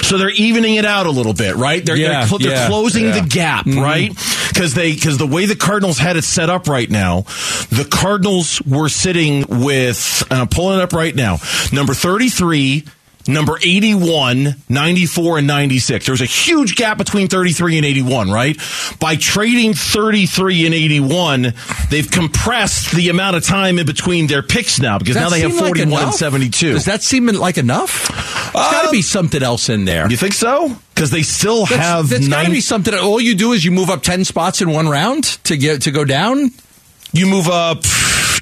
So 0.03 0.19
they're 0.19 0.31
evening 0.31 0.77
it 0.77 0.85
out 0.85 1.07
a 1.07 1.11
little 1.11 1.33
bit, 1.35 1.57
right? 1.57 1.85
They're, 1.85 1.97
Yeah, 1.97 2.21
they're, 2.21 2.27
cl- 2.27 2.39
they're 2.39 2.69
closing 2.69 3.07
yeah. 3.07 3.21
the 3.21 3.29
gap, 3.29 3.67
Mhm. 3.67 3.83
right? 3.83 4.13
Because 4.49 4.75
they 4.75 4.93
because 4.95 5.19
the 5.19 5.27
way 5.27 5.47
the 5.47 5.57
Cardinals 5.57 5.99
had 5.99 6.17
it 6.17 6.25
set 6.25 6.51
up 6.51 6.69
right 6.69 6.89
now, 6.91 7.23
the 7.71 7.87
Cardinals 7.91 8.61
were 8.63 8.89
sitting 8.89 9.45
with 9.49 10.25
and 10.31 10.41
I'm 10.41 10.49
pulling 10.49 10.79
it 10.79 10.83
up 10.83 10.93
right 10.93 11.15
now. 11.15 11.39
Number 11.73 11.95
33, 11.95 12.85
number 13.27 13.57
81, 13.57 14.57
94 14.69 15.39
and 15.39 15.47
96. 15.47 16.07
There's 16.07 16.21
a 16.21 16.27
huge 16.27 16.77
gap 16.77 16.99
between 16.99 17.29
33 17.29 17.79
and 17.79 17.87
81, 17.87 18.31
right? 18.31 18.57
By 19.01 19.17
trading 19.17 19.75
33 19.75 20.67
and 20.67 20.75
81, 20.75 21.55
they've 21.91 22.11
compressed 22.11 22.93
the 22.95 23.09
amount 23.09 23.37
of 23.37 23.45
time 23.45 23.79
in 23.79 23.87
between 23.87 24.27
their 24.27 24.43
picks 24.43 24.81
now 24.81 24.99
because 24.99 25.17
now 25.17 25.29
they 25.29 25.41
have 25.41 25.53
seem 25.53 25.61
like 25.61 25.77
41 25.77 26.03
and 26.03 26.15
72. 26.15 26.73
Does 26.73 26.85
that 26.85 27.03
seem 27.03 27.27
like 27.27 27.59
enough? 27.59 28.09
There's 28.09 28.71
got 28.71 28.83
to 28.85 28.91
be 28.91 28.99
um, 28.99 29.03
something 29.03 29.43
else 29.43 29.69
in 29.69 29.85
there. 29.85 30.11
You 30.11 30.17
think 30.17 30.35
so? 30.35 30.77
Because 30.95 31.11
they 31.11 31.23
still 31.23 31.67
That's, 31.67 31.83
have 31.83 32.09
that's 32.09 32.29
got 32.29 32.45
to 32.45 32.51
be 32.51 32.61
something. 32.61 32.95
All 32.95 33.21
you 33.21 33.35
do 33.35 33.53
is 33.53 33.65
you 33.65 33.73
move 33.73 33.91
up 33.91 34.03
ten 34.03 34.25
spots 34.25 34.63
in 34.63 34.71
one 34.71 34.89
round 34.89 35.25
to 35.45 35.57
get 35.57 35.83
to 35.83 35.91
go 35.91 36.05
down. 36.05 36.51
You 37.13 37.27
move 37.27 37.49
up 37.49 37.83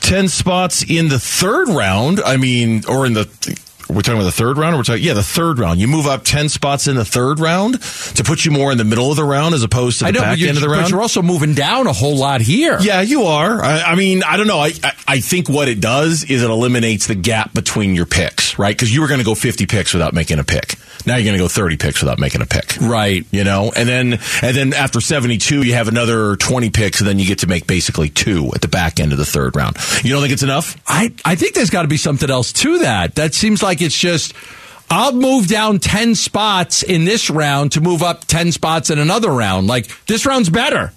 ten 0.01 0.29
spots 0.29 0.85
in 0.89 1.09
the 1.09 1.19
third 1.19 1.69
round. 1.69 2.21
I 2.21 2.37
mean, 2.37 2.83
or 2.89 3.07
in 3.07 3.15
the. 3.15 3.59
We're 3.93 4.01
talking 4.03 4.21
about 4.21 4.25
the 4.25 4.33
third 4.33 4.59
round, 4.59 4.75
or 4.75 4.79
we're 4.79 4.85
talking, 4.85 5.03
yeah, 5.05 5.13
the 5.15 5.23
third 5.23 5.59
round. 5.59 5.79
You 5.81 5.87
move 5.89 6.07
up 6.07 6.25
ten 6.25 6.49
spots 6.49 6.87
in 6.87 6.97
the 6.97 7.05
third 7.05 7.39
round 7.39 7.81
to 7.83 8.25
put 8.25 8.45
you 8.45 8.51
more 8.51 8.73
in 8.73 8.79
the 8.79 8.85
middle 8.85 9.11
of 9.11 9.17
the 9.17 9.25
round 9.25 9.55
as 9.55 9.63
opposed 9.63 9.99
to 10.01 10.07
the 10.07 10.13
know, 10.13 10.21
back 10.21 10.41
end 10.41 10.57
of 10.57 10.63
the 10.63 10.69
but 10.69 10.79
round. 10.79 10.91
you're 10.91 11.03
also 11.03 11.21
moving 11.23 11.55
down 11.55 11.87
a 11.87 11.93
whole 11.93 12.17
lot 12.17 12.41
here. 12.41 12.79
Yeah, 12.81 13.03
you 13.03 13.25
are. 13.25 13.63
I, 13.63 13.83
I 13.83 13.95
mean, 13.95 14.23
I 14.23 14.37
don't 14.37 14.47
know. 14.47 14.59
I, 14.59 14.73
I 14.83 14.93
I 15.07 15.21
think 15.21 15.49
what 15.49 15.69
it 15.69 15.81
does 15.81 16.25
is 16.25 16.43
it 16.43 16.49
eliminates 16.51 17.07
the 17.07 17.15
gap 17.15 17.53
between 17.53 17.95
your 17.95 18.07
picks, 18.07 18.42
right? 18.59 18.75
Because 18.75 18.95
you 18.95 19.01
were 19.01 19.09
going 19.09 19.21
to 19.21 19.25
go 19.25 19.35
50 19.35 19.67
picks 19.67 19.93
without 19.93 20.15
making 20.15 20.39
a 20.39 20.45
pick. 20.45 20.77
Now 21.07 21.17
you're 21.17 21.25
going 21.25 21.37
to 21.37 21.43
go 21.43 21.49
30 21.49 21.77
picks 21.77 22.01
without 22.01 22.19
making 22.19 22.43
a 22.43 22.47
pick. 22.47 22.77
Right. 22.81 23.27
You 23.31 23.45
know, 23.45 23.73
and 23.75 23.89
then 23.89 24.19
and 24.43 24.57
then 24.57 24.73
after 24.73 25.01
72, 25.01 25.63
you 25.63 25.75
have 25.75 25.89
another 25.89 26.37
20 26.37 26.71
picks, 26.71 27.01
and 27.01 27.09
then 27.09 27.19
you 27.19 27.27
get 27.27 27.41
to 27.41 27.47
make 27.47 27.67
basically 27.67 28.09
two 28.09 28.51
at 28.55 28.61
the 28.61 28.69
back 28.69 29.01
end 29.01 29.13
of 29.13 29.19
the 29.19 29.25
third 29.25 29.57
round. 29.57 29.77
You 30.03 30.13
don't 30.13 30.23
think 30.23 30.33
it's 30.33 30.43
enough? 30.43 30.81
I, 30.87 31.13
I 31.25 31.35
think 31.35 31.55
there's 31.55 31.71
got 31.71 31.83
to 31.83 31.89
be 31.89 31.97
something 31.97 32.31
else 32.31 32.53
to 32.55 32.79
that. 32.81 33.17
That 33.17 33.35
seems 33.35 33.63
like 33.63 33.81
it's 33.83 33.99
just, 33.99 34.35
I'll 34.91 35.13
move 35.13 35.49
down 35.49 35.79
10 35.79 36.15
spots 36.15 36.83
in 36.83 37.05
this 37.05 37.31
round 37.31 37.73
to 37.73 37.81
move 37.81 38.03
up 38.03 38.25
10 38.27 38.53
spots 38.53 38.91
in 38.91 38.99
another 38.99 39.31
round. 39.31 39.67
Like, 39.67 39.89
this 40.07 40.27
round's 40.27 40.51
better. 40.51 40.93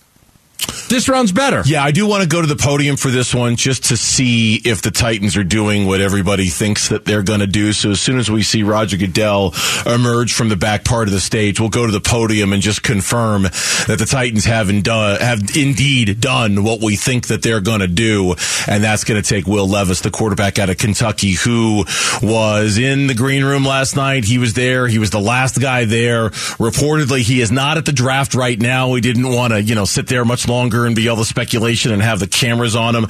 This 0.88 1.10
round's 1.10 1.32
better. 1.32 1.64
Yeah, 1.66 1.84
I 1.84 1.92
do 1.92 2.06
want 2.06 2.22
to 2.22 2.30
go 2.30 2.42
to 2.42 2.48
the 2.48 2.56
podium 2.56 2.96
for 2.96 3.10
this 3.10 3.34
one 3.34 3.56
just 3.56 3.86
to 3.86 3.98
see 3.98 4.62
if 4.64 4.84
the 4.84 4.92
Titans 4.92 5.36
are 5.36 5.44
doing 5.44 5.88
what 5.88 6.00
everybody 6.00 6.46
thinks 6.46 6.90
that 6.90 7.06
they're 7.06 7.24
going 7.24 7.40
to 7.40 7.48
do. 7.48 7.74
So 7.74 7.92
as 7.92 8.00
soon 8.00 8.20
as 8.20 8.30
we 8.30 8.44
see 8.44 8.62
Roger 8.62 8.96
Goodell 8.98 9.54
emerge 9.86 10.34
from 10.34 10.50
the 10.50 10.56
back 10.56 10.84
part 10.86 11.08
of 11.08 11.14
the 11.14 11.20
stage, 11.20 11.60
we'll 11.60 11.70
go 11.70 11.88
to 11.88 11.92
the 11.92 12.00
podium 12.00 12.54
and 12.54 12.62
just 12.62 12.84
confirm 12.84 13.44
that 13.44 13.96
the 13.98 14.06
Titans 14.06 14.46
have, 14.46 14.68
done, 14.84 15.20
have 15.20 15.42
indeed 15.56 16.22
done 16.22 16.64
what 16.64 16.82
we 16.82 16.96
think 16.96 17.28
that 17.28 17.42
they're 17.42 17.62
going 17.62 17.82
to 17.82 17.88
do. 17.88 18.36
And 18.68 18.84
that's 18.84 19.04
going 19.04 19.22
to 19.22 19.28
take 19.28 19.48
Will 19.48 19.68
Levis, 19.68 20.02
the 20.02 20.12
quarterback 20.12 20.60
out 20.60 20.70
of 20.70 20.78
Kentucky, 20.78 21.34
who 21.34 21.86
was 22.22 22.78
in 22.78 23.08
the 23.08 23.16
green 23.16 23.44
room 23.44 23.66
last 23.66 23.96
night. 23.96 24.24
He 24.24 24.38
was 24.38 24.54
there. 24.54 24.88
He 24.88 25.00
was 25.00 25.10
the 25.10 25.20
last 25.20 25.60
guy 25.60 25.86
there. 25.86 26.30
Reportedly, 26.30 27.22
he 27.22 27.42
is 27.42 27.52
not 27.52 27.78
at 27.78 27.86
the 27.86 27.92
draft 27.92 28.36
right 28.36 28.60
now. 28.60 28.90
We 28.90 29.02
didn't 29.02 29.28
want 29.28 29.54
to, 29.54 29.62
you 29.62 29.74
know, 29.74 29.86
sit 29.86 30.08
there 30.08 30.24
much 30.24 30.45
longer 30.48 30.86
and 30.86 30.96
be 30.96 31.10
all 31.10 31.16
the 31.16 31.25
speculation 31.25 31.92
and 31.92 32.02
have 32.02 32.20
the 32.20 32.28
cameras 32.28 32.75
on 32.75 32.96
him. 32.96 33.08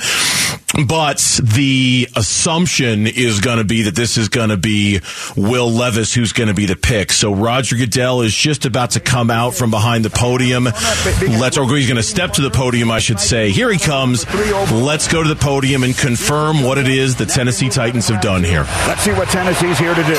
But 0.87 1.39
the 1.41 2.09
assumption 2.15 3.07
is 3.07 3.39
going 3.39 3.59
to 3.59 3.63
be 3.63 3.83
that 3.83 3.95
this 3.95 4.17
is 4.17 4.27
going 4.27 4.49
to 4.49 4.57
be 4.57 4.99
Will 5.37 5.71
Levis 5.71 6.13
who's 6.13 6.33
going 6.33 6.49
to 6.49 6.53
be 6.53 6.65
the 6.65 6.75
pick. 6.75 7.11
So 7.11 7.33
Roger 7.33 7.77
Goodell 7.77 8.21
is 8.21 8.33
just 8.33 8.65
about 8.65 8.91
to 8.91 8.99
come 8.99 9.31
out 9.31 9.53
from 9.53 9.71
behind 9.71 10.03
the 10.03 10.09
podium. 10.09 10.65
Let's, 10.65 11.57
or 11.57 11.65
he's 11.75 11.87
going 11.87 11.95
to 11.97 12.03
step 12.03 12.33
to 12.33 12.41
the 12.41 12.51
podium, 12.51 12.91
I 12.91 12.99
should 12.99 13.19
say. 13.19 13.51
Here 13.51 13.71
he 13.71 13.79
comes. 13.79 14.25
Let's 14.71 15.07
go 15.07 15.23
to 15.23 15.29
the 15.29 15.35
podium 15.35 15.83
and 15.83 15.97
confirm 15.97 16.61
what 16.61 16.77
it 16.77 16.89
is 16.89 17.15
the 17.15 17.25
Tennessee 17.25 17.69
Titans 17.69 18.09
have 18.09 18.21
done 18.21 18.43
here. 18.43 18.63
Let's 18.87 19.01
see 19.01 19.13
what 19.13 19.29
Tennessee's 19.29 19.79
here 19.79 19.95
to 19.95 20.03
do. 20.03 20.15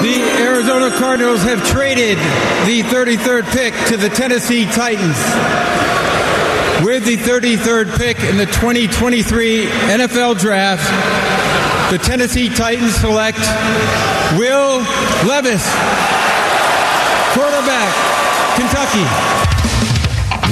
The 0.00 0.29
Arizona 0.60 0.94
Cardinals 0.98 1.42
have 1.44 1.66
traded 1.68 2.18
the 2.68 2.82
33rd 2.82 3.50
pick 3.50 3.72
to 3.86 3.96
the 3.96 4.10
Tennessee 4.10 4.66
Titans. 4.66 5.16
With 6.84 7.06
the 7.06 7.16
33rd 7.16 7.96
pick 7.96 8.20
in 8.20 8.36
the 8.36 8.44
2023 8.44 9.64
NFL 9.64 10.38
Draft, 10.38 10.84
the 11.90 11.96
Tennessee 11.96 12.50
Titans 12.50 12.94
select 12.96 13.38
Will 14.36 14.84
Levis, 15.26 15.64
quarterback, 17.32 17.88
Kentucky. 18.60 19.06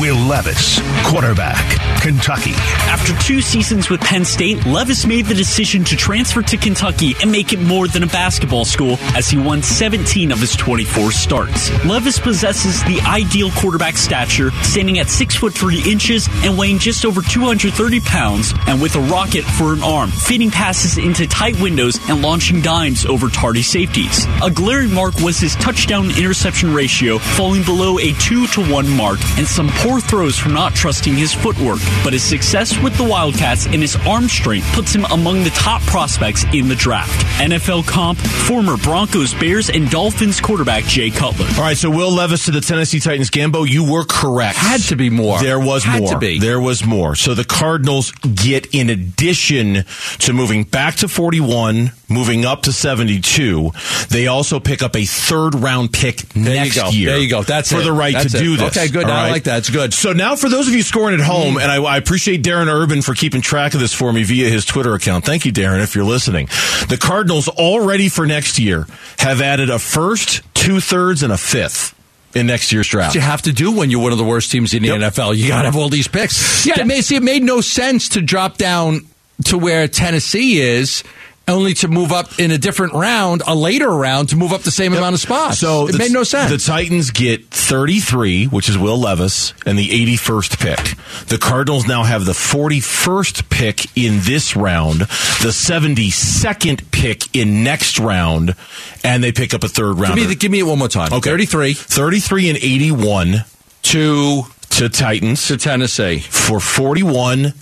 Will 0.01 0.16
Levis, 0.27 0.81
quarterback, 1.05 1.66
Kentucky. 2.01 2.53
After 2.89 3.17
two 3.19 3.41
seasons 3.41 3.91
with 3.91 4.01
Penn 4.01 4.25
State, 4.25 4.65
Levis 4.67 5.07
made 5.07 5.27
the 5.27 5.35
decision 5.35 5.85
to 5.85 5.97
transfer 5.97 6.43
to 6.43 6.57
Kentucky 6.57 7.15
and 7.21 7.31
make 7.31 7.53
it 7.53 7.61
more 7.61 7.89
than 7.89 8.03
a 8.03 8.07
basketball 8.07 8.65
school 8.65 8.97
as 9.15 9.29
he 9.29 9.37
won 9.37 9.63
17 9.63 10.33
of 10.33 10.39
his 10.39 10.55
24 10.57 11.13
starts. 11.13 11.85
Levis 11.85 12.19
possesses 12.19 12.83
the 12.85 13.01
ideal 13.07 13.51
quarterback 13.53 13.97
stature, 13.97 14.51
standing 14.63 14.99
at 14.99 15.09
6 15.09 15.37
foot 15.37 15.53
3 15.53 15.83
inches 15.91 16.29
and 16.45 16.57
weighing 16.57 16.79
just 16.79 17.05
over 17.05 17.21
230 17.21 18.01
pounds, 18.01 18.53
and 18.67 18.81
with 18.81 18.95
a 18.97 19.01
rocket 19.01 19.45
for 19.45 19.73
an 19.73 19.83
arm, 19.83 20.11
feeding 20.11 20.51
passes 20.51 20.99
into 20.99 21.27
tight 21.27 21.61
windows 21.61 21.99
and 22.09 22.23
launching 22.23 22.61
dimes 22.61 23.05
over 23.07 23.29
tardy 23.29 23.63
safeties. 23.63 24.27
A 24.43 24.51
glaring 24.51 24.93
mark 24.93 25.15
was 25.21 25.39
his 25.39 25.55
touchdown 25.57 26.11
interception 26.19 26.73
ratio, 26.73 27.19
falling 27.19 27.65
below 27.65 27.99
a 27.99 28.13
2 28.15 28.47
to 28.49 28.73
1 28.73 28.89
mark, 28.91 29.19
and 29.37 29.47
some 29.47 29.69
poor 29.75 30.01
throws 30.01 30.39
from 30.39 30.55
not 30.55 30.75
trusting 30.75 31.15
his 31.15 31.35
footwork. 31.35 31.81
But 32.05 32.12
his 32.12 32.22
success 32.22 32.79
with 32.83 32.96
the 32.96 33.05
Wildcats 33.05 33.66
and 33.66 33.77
his 33.77 33.96
arm 34.07 34.29
strength 34.29 34.66
puts 34.72 34.94
him 34.94 35.05
among 35.07 35.44
the 35.44 35.51
top 35.51 35.83
prospects 35.83 36.44
in 36.55 36.68
the 36.68 36.74
draft. 36.74 37.24
NFL 37.40 37.87
comp, 37.87 38.18
former 38.18 38.77
Broncos, 38.77 39.35
Bears, 39.35 39.68
and 39.70 39.90
Dolphins 39.90 40.40
quarterback 40.40 40.85
Jay 40.85 41.11
Cutler. 41.11 41.46
All 41.57 41.62
right, 41.62 41.77
so 41.77 41.90
Will 41.90 42.11
Levis 42.12 42.46
to 42.46 42.51
the 42.51 42.61
Tennessee 42.61 43.01
Titans. 43.01 43.31
Gambo, 43.31 43.68
you 43.68 43.90
were 43.90 44.05
correct. 44.05 44.57
Had 44.57 44.81
to 44.83 44.96
be 44.96 45.11
more. 45.11 45.38
There 45.40 45.59
was 45.61 45.85
Had 45.85 46.03
more. 46.03 46.12
to 46.12 46.18
be. 46.18 46.38
There 46.38 46.61
was 46.61 46.85
more. 46.85 47.14
So 47.14 47.35
the 47.35 47.44
Cardinals 47.44 48.12
get, 48.12 48.74
in 48.74 48.90
addition 48.90 49.85
to 50.20 50.33
moving 50.33 50.64
back 50.64 50.96
to 50.96 51.09
41, 51.09 51.92
moving 52.09 52.44
up 52.44 52.62
to 52.62 52.73
72, 52.73 53.71
they 54.09 54.27
also 54.27 54.61
pick 54.61 54.83
up 54.83 54.97
a 54.97 55.05
third 55.05 55.55
round 55.55 55.92
pick 55.92 56.16
There 56.16 56.55
next 56.55 56.77
you 56.77 56.83
go. 56.83 56.88
year. 56.90 57.11
There 57.11 57.18
you 57.21 57.31
go. 57.31 57.42
That's 57.42 57.71
for 57.71 57.81
it. 57.81 57.85
the 57.85 57.92
right 57.92 58.14
That's 58.14 58.33
to 58.33 58.38
it. 58.38 58.40
do 58.40 58.57
this. 58.57 58.77
Okay, 58.77 58.88
good. 58.88 59.05
All 59.05 59.11
I 59.11 59.31
like 59.31 59.44
that. 59.44 59.59
It's 59.59 59.71
good. 59.71 59.92
So 59.94 60.12
now, 60.12 60.37
for 60.37 60.49
those 60.49 60.68
of 60.68 60.75
you 60.75 60.83
scoring 60.83 61.14
at 61.14 61.25
home, 61.25 61.55
mm. 61.55 61.62
and 61.62 61.71
I, 61.71 61.83
I 61.83 61.97
appreciate 61.97 62.42
Darren 62.42 62.66
Urban 62.66 63.03
for 63.03 63.14
keeping 63.14 63.40
track 63.40 63.75
of 63.75 63.81
this 63.81 63.92
for 63.92 64.12
me 64.12 64.23
via 64.23 64.49
his 64.49 64.64
Twitter 64.64 64.94
account. 64.94 65.25
Thank 65.25 65.44
you, 65.44 65.53
Darren, 65.53 65.83
if 65.83 65.94
you're 65.94 66.05
listening. 66.05 66.47
The 66.88 66.99
Cardinals 67.01 67.49
already 67.49 68.09
for 68.09 68.27
next 68.27 68.59
year 68.59 68.87
have 69.18 69.40
added 69.40 69.71
a 69.71 69.79
first, 69.79 70.42
two 70.55 70.81
thirds, 70.81 71.23
and 71.23 71.33
a 71.33 71.38
fifth 71.38 71.94
in 72.35 72.47
next 72.47 72.73
year's 72.73 72.88
draft. 72.88 73.11
What 73.11 73.14
you 73.16 73.21
have 73.21 73.42
to 73.42 73.53
do 73.53 73.73
when 73.73 73.90
you're 73.90 74.03
one 74.03 74.12
of 74.12 74.18
the 74.18 74.25
worst 74.25 74.51
teams 74.51 74.75
in 74.75 74.83
the 74.83 74.88
NFL. 74.88 75.37
You 75.37 75.49
got 75.49 75.62
to 75.62 75.66
have 75.66 75.77
all 75.77 75.88
these 75.88 76.09
picks. 76.09 76.66
Yeah, 76.66 76.75
it 76.79 77.05
see, 77.05 77.16
it 77.16 77.23
made 77.23 77.42
no 77.42 77.61
sense 77.61 78.11
to 78.11 78.23
drop 78.23 78.59
down 78.59 79.07
to 79.47 79.59
where 79.59 79.88
Tennessee 79.88 80.61
is. 80.61 81.05
Only 81.49 81.75
to 81.75 81.89
move 81.89 82.13
up 82.13 82.39
in 82.39 82.51
a 82.51 82.59
different 82.59 82.93
round, 82.93 83.43
a 83.47 83.55
later 83.55 83.89
round, 83.89 84.31
to 84.31 84.37
move 84.37 84.53
up 84.53 84.63
the 84.63 84.71
same 84.71 84.93
amount 84.93 85.15
of 85.15 85.21
spots. 85.21 85.59
So 85.59 85.89
it 85.89 85.93
the, 85.93 85.99
made 85.99 86.13
no 86.13 86.23
sense. 86.25 86.51
The 86.51 86.59
Titans 86.59 87.11
get 87.11 87.47
33, 87.47 88.47
which 88.47 88.69
is 88.69 88.77
Will 88.77 88.99
Levis, 88.99 89.55
and 89.65 89.79
the 89.79 89.89
81st 89.89 90.61
pick. 90.61 91.27
The 91.29 91.39
Cardinals 91.39 91.87
now 91.87 92.05
have 92.05 92.25
the 92.25 92.33
41st 92.33 93.49
pick 93.49 93.97
in 93.97 94.21
this 94.21 94.57
round, 94.57 95.01
the 95.01 95.53
72nd 95.53 96.91
pick 96.91 97.35
in 97.35 97.65
next 97.65 97.99
round, 97.99 98.55
and 99.03 99.25
they 99.25 99.33
pick 99.33 99.55
up 99.55 99.65
a 99.65 99.69
third 99.69 99.97
give, 99.97 100.01
rounder. 100.01 100.35
give 100.35 100.51
me 100.51 100.61
it 100.61 100.65
one 100.65 100.79
more 100.79 100.89
time. 100.89 101.13
Okay. 101.13 101.31
33 101.31 101.75
33 101.75 102.49
and 102.51 102.59
81 102.59 103.45
to 103.83 104.43
to 104.71 104.89
Titans 104.89 105.47
to 105.49 105.57
Tennessee 105.57 106.19
for 106.21 106.61
41, 106.61 107.53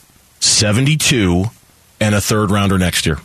72, 0.40 1.44
and 2.00 2.14
a 2.14 2.20
third 2.20 2.50
rounder 2.50 2.78
next 2.78 3.06
year. 3.06 3.18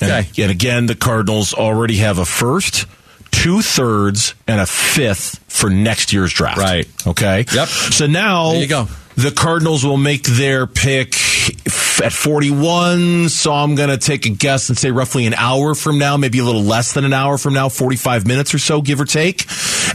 And, 0.00 0.10
Okay. 0.10 0.42
and 0.42 0.50
again, 0.50 0.86
the 0.86 0.94
Cardinals 0.94 1.52
already 1.54 1.96
have 1.98 2.18
a 2.18 2.24
first, 2.24 2.86
two 3.30 3.62
thirds, 3.62 4.34
and 4.46 4.60
a 4.60 4.66
fifth 4.66 5.40
for 5.48 5.68
next 5.70 6.12
year's 6.12 6.32
draft. 6.32 6.58
Right. 6.58 6.88
Okay. 7.06 7.44
Yep. 7.52 7.68
So 7.68 8.06
now 8.06 8.52
There 8.52 8.60
you 8.62 8.66
go. 8.66 8.88
the 9.16 9.30
Cardinals 9.30 9.84
will 9.84 9.96
make 9.98 10.22
their 10.24 10.66
pick 10.66 11.14
at 12.02 12.12
41. 12.12 13.28
So 13.28 13.52
I'm 13.52 13.74
going 13.74 13.90
to 13.90 13.98
take 13.98 14.24
a 14.26 14.30
guess 14.30 14.68
and 14.70 14.78
say 14.78 14.90
roughly 14.90 15.26
an 15.26 15.34
hour 15.34 15.74
from 15.74 15.98
now, 15.98 16.16
maybe 16.16 16.38
a 16.38 16.44
little 16.44 16.62
less 16.62 16.92
than 16.92 17.04
an 17.04 17.12
hour 17.12 17.36
from 17.38 17.52
now, 17.54 17.68
45 17.68 18.26
minutes 18.26 18.54
or 18.54 18.58
so, 18.58 18.80
give 18.80 19.00
or 19.00 19.04
take. 19.04 19.44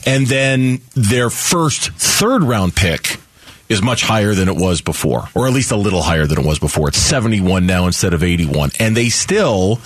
And 0.05 0.27
then 0.27 0.81
their 0.93 1.29
first 1.31 1.89
third 1.93 2.43
round 2.43 2.75
pick 2.75 3.19
is 3.67 3.81
much 3.81 4.03
higher 4.03 4.33
than 4.35 4.47
it 4.47 4.55
was 4.55 4.81
before, 4.81 5.27
or 5.33 5.47
at 5.47 5.53
least 5.53 5.71
a 5.71 5.75
little 5.75 6.01
higher 6.01 6.27
than 6.27 6.39
it 6.39 6.45
was 6.45 6.59
before. 6.59 6.87
It's 6.87 6.99
71 6.99 7.65
now 7.65 7.87
instead 7.87 8.13
of 8.13 8.23
81. 8.23 8.71
And 8.79 8.95
they 8.95 9.09
still 9.09 9.77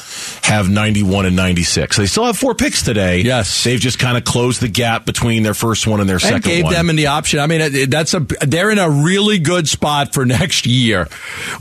have 0.43 0.69
91 0.69 1.25
and 1.25 1.35
96. 1.35 1.97
They 1.97 2.05
still 2.05 2.25
have 2.25 2.37
four 2.37 2.55
picks 2.55 2.83
today. 2.83 3.21
Yes. 3.21 3.63
They've 3.63 3.79
just 3.79 3.97
kind 3.97 4.17
of 4.17 4.25
closed 4.25 4.61
the 4.61 4.67
gap 4.67 5.05
between 5.05 5.43
their 5.43 5.53
first 5.53 5.87
one 5.87 6.01
and 6.01 6.09
their 6.09 6.19
second 6.19 6.35
and 6.35 6.43
gave 6.43 6.63
one. 6.65 6.73
them 6.73 6.89
the 6.95 7.07
option. 7.07 7.39
I 7.39 7.47
mean, 7.47 7.89
that's 7.89 8.13
a 8.13 8.19
they're 8.19 8.69
in 8.71 8.79
a 8.79 8.89
really 8.89 9.39
good 9.39 9.67
spot 9.67 10.13
for 10.13 10.25
next 10.29 10.65
year 10.65 11.07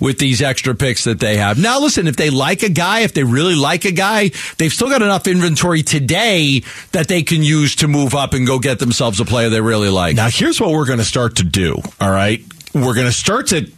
with 0.00 0.18
these 0.18 0.42
extra 0.42 0.74
picks 0.74 1.04
that 1.04 1.20
they 1.20 1.36
have. 1.36 1.58
Now, 1.58 1.80
listen, 1.80 2.06
if 2.06 2.16
they 2.16 2.30
like 2.30 2.62
a 2.62 2.68
guy, 2.68 3.00
if 3.00 3.14
they 3.14 3.24
really 3.24 3.54
like 3.54 3.84
a 3.84 3.92
guy, 3.92 4.30
they've 4.58 4.72
still 4.72 4.88
got 4.88 5.02
enough 5.02 5.26
inventory 5.26 5.82
today 5.82 6.62
that 6.92 7.08
they 7.08 7.22
can 7.22 7.42
use 7.42 7.76
to 7.76 7.88
move 7.88 8.14
up 8.14 8.34
and 8.34 8.46
go 8.46 8.58
get 8.58 8.78
themselves 8.78 9.20
a 9.20 9.24
player 9.24 9.48
they 9.48 9.60
really 9.60 9.88
like. 9.88 10.16
Now, 10.16 10.28
here's 10.30 10.60
what 10.60 10.70
we're 10.70 10.86
going 10.86 10.98
to 10.98 11.04
start 11.04 11.36
to 11.36 11.44
do. 11.44 11.80
All 12.00 12.07
right. 12.10 12.42
We're 12.74 12.94
going 12.94 13.06
to 13.06 13.12
start 13.12 13.48
to 13.48 13.70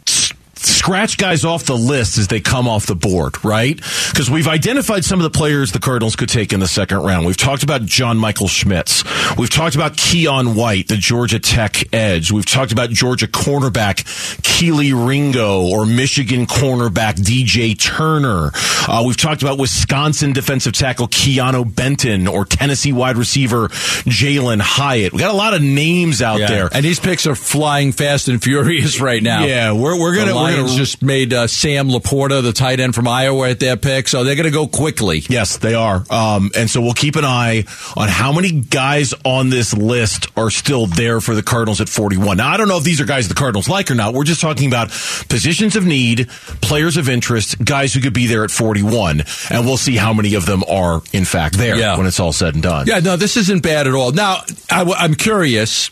scratch 0.65 1.17
guys 1.17 1.43
off 1.45 1.63
the 1.65 1.77
list 1.77 2.17
as 2.17 2.27
they 2.27 2.39
come 2.39 2.67
off 2.67 2.85
the 2.85 2.95
board, 2.95 3.43
right? 3.43 3.75
Because 4.11 4.29
we've 4.29 4.47
identified 4.47 5.03
some 5.05 5.19
of 5.19 5.23
the 5.23 5.35
players 5.37 5.71
the 5.71 5.79
Cardinals 5.79 6.15
could 6.15 6.29
take 6.29 6.53
in 6.53 6.59
the 6.59 6.67
second 6.67 6.99
round. 6.99 7.25
We've 7.25 7.37
talked 7.37 7.63
about 7.63 7.85
John 7.85 8.17
Michael 8.17 8.47
Schmitz. 8.47 9.03
We've 9.37 9.49
talked 9.49 9.75
about 9.75 9.93
Keion 9.93 10.55
White, 10.55 10.87
the 10.87 10.97
Georgia 10.97 11.39
Tech 11.39 11.93
edge. 11.93 12.31
We've 12.31 12.45
talked 12.45 12.71
about 12.71 12.89
Georgia 12.89 13.27
cornerback 13.27 14.03
Kelee 14.41 14.93
Ringo 14.93 15.63
or 15.67 15.85
Michigan 15.85 16.45
cornerback 16.45 17.15
DJ 17.15 17.77
Turner. 17.79 18.51
Uh, 18.87 19.03
we've 19.05 19.17
talked 19.17 19.41
about 19.41 19.57
Wisconsin 19.57 20.33
defensive 20.33 20.73
tackle 20.73 21.07
Keanu 21.07 21.73
Benton 21.75 22.27
or 22.27 22.45
Tennessee 22.45 22.93
wide 22.93 23.17
receiver 23.17 23.69
Jalin 23.69 24.59
Hyatt. 24.61 25.13
We 25.13 25.19
got 25.19 25.31
a 25.33 25.37
lot 25.37 25.53
of 25.53 25.61
names 25.61 26.21
out 26.21 26.39
Yeah. 26.39 26.47
there. 26.47 26.69
and 26.71 26.83
these 26.85 26.99
picks 26.99 27.25
are 27.27 27.35
flying 27.35 27.91
fast 27.91 28.27
and 28.27 28.41
furious 28.41 28.99
right 29.01 29.21
now. 29.21 29.45
Yeah, 29.45 29.71
we're 29.73 29.99
we're 29.99 30.15
gonna 30.15 30.33
Lions 30.57 30.75
just 30.75 31.01
made 31.01 31.33
uh, 31.33 31.47
Sam 31.47 31.89
LaPorta, 31.89 32.41
the 32.43 32.53
tight 32.53 32.79
end 32.79 32.95
from 32.95 33.07
Iowa, 33.07 33.49
at 33.49 33.59
their 33.59 33.77
pick, 33.77 34.07
so 34.07 34.23
they're 34.23 34.35
going 34.35 34.45
to 34.45 34.51
go 34.51 34.67
quickly. 34.67 35.23
Yes, 35.29 35.57
they 35.57 35.73
are. 35.73 36.03
Um, 36.09 36.51
and 36.55 36.69
so 36.69 36.81
we'll 36.81 36.93
keep 36.93 37.15
an 37.15 37.25
eye 37.25 37.65
on 37.95 38.07
how 38.09 38.31
many 38.31 38.51
guys 38.51 39.13
on 39.25 39.49
this 39.49 39.73
list 39.73 40.27
are 40.37 40.49
still 40.49 40.85
there 40.87 41.21
for 41.21 41.35
the 41.35 41.43
Cardinals 41.43 41.81
at 41.81 41.89
41. 41.89 42.37
Now, 42.37 42.49
I 42.49 42.57
don't 42.57 42.67
know 42.67 42.77
if 42.77 42.83
these 42.83 43.01
are 43.01 43.05
guys 43.05 43.27
the 43.27 43.33
Cardinals 43.35 43.69
like 43.69 43.89
or 43.91 43.95
not. 43.95 44.13
We're 44.13 44.23
just 44.23 44.41
talking 44.41 44.67
about 44.67 44.89
positions 45.29 45.75
of 45.75 45.85
need, 45.85 46.27
players 46.61 46.97
of 46.97 47.09
interest, 47.09 47.63
guys 47.63 47.93
who 47.93 48.01
could 48.01 48.13
be 48.13 48.27
there 48.27 48.43
at 48.43 48.51
41. 48.51 49.23
And 49.49 49.65
we'll 49.65 49.77
see 49.77 49.95
how 49.95 50.13
many 50.13 50.35
of 50.35 50.45
them 50.45 50.63
are, 50.69 51.01
in 51.13 51.25
fact, 51.25 51.57
there 51.57 51.75
Yeah. 51.77 51.97
when 51.97 52.07
it's 52.07 52.19
all 52.19 52.33
said 52.33 52.53
and 52.53 52.63
done. 52.63 52.87
Yeah, 52.87 52.99
no, 52.99 53.15
this 53.15 53.37
isn't 53.37 53.63
bad 53.63 53.87
at 53.87 53.93
all. 53.93 54.11
Now, 54.11 54.41
I, 54.69 55.05
am 55.05 55.15
curious, 55.15 55.89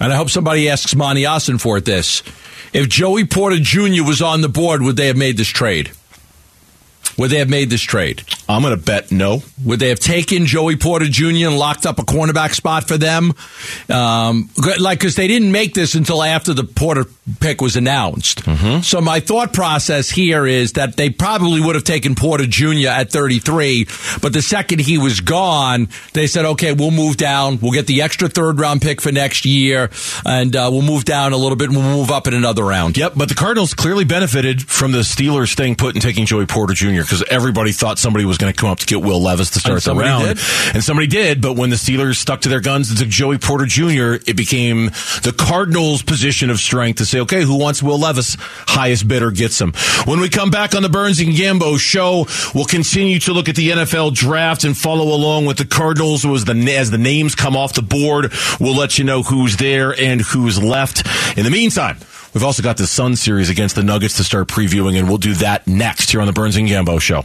and 0.00 0.12
I 0.12 0.16
hope 0.16 0.30
somebody 0.30 0.68
asks 0.68 0.94
Monti 0.94 1.22
Ossenfort 1.22 1.84
this. 1.84 2.22
If 2.72 2.88
Joey 2.88 3.24
Porter 3.24 3.58
Jr. 3.60 4.02
was 4.04 4.22
on 4.22 4.40
the 4.40 4.48
board, 4.48 4.82
would 4.82 4.96
they 4.96 5.06
have 5.06 5.16
made 5.16 5.36
this 5.36 5.48
trade? 5.48 5.92
Would 7.16 7.30
they 7.30 7.38
have 7.38 7.48
made 7.50 7.70
this 7.70 7.82
trade? 7.82 8.24
I'm 8.48 8.62
going 8.62 8.76
to 8.76 8.82
bet 8.82 9.12
no. 9.12 9.42
Would 9.64 9.78
they 9.78 9.90
have 9.90 10.00
taken 10.00 10.46
Joey 10.46 10.76
Porter 10.76 11.06
Jr. 11.06 11.46
and 11.46 11.56
locked 11.56 11.86
up 11.86 11.98
a 11.98 12.02
cornerback 12.02 12.54
spot 12.54 12.88
for 12.88 12.98
them? 12.98 13.34
Um, 13.88 14.50
like, 14.80 14.98
because 14.98 15.14
they 15.14 15.28
didn't 15.28 15.52
make 15.52 15.74
this 15.74 15.94
until 15.94 16.22
after 16.22 16.52
the 16.54 16.64
Porter 16.64 17.06
pick 17.40 17.60
was 17.60 17.76
announced. 17.76 18.42
So 18.84 19.00
my 19.00 19.20
thought 19.20 19.52
process 19.52 20.10
here 20.10 20.46
is 20.46 20.72
that 20.72 20.96
they 20.96 21.10
probably 21.10 21.60
would 21.60 21.74
have 21.74 21.84
taken 21.84 22.14
Porter 22.14 22.46
Jr. 22.46 22.88
at 22.88 23.10
33, 23.10 23.86
but 24.20 24.32
the 24.32 24.42
second 24.42 24.80
he 24.80 24.98
was 24.98 25.20
gone, 25.20 25.88
they 26.12 26.26
said, 26.26 26.44
okay, 26.44 26.72
we'll 26.72 26.90
move 26.90 27.16
down. 27.16 27.58
We'll 27.60 27.72
get 27.72 27.86
the 27.86 28.02
extra 28.02 28.28
third 28.28 28.58
round 28.60 28.82
pick 28.82 29.00
for 29.00 29.10
next 29.12 29.44
year, 29.46 29.90
and 30.24 30.54
uh, 30.54 30.68
we'll 30.70 30.82
move 30.82 31.04
down 31.04 31.32
a 31.32 31.36
little 31.36 31.56
bit 31.56 31.68
and 31.70 31.76
we'll 31.78 31.96
move 31.96 32.10
up 32.10 32.26
in 32.26 32.34
another 32.34 32.64
round. 32.64 32.96
Yep, 32.98 33.14
but 33.16 33.28
the 33.28 33.34
Cardinals 33.34 33.74
clearly 33.74 34.04
benefited 34.04 34.62
from 34.62 34.92
the 34.92 35.00
Steelers 35.00 35.48
staying 35.48 35.76
put 35.76 35.94
and 35.94 36.02
taking 36.02 36.26
Joey 36.26 36.46
Porter 36.46 36.74
Jr. 36.74 37.02
because 37.02 37.24
everybody 37.30 37.72
thought 37.72 37.98
somebody 37.98 38.24
was 38.24 38.38
going 38.38 38.52
to 38.52 38.58
come 38.58 38.70
up 38.70 38.78
to 38.78 38.86
get 38.86 39.00
Will 39.00 39.20
Levis 39.22 39.50
to 39.50 39.60
start 39.60 39.82
the 39.82 39.94
round, 39.94 40.26
did. 40.26 40.38
and 40.74 40.84
somebody 40.84 41.06
did. 41.06 41.40
But 41.40 41.56
when 41.56 41.70
the 41.70 41.76
Steelers 41.76 42.16
stuck 42.16 42.42
to 42.42 42.48
their 42.48 42.60
guns 42.60 42.90
and 42.90 42.98
took 42.98 43.08
Joey 43.08 43.38
Porter 43.38 43.66
Jr., 43.66 44.22
it 44.26 44.36
became 44.36 44.86
the 45.22 45.34
Cardinals' 45.36 46.02
position 46.02 46.50
of 46.50 46.58
strength 46.58 46.98
to 46.98 47.04
say, 47.14 47.20
"Okay, 47.20 47.42
who 47.42 47.56
wants 47.56 47.82
Will 47.82 47.98
Levis? 47.98 48.36
Highest 48.66 49.06
bidder 49.06 49.30
gets 49.30 49.60
him." 49.60 49.72
When 50.04 50.20
we 50.20 50.28
come 50.28 50.50
back 50.50 50.74
on 50.74 50.82
the 50.82 50.88
Burns 50.88 51.20
and 51.20 51.32
Gambo 51.32 51.78
show, 51.78 52.26
we'll 52.54 52.64
continue 52.64 53.18
to 53.20 53.32
look 53.32 53.48
at 53.48 53.56
the 53.56 53.70
NFL 53.70 54.10
draft 54.10 54.64
and 54.64 54.76
follow 54.76 55.14
along 55.14 55.46
with 55.46 55.58
the 55.58 55.64
Cardinals 55.64 56.24
as 56.26 56.44
the 56.44 56.54
as 56.74 56.90
the 56.90 56.98
names 56.98 57.34
come 57.34 57.56
off 57.56 57.74
the 57.74 57.82
board. 57.82 58.32
We'll 58.58 58.76
let 58.76 58.98
you 58.98 59.04
know 59.04 59.22
who's 59.22 59.56
there 59.56 59.98
and 59.98 60.20
who's 60.20 60.62
left. 60.62 61.06
In 61.36 61.44
the 61.44 61.50
meantime. 61.50 61.98
We've 62.34 62.42
also 62.42 62.64
got 62.64 62.78
the 62.78 62.86
Sun 62.88 63.14
series 63.14 63.48
against 63.48 63.76
the 63.76 63.84
Nuggets 63.84 64.16
to 64.16 64.24
start 64.24 64.48
previewing, 64.48 64.98
and 64.98 65.06
we'll 65.06 65.18
do 65.18 65.34
that 65.34 65.68
next 65.68 66.10
here 66.10 66.20
on 66.20 66.26
the 66.26 66.32
Burns 66.32 66.56
and 66.56 66.68
Gambo 66.68 67.00
show. 67.00 67.24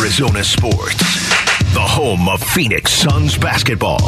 Arizona 0.00 0.42
sports. 0.42 0.96
The 1.74 1.80
home 1.80 2.28
of 2.28 2.42
Phoenix 2.42 2.92
Suns 2.92 3.36
basketball. 3.36 4.00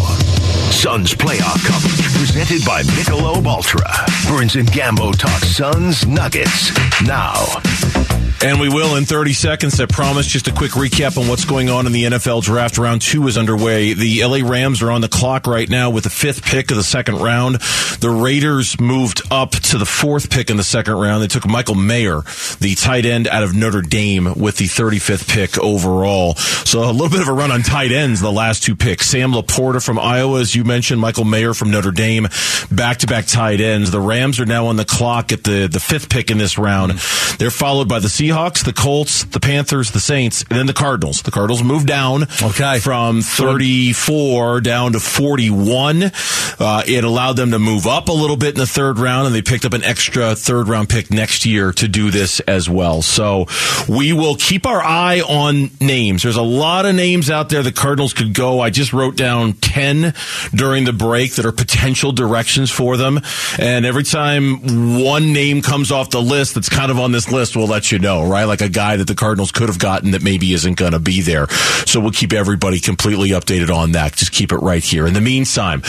Suns 0.70 1.14
playoff 1.14 1.64
coverage 1.66 2.02
presented 2.14 2.64
by 2.64 2.82
Michelob 2.82 3.46
Ultra. 3.46 3.88
Burns 4.28 4.56
and 4.56 4.68
Gambo 4.68 5.16
talk 5.16 5.42
Suns 5.42 6.06
Nuggets 6.06 6.70
now. 7.02 8.15
And 8.42 8.60
we 8.60 8.68
will 8.68 8.96
in 8.96 9.04
30 9.04 9.32
seconds. 9.32 9.80
I 9.80 9.86
promise 9.86 10.26
just 10.26 10.46
a 10.46 10.52
quick 10.52 10.72
recap 10.72 11.18
on 11.18 11.28
what's 11.28 11.44
going 11.44 11.70
on 11.70 11.86
in 11.86 11.92
the 11.92 12.04
NFL 12.04 12.42
draft. 12.42 12.78
Round 12.78 13.00
two 13.00 13.26
is 13.28 13.38
underway. 13.38 13.94
The 13.94 14.22
LA 14.24 14.48
Rams 14.48 14.82
are 14.82 14.90
on 14.90 15.00
the 15.00 15.08
clock 15.08 15.46
right 15.46 15.68
now 15.68 15.90
with 15.90 16.04
the 16.04 16.10
fifth 16.10 16.44
pick 16.44 16.70
of 16.70 16.76
the 16.76 16.82
second 16.82 17.16
round. 17.16 17.56
The 18.00 18.10
Raiders 18.10 18.78
moved 18.78 19.22
up 19.30 19.52
to 19.52 19.78
the 19.78 19.86
fourth 19.86 20.30
pick 20.30 20.50
in 20.50 20.56
the 20.56 20.64
second 20.64 20.94
round. 20.94 21.22
They 21.22 21.28
took 21.28 21.46
Michael 21.46 21.74
Mayer, 21.74 22.22
the 22.60 22.74
tight 22.76 23.06
end 23.06 23.26
out 23.26 23.42
of 23.42 23.54
Notre 23.54 23.82
Dame, 23.82 24.34
with 24.34 24.58
the 24.58 24.66
35th 24.66 25.28
pick 25.28 25.58
overall. 25.58 26.34
So 26.34 26.88
a 26.88 26.92
little 26.92 27.08
bit 27.08 27.22
of 27.22 27.28
a 27.28 27.32
run 27.32 27.50
on 27.50 27.62
tight 27.62 27.90
ends, 27.90 28.20
the 28.20 28.30
last 28.30 28.62
two 28.62 28.76
picks. 28.76 29.06
Sam 29.06 29.32
LaPorta 29.32 29.84
from 29.84 29.98
Iowa, 29.98 30.40
as 30.40 30.54
you 30.54 30.64
mentioned, 30.64 31.00
Michael 31.00 31.24
Mayer 31.24 31.54
from 31.54 31.70
Notre 31.70 31.90
Dame, 31.90 32.28
back 32.70 32.98
to 32.98 33.06
back 33.06 33.26
tight 33.26 33.60
ends. 33.60 33.90
The 33.90 34.00
Rams 34.00 34.38
are 34.40 34.46
now 34.46 34.66
on 34.66 34.76
the 34.76 34.84
clock 34.84 35.32
at 35.32 35.44
the, 35.44 35.68
the 35.70 35.80
fifth 35.80 36.10
pick 36.10 36.30
in 36.30 36.38
this 36.38 36.58
round. 36.58 36.92
They're 37.38 37.50
followed 37.50 37.88
by 37.88 37.98
the 37.98 38.08
Seahawks, 38.16 38.64
the 38.64 38.72
Colts, 38.72 39.24
the 39.24 39.40
Panthers, 39.40 39.90
the 39.90 40.00
Saints, 40.00 40.42
and 40.48 40.58
then 40.58 40.66
the 40.66 40.72
Cardinals. 40.72 41.20
The 41.22 41.30
Cardinals 41.30 41.62
moved 41.62 41.86
down 41.86 42.24
Okay. 42.42 42.78
from 42.80 43.20
34 43.20 44.60
down 44.62 44.92
to 44.92 45.00
41. 45.00 46.10
Uh, 46.58 46.82
it 46.86 47.04
allowed 47.04 47.34
them 47.34 47.50
to 47.50 47.58
move 47.58 47.86
up 47.86 48.08
a 48.08 48.12
little 48.12 48.36
bit 48.38 48.54
in 48.54 48.60
the 48.60 48.66
third 48.66 48.98
round, 48.98 49.26
and 49.26 49.34
they 49.34 49.42
picked 49.42 49.66
up 49.66 49.74
an 49.74 49.84
extra 49.84 50.34
third 50.34 50.68
round 50.68 50.88
pick 50.88 51.10
next 51.10 51.44
year 51.44 51.72
to 51.72 51.88
do 51.88 52.10
this 52.10 52.40
as 52.40 52.70
well. 52.70 53.02
So 53.02 53.46
we 53.88 54.14
will 54.14 54.36
keep 54.36 54.64
our 54.64 54.82
eye 54.82 55.20
on 55.20 55.70
names. 55.80 56.22
There's 56.22 56.36
a 56.36 56.42
lot 56.42 56.86
of 56.86 56.94
names 56.94 57.28
out 57.30 57.50
there 57.50 57.62
the 57.62 57.72
Cardinals 57.72 58.14
could 58.14 58.32
go. 58.32 58.60
I 58.60 58.70
just 58.70 58.92
wrote 58.94 59.16
down 59.16 59.52
10 59.54 60.14
during 60.54 60.84
the 60.84 60.92
break 60.94 61.34
that 61.34 61.44
are 61.44 61.52
potential 61.52 62.12
directions 62.12 62.70
for 62.70 62.96
them. 62.96 63.20
And 63.58 63.84
every 63.84 64.04
time 64.04 65.02
one 65.02 65.32
name 65.34 65.60
comes 65.60 65.92
off 65.92 66.08
the 66.10 66.22
list 66.22 66.54
that's 66.54 66.68
kind 66.70 66.90
of 66.90 66.98
on 66.98 67.12
this 67.12 67.30
list, 67.30 67.56
we'll 67.56 67.66
let 67.66 67.92
you 67.92 67.98
know, 67.98 68.05
right? 68.06 68.44
Like 68.44 68.60
a 68.60 68.68
guy 68.68 68.96
that 68.96 69.06
the 69.06 69.14
Cardinals 69.14 69.52
could 69.52 69.68
have 69.68 69.78
gotten 69.78 70.12
that 70.12 70.22
maybe 70.22 70.52
isn't 70.52 70.74
going 70.74 70.92
to 70.92 70.98
be 70.98 71.20
there. 71.20 71.48
So 71.86 72.00
we'll 72.00 72.12
keep 72.12 72.32
everybody 72.32 72.80
completely 72.80 73.30
updated 73.30 73.74
on 73.74 73.92
that. 73.92 74.14
Just 74.16 74.32
keep 74.32 74.52
it 74.52 74.58
right 74.58 74.82
here. 74.82 75.06
In 75.06 75.14
the 75.14 75.20
meantime, 75.20 75.82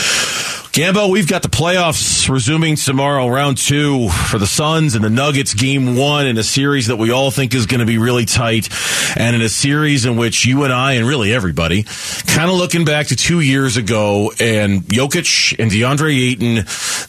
Gambo, 0.72 1.10
we've 1.10 1.26
got 1.26 1.42
the 1.42 1.48
playoffs 1.48 2.28
resuming 2.28 2.76
tomorrow, 2.76 3.26
round 3.26 3.56
two 3.58 4.08
for 4.10 4.38
the 4.38 4.46
Suns 4.46 4.94
and 4.94 5.02
the 5.04 5.10
Nuggets, 5.10 5.54
game 5.54 5.96
one 5.96 6.26
in 6.26 6.36
a 6.38 6.42
series 6.42 6.86
that 6.88 6.96
we 6.96 7.10
all 7.10 7.30
think 7.30 7.54
is 7.54 7.66
going 7.66 7.80
to 7.80 7.86
be 7.86 7.98
really 7.98 8.26
tight, 8.26 8.68
and 9.16 9.34
in 9.34 9.42
a 9.42 9.48
series 9.48 10.04
in 10.04 10.16
which 10.16 10.44
you 10.46 10.64
and 10.64 10.72
I 10.72 10.92
and 10.92 11.06
really 11.08 11.32
everybody 11.32 11.84
kind 12.26 12.50
of 12.50 12.56
looking 12.56 12.84
back 12.84 13.08
to 13.08 13.16
two 13.16 13.40
years 13.40 13.76
ago 13.76 14.30
and 14.38 14.82
Jokic 14.82 15.58
and 15.58 15.70
DeAndre 15.70 16.16
Ayton. 16.30 16.54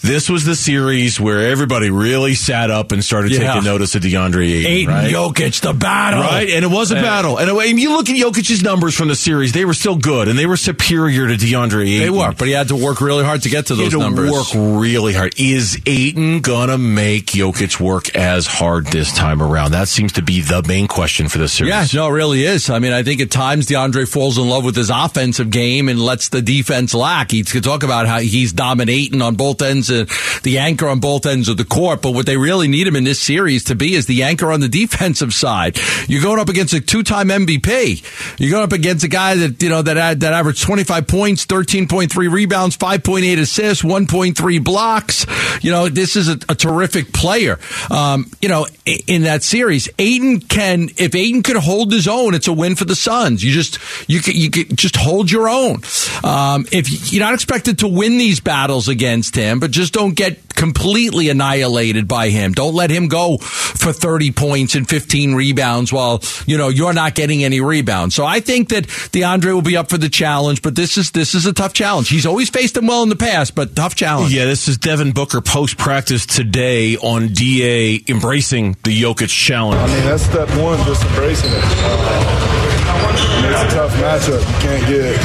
This 0.02 0.30
was 0.30 0.45
the 0.45 0.56
series 0.56 1.19
where 1.19 1.52
everybody 1.52 1.89
really 1.91 2.34
sat 2.36 2.72
up 2.72 2.91
and 2.91 3.04
started 3.04 3.32
Yeah. 3.34 3.39
taking 3.54 3.65
notice 3.65 3.93
of 3.93 4.02
DeAndre 4.02 4.48
Ayton. 4.65 4.72
Aiden 4.72 4.88
right? 4.88 4.98
Jokic, 5.07 5.62
the 5.62 5.73
battle. 5.73 6.21
Right, 6.21 6.49
and 6.49 6.63
it 6.63 6.69
was 6.71 6.91
a 6.91 6.95
Yeah. 6.95 7.01
battle. 7.01 7.38
And 7.38 7.79
you 7.79 7.91
look 7.95 8.09
at 8.09 8.15
Jokic's 8.15 8.62
numbers 8.62 8.95
from 8.95 9.07
the 9.07 9.15
series, 9.15 9.51
they 9.51 9.65
were 9.65 9.73
still 9.73 9.95
good, 9.95 10.27
and 10.27 10.38
they 10.38 10.45
were 10.45 10.57
superior 10.57 11.27
to 11.27 11.35
DeAndre 11.38 11.88
Ayton. 11.88 11.99
They 11.99 12.09
were, 12.09 12.33
but 12.38 12.47
he 12.47 12.53
had 12.53 12.67
to 12.69 12.75
work 12.75 13.01
really 13.01 13.23
hard 13.23 13.43
to 13.43 13.49
get 13.49 13.67
to 13.67 13.75
He 13.75 13.83
those 13.83 13.93
had 13.93 13.99
to 13.99 14.03
numbers. 14.03 14.31
work 14.31 14.47
really 14.53 15.13
hard. 15.13 15.33
Is 15.38 15.77
Ayton 15.85 16.41
gonna 16.41 16.77
make 16.77 17.27
Jokic 17.27 17.79
work 17.79 18.15
as 18.15 18.47
hard 18.47 18.88
this 18.88 19.12
time 19.13 19.41
around? 19.41 19.71
That 19.71 19.88
seems 19.88 20.13
to 20.13 20.21
be 20.21 20.41
the 20.41 20.63
main 20.67 20.88
question 20.88 21.29
for 21.29 21.38
this 21.38 21.53
series. 21.53 21.71
Yeah, 21.71 21.85
no, 21.93 22.07
it 22.07 22.12
really 22.12 22.43
is. 22.43 22.69
I 22.69 22.79
mean, 22.79 22.93
I 22.93 23.03
think 23.03 23.21
at 23.21 23.31
times 23.31 23.67
DeAndre 23.67 24.07
falls 24.07 24.38
in 24.38 24.47
love 24.49 24.63
with 24.63 24.75
his 24.75 24.89
offensive 24.89 25.49
game 25.49 25.89
and 25.89 25.99
lets 25.99 26.29
the 26.29 26.41
defense 26.41 26.93
lack. 26.93 27.31
He 27.31 27.43
could 27.43 27.63
talk 27.63 27.83
about 27.83 28.07
how 28.07 28.19
he's 28.19 28.51
dominating 28.53 29.21
on 29.21 29.35
both 29.35 29.62
ends, 29.62 29.89
uh, 29.91 30.05
the 30.43 30.57
anchor 30.57 30.88
on 30.88 30.99
both 30.99 31.25
ends 31.25 31.47
of 31.49 31.57
the 31.57 31.65
court. 31.65 32.01
But 32.01 32.12
what 32.12 32.25
they 32.25 32.38
really 32.38 32.67
need 32.67 32.88
him 32.88 32.95
in 32.95 33.03
this 33.03 33.19
series 33.19 33.63
to 33.65 33.75
be 33.75 33.95
is 33.95 34.05
the 34.05 34.23
anchor 34.23 34.51
on 34.51 34.59
the 34.59 34.69
defensive 34.89 35.34
side. 35.34 35.78
You're 36.08 36.21
going 36.21 36.39
up 36.39 36.49
against 36.49 36.73
a 36.73 36.82
two-time 36.82 37.30
MVP. 37.30 38.39
You're 38.39 38.52
going 38.52 38.63
up 38.63 38.73
against 38.73 39.04
a 39.04 39.08
guy 39.08 39.36
that 39.36 39.62
you 39.62 39.69
know 39.69 39.82
that 39.82 39.97
had, 39.97 40.19
that 40.21 40.34
averaged 40.34 40.63
25 40.63 41.08
points, 41.08 41.45
13.3 41.45 42.32
rebounds, 42.32 42.78
5.8 42.78 43.39
assists, 43.39 43.84
1.3 43.84 44.63
blocks. 44.63 45.25
You 45.62 45.71
know, 45.71 45.89
this 45.89 46.15
is 46.15 46.30
a, 46.30 46.39
a 46.49 46.56
terrific 46.56 47.13
player. 47.13 47.60
Um, 47.89 48.30
you 48.41 48.49
know, 48.49 48.67
in 49.08 49.23
that 49.23 49.43
series, 49.43 49.89
Ayton 49.99 50.41
can, 50.41 50.89
if 50.97 51.15
Ayton 51.15 51.43
could 51.43 51.58
hold 51.58 51.91
his 51.91 52.08
own, 52.08 52.34
it's 52.34 52.47
a 52.47 52.54
win 52.54 52.75
for 52.75 52.86
the 52.86 52.95
Suns. 52.95 53.43
You 53.43 53.52
just, 53.52 53.80
you 54.10 54.21
could, 54.21 54.36
you 54.36 54.49
could 54.49 54.78
just 54.78 54.95
hold 54.95 55.32
your 55.32 55.49
own. 55.49 55.82
Um, 56.23 56.65
if 56.71 57.12
you're 57.12 57.23
not 57.23 57.34
expected 57.34 57.80
to 57.80 57.88
win 57.88 58.17
these 58.17 58.39
battles 58.39 58.88
against 58.88 59.36
him, 59.36 59.60
but 59.60 59.71
just 59.71 59.93
don't 59.93 60.15
get 60.15 60.48
completely 60.60 61.30
annihilated 61.30 62.06
by 62.06 62.28
him. 62.28 62.52
Don't 62.52 62.76
let 62.76 62.91
him 62.91 63.08
go 63.08 63.38
for 63.38 63.93
30 63.93 64.34
points 64.34 64.76
and 64.76 64.88
15 64.88 65.34
rebounds 65.34 65.93
while, 65.93 66.22
you 66.45 66.58
know, 66.58 66.67
you're 66.67 66.91
not 66.91 67.15
getting 67.15 67.45
any 67.45 67.62
rebounds. 67.62 68.13
So 68.13 68.26
I 68.26 68.41
think 68.41 68.67
that 68.69 68.84
DeAndre 68.84 69.54
will 69.54 69.62
be 69.62 69.78
up 69.78 69.89
for 69.89 69.98
the 69.98 70.10
challenge, 70.10 70.62
but 70.62 70.76
this 70.76 70.98
is, 70.98 71.12
this 71.12 71.34
is 71.34 71.45
a 71.45 71.54
tough 71.54 71.72
challenge. 71.72 72.10
He's 72.10 72.26
always 72.26 72.50
faced 72.50 72.76
him 72.76 72.88
well 72.88 73.04
in 73.04 73.10
the 73.10 73.15
past, 73.15 73.56
but 73.56 73.74
tough 73.74 73.95
challenge. 73.95 74.34
Yeah, 74.34 74.43
this 74.45 74.67
is 74.67 74.78
Devin 74.78 75.13
Booker 75.13 75.39
post 75.39 75.78
practice 75.78 76.26
today 76.26 76.98
on 76.98 77.30
DA 77.30 78.04
embracing 78.10 78.76
the 78.84 79.02
Jokic 79.02 79.30
challenge. 79.30 79.80
I 79.80 79.88
mean, 79.88 80.06
that's 80.06 80.24
step 80.24 80.50
one, 80.62 80.78
just 80.86 81.06
embracing 81.06 81.52
it. 81.54 81.63
Uh, 81.63 82.60
I 82.91 83.41
mean, 83.41 83.52
it's 83.54 83.74
a 83.74 83.76
tough 83.78 83.93
matchup. 83.93 84.39
You 84.39 84.60
can't 84.60 84.88
get 84.88 85.15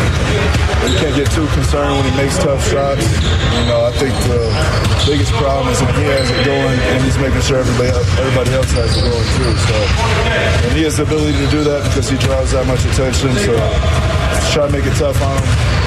you 0.85 0.99
can't 1.01 1.17
get 1.17 1.31
too 1.33 1.47
concerned 1.49 1.97
when 1.97 2.11
he 2.11 2.17
makes 2.17 2.39
tough 2.39 2.63
shots. 2.71 3.03
You 3.03 3.67
know, 3.67 3.87
I 3.87 3.93
think 3.99 4.15
the 4.31 4.84
biggest 5.03 5.33
problem 5.35 5.69
is 5.69 5.81
when 5.83 5.95
he 5.99 6.07
has 6.15 6.31
it 6.31 6.45
going 6.47 6.79
and 6.79 7.05
he's 7.05 7.19
making 7.19 7.43
sure 7.43 7.59
everybody 7.59 7.91
everybody 8.19 8.51
else 8.55 8.71
has 8.73 8.95
it 8.97 9.03
going 9.03 9.29
too. 9.35 9.53
So, 9.67 9.77
and 10.69 10.73
he 10.77 10.83
has 10.87 10.97
the 10.97 11.03
ability 11.03 11.37
to 11.45 11.49
do 11.51 11.65
that 11.65 11.83
because 11.85 12.09
he 12.09 12.17
draws 12.19 12.53
that 12.53 12.67
much 12.67 12.85
attention. 12.87 13.35
So, 13.43 13.55
try 14.55 14.67
to 14.67 14.73
make 14.73 14.87
it 14.87 14.95
tough 14.97 15.21
on 15.23 15.43
him 15.43 15.84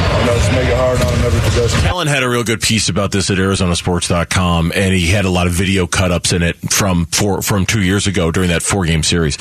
possession. 1.58 1.80
Kellen 1.82 2.08
had 2.08 2.24
a 2.24 2.30
real 2.30 2.44
good 2.44 2.62
piece 2.62 2.90
about 2.90 3.12
this 3.12 3.30
at 3.30 3.38
ArizonaSports.com, 3.38 4.72
and 4.76 4.94
he 4.94 5.08
had 5.08 5.26
a 5.26 5.30
lot 5.30 5.48
of 5.48 5.54
video 5.54 5.88
cut 5.88 6.12
ups 6.12 6.34
in 6.34 6.44
it 6.44 6.56
from 6.72 7.06
four, 7.08 7.42
from 7.42 7.66
two 7.66 7.82
years 7.82 8.08
ago 8.08 8.32
during 8.32 8.50
that 8.50 8.62
four 8.62 8.86
game 8.86 9.04
series. 9.04 9.38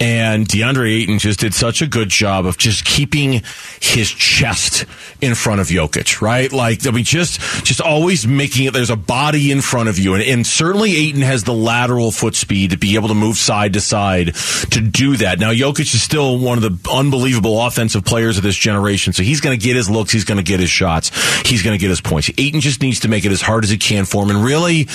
And 0.00 0.46
DeAndre 0.46 1.02
Ayton 1.02 1.18
just 1.18 1.40
did 1.40 1.54
such 1.54 1.82
a 1.82 1.86
good 1.86 2.08
job 2.08 2.46
of 2.46 2.58
just 2.58 2.84
keeping 2.84 3.42
his 3.80 4.10
chest 4.10 4.86
in 5.20 5.34
front 5.34 5.60
of 5.60 5.68
Jokic, 5.68 6.20
right? 6.20 6.52
Like, 6.52 6.86
I 6.86 6.90
mean, 6.90 7.04
just 7.04 7.40
just 7.64 7.80
always 7.80 8.26
making 8.26 8.66
it. 8.66 8.72
There's 8.72 8.90
a 8.90 8.96
body 8.96 9.50
in 9.50 9.60
front 9.60 9.88
of 9.88 9.98
you, 9.98 10.14
and, 10.14 10.22
and 10.22 10.46
certainly 10.46 10.96
Ayton 10.96 11.22
has 11.22 11.44
the 11.44 11.54
lateral 11.54 12.10
foot 12.10 12.34
speed 12.34 12.70
to 12.70 12.76
be 12.76 12.94
able 12.94 13.08
to 13.08 13.14
move 13.14 13.36
side 13.36 13.72
to 13.74 13.80
side 13.80 14.34
to 14.70 14.80
do 14.80 15.16
that. 15.16 15.38
Now, 15.38 15.50
Jokic 15.50 15.94
is 15.94 16.02
still 16.02 16.38
one 16.38 16.62
of 16.62 16.62
the 16.62 16.90
unbelievable 16.90 17.60
offensive 17.60 18.04
players 18.04 18.36
of 18.36 18.42
this 18.42 18.56
generation, 18.56 19.12
so 19.12 19.22
he's 19.22 19.40
going 19.40 19.58
to 19.58 19.64
get 19.64 19.76
his 19.76 19.90
looks. 19.90 20.12
He's 20.18 20.24
going 20.24 20.38
to 20.38 20.44
get 20.44 20.58
his 20.58 20.68
shots. 20.68 21.10
He's 21.46 21.62
going 21.62 21.78
to 21.78 21.80
get 21.80 21.90
his 21.90 22.00
points. 22.00 22.28
Ayton 22.36 22.60
just 22.60 22.82
needs 22.82 23.00
to 23.00 23.08
make 23.08 23.24
it 23.24 23.30
as 23.30 23.40
hard 23.40 23.62
as 23.62 23.70
he 23.70 23.78
can 23.78 24.04
for 24.04 24.24
him, 24.24 24.30
and 24.30 24.44
really 24.44 24.88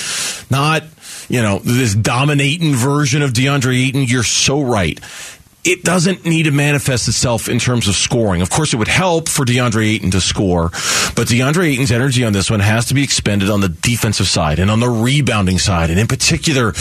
not, 0.50 0.84
you 1.30 1.40
know, 1.40 1.60
this 1.60 1.94
dominating 1.94 2.74
version 2.74 3.22
of 3.22 3.32
DeAndre 3.32 3.88
Ayton. 3.88 4.02
You're 4.02 4.22
so 4.22 4.62
right 4.62 5.00
it 5.64 5.82
doesn't 5.82 6.26
need 6.26 6.42
to 6.42 6.50
manifest 6.50 7.08
itself 7.08 7.48
in 7.48 7.58
terms 7.58 7.88
of 7.88 7.94
scoring. 7.94 8.42
Of 8.42 8.50
course, 8.50 8.74
it 8.74 8.76
would 8.76 8.88
help 8.88 9.30
for 9.30 9.46
DeAndre 9.46 9.94
Ayton 9.94 10.10
to 10.10 10.20
score, 10.20 10.68
but 11.16 11.26
DeAndre 11.26 11.72
Ayton's 11.72 11.90
energy 11.90 12.22
on 12.22 12.34
this 12.34 12.50
one 12.50 12.60
has 12.60 12.86
to 12.86 12.94
be 12.94 13.02
expended 13.02 13.48
on 13.48 13.62
the 13.62 13.70
defensive 13.70 14.28
side 14.28 14.58
and 14.58 14.70
on 14.70 14.80
the 14.80 14.88
rebounding 14.90 15.58
side, 15.58 15.88
and 15.88 15.98
in 15.98 16.06
particular, 16.06 16.74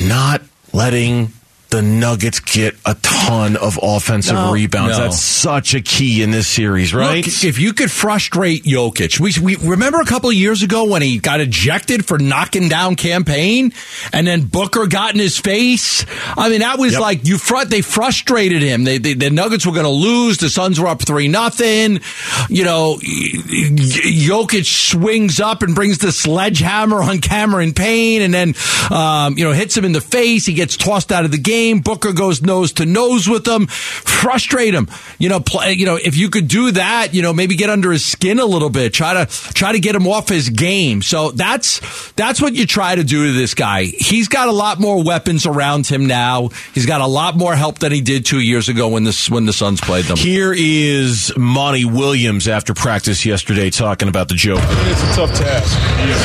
not 0.00 0.40
letting 0.72 1.32
the 1.74 1.82
Nuggets 1.82 2.38
get 2.38 2.76
a 2.86 2.94
ton 3.02 3.56
of 3.56 3.78
offensive 3.82 4.34
No, 4.34 4.52
rebounds. 4.52 4.96
no. 4.96 5.04
That's 5.04 5.20
such 5.20 5.74
a 5.74 5.80
key 5.80 6.22
in 6.22 6.30
this 6.30 6.46
series, 6.46 6.94
right? 6.94 7.16
Look, 7.26 7.42
if 7.44 7.58
you 7.58 7.72
could 7.72 7.90
frustrate 7.90 8.62
Jokic, 8.62 9.18
we, 9.18 9.32
we 9.42 9.56
remember 9.56 10.00
a 10.00 10.04
couple 10.04 10.28
of 10.30 10.36
years 10.36 10.62
ago 10.62 10.84
when 10.88 11.02
he 11.02 11.18
got 11.18 11.40
ejected 11.40 12.06
for 12.06 12.16
knocking 12.16 12.68
down 12.68 12.94
Cam 12.94 13.24
Payne, 13.24 13.72
and 14.12 14.24
then 14.24 14.46
Booker 14.46 14.86
got 14.86 15.14
in 15.14 15.18
his 15.20 15.36
face. 15.36 16.06
I 16.36 16.48
mean, 16.48 16.60
that 16.60 16.78
was 16.78 16.92
Yep. 16.92 17.00
like 17.00 17.26
you. 17.26 17.38
Fr- 17.38 17.64
they 17.66 17.80
frustrated 17.80 18.62
him. 18.62 18.84
They, 18.84 18.98
they 18.98 19.14
the 19.14 19.30
Nuggets 19.30 19.66
were 19.66 19.72
going 19.72 19.82
to 19.84 19.90
lose. 19.90 20.38
The 20.38 20.50
Suns 20.50 20.78
were 20.78 20.86
up 20.86 21.02
three 21.02 21.26
nothing. 21.26 22.00
You 22.48 22.62
know, 22.64 22.98
Jokic 23.02 24.64
swings 24.66 25.40
up 25.40 25.62
and 25.62 25.74
brings 25.74 25.98
the 25.98 26.12
sledgehammer 26.12 27.02
on 27.02 27.18
Cameron 27.20 27.72
Payne, 27.74 28.22
and 28.22 28.32
then 28.32 28.54
um, 28.90 29.36
you 29.36 29.44
know 29.44 29.52
hits 29.52 29.76
him 29.76 29.84
in 29.84 29.90
the 29.92 30.00
face. 30.00 30.46
He 30.46 30.54
gets 30.54 30.76
tossed 30.76 31.10
out 31.10 31.24
of 31.24 31.30
the 31.32 31.38
game. 31.38 31.63
Booker 31.72 32.12
goes 32.12 32.42
nose 32.42 32.72
to 32.74 32.86
nose 32.86 33.28
with 33.28 33.46
him, 33.46 33.66
frustrate 33.66 34.74
him. 34.74 34.88
You 35.18 35.28
know, 35.28 35.40
play, 35.40 35.72
you 35.72 35.86
know 35.86 35.96
if 35.96 36.16
you 36.16 36.28
could 36.30 36.48
do 36.48 36.72
that, 36.72 37.14
you 37.14 37.22
know 37.22 37.32
maybe 37.32 37.56
get 37.56 37.70
under 37.70 37.90
his 37.90 38.04
skin 38.04 38.38
a 38.38 38.44
little 38.44 38.70
bit. 38.70 38.92
Try 38.92 39.24
to 39.24 39.52
try 39.54 39.72
to 39.72 39.80
get 39.80 39.94
him 39.94 40.06
off 40.06 40.28
his 40.28 40.50
game. 40.50 41.02
So 41.02 41.30
that's 41.30 41.80
that's 42.12 42.40
what 42.40 42.54
you 42.54 42.66
try 42.66 42.94
to 42.94 43.04
do 43.04 43.26
to 43.28 43.32
this 43.32 43.54
guy. 43.54 43.84
He's 43.84 44.28
got 44.28 44.48
a 44.48 44.52
lot 44.52 44.80
more 44.80 45.02
weapons 45.02 45.46
around 45.46 45.86
him 45.86 46.06
now. 46.06 46.50
He's 46.74 46.86
got 46.86 47.00
a 47.00 47.06
lot 47.06 47.36
more 47.36 47.54
help 47.56 47.78
than 47.78 47.92
he 47.92 48.00
did 48.00 48.26
two 48.26 48.40
years 48.40 48.68
ago 48.68 48.88
when 48.88 49.04
the 49.04 49.26
when 49.30 49.46
the 49.46 49.52
Suns 49.52 49.80
played 49.80 50.04
them. 50.04 50.16
Here 50.16 50.52
is 50.56 51.32
Monty 51.36 51.84
Williams 51.84 52.48
after 52.48 52.74
practice 52.74 53.24
yesterday 53.24 53.70
talking 53.70 54.08
about 54.08 54.28
the 54.28 54.34
Joker. 54.34 54.62
It's 54.66 55.02
a 55.02 55.14
tough 55.14 55.34
task. 55.34 55.78
He's 56.04 56.16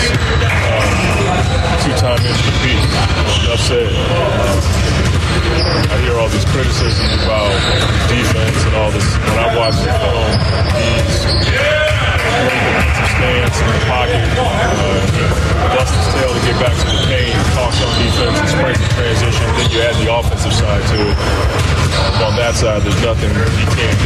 uh, 1.31 1.85
two-time 1.85 2.19
MVP. 2.19 3.45
Enough 3.45 3.59
said. 3.59 3.89
I 3.95 4.71
hear 4.71 4.78
all 6.29 6.35
these 6.35 6.45
criticisms 6.45 7.23
about 7.25 7.49
defense 8.05 8.65
and 8.65 8.75
all 8.75 8.91
this. 8.91 9.05
When 9.17 9.39
I 9.41 9.49
watch 9.57 9.73
the 9.81 9.89
film, 9.89 10.29
he's 10.77 11.25
defensive 12.45 13.09
stance 13.17 13.57
in 13.57 13.67
the 13.73 13.81
pocket. 13.89 14.21
Uh, 14.37 15.73
busts 15.73 15.95
his 15.97 16.07
tail 16.13 16.29
to 16.29 16.41
get 16.45 16.57
back 16.61 16.75
to 16.77 16.85
the 16.85 17.01
paint, 17.09 17.33
talks 17.57 17.81
on 17.81 17.89
defense, 17.97 18.37
and 18.37 18.49
springs 18.49 18.77
in 18.77 18.89
transition. 18.93 19.45
Then 19.57 19.69
you 19.73 19.81
add 19.81 19.95
the 19.97 20.13
offensive 20.13 20.53
side 20.53 20.83
to 20.93 20.97
it. 21.01 21.17
On 22.21 22.35
that 22.37 22.53
side, 22.55 22.83
there's 22.83 23.01
nothing 23.01 23.29
he 23.57 23.65
can't 23.73 23.99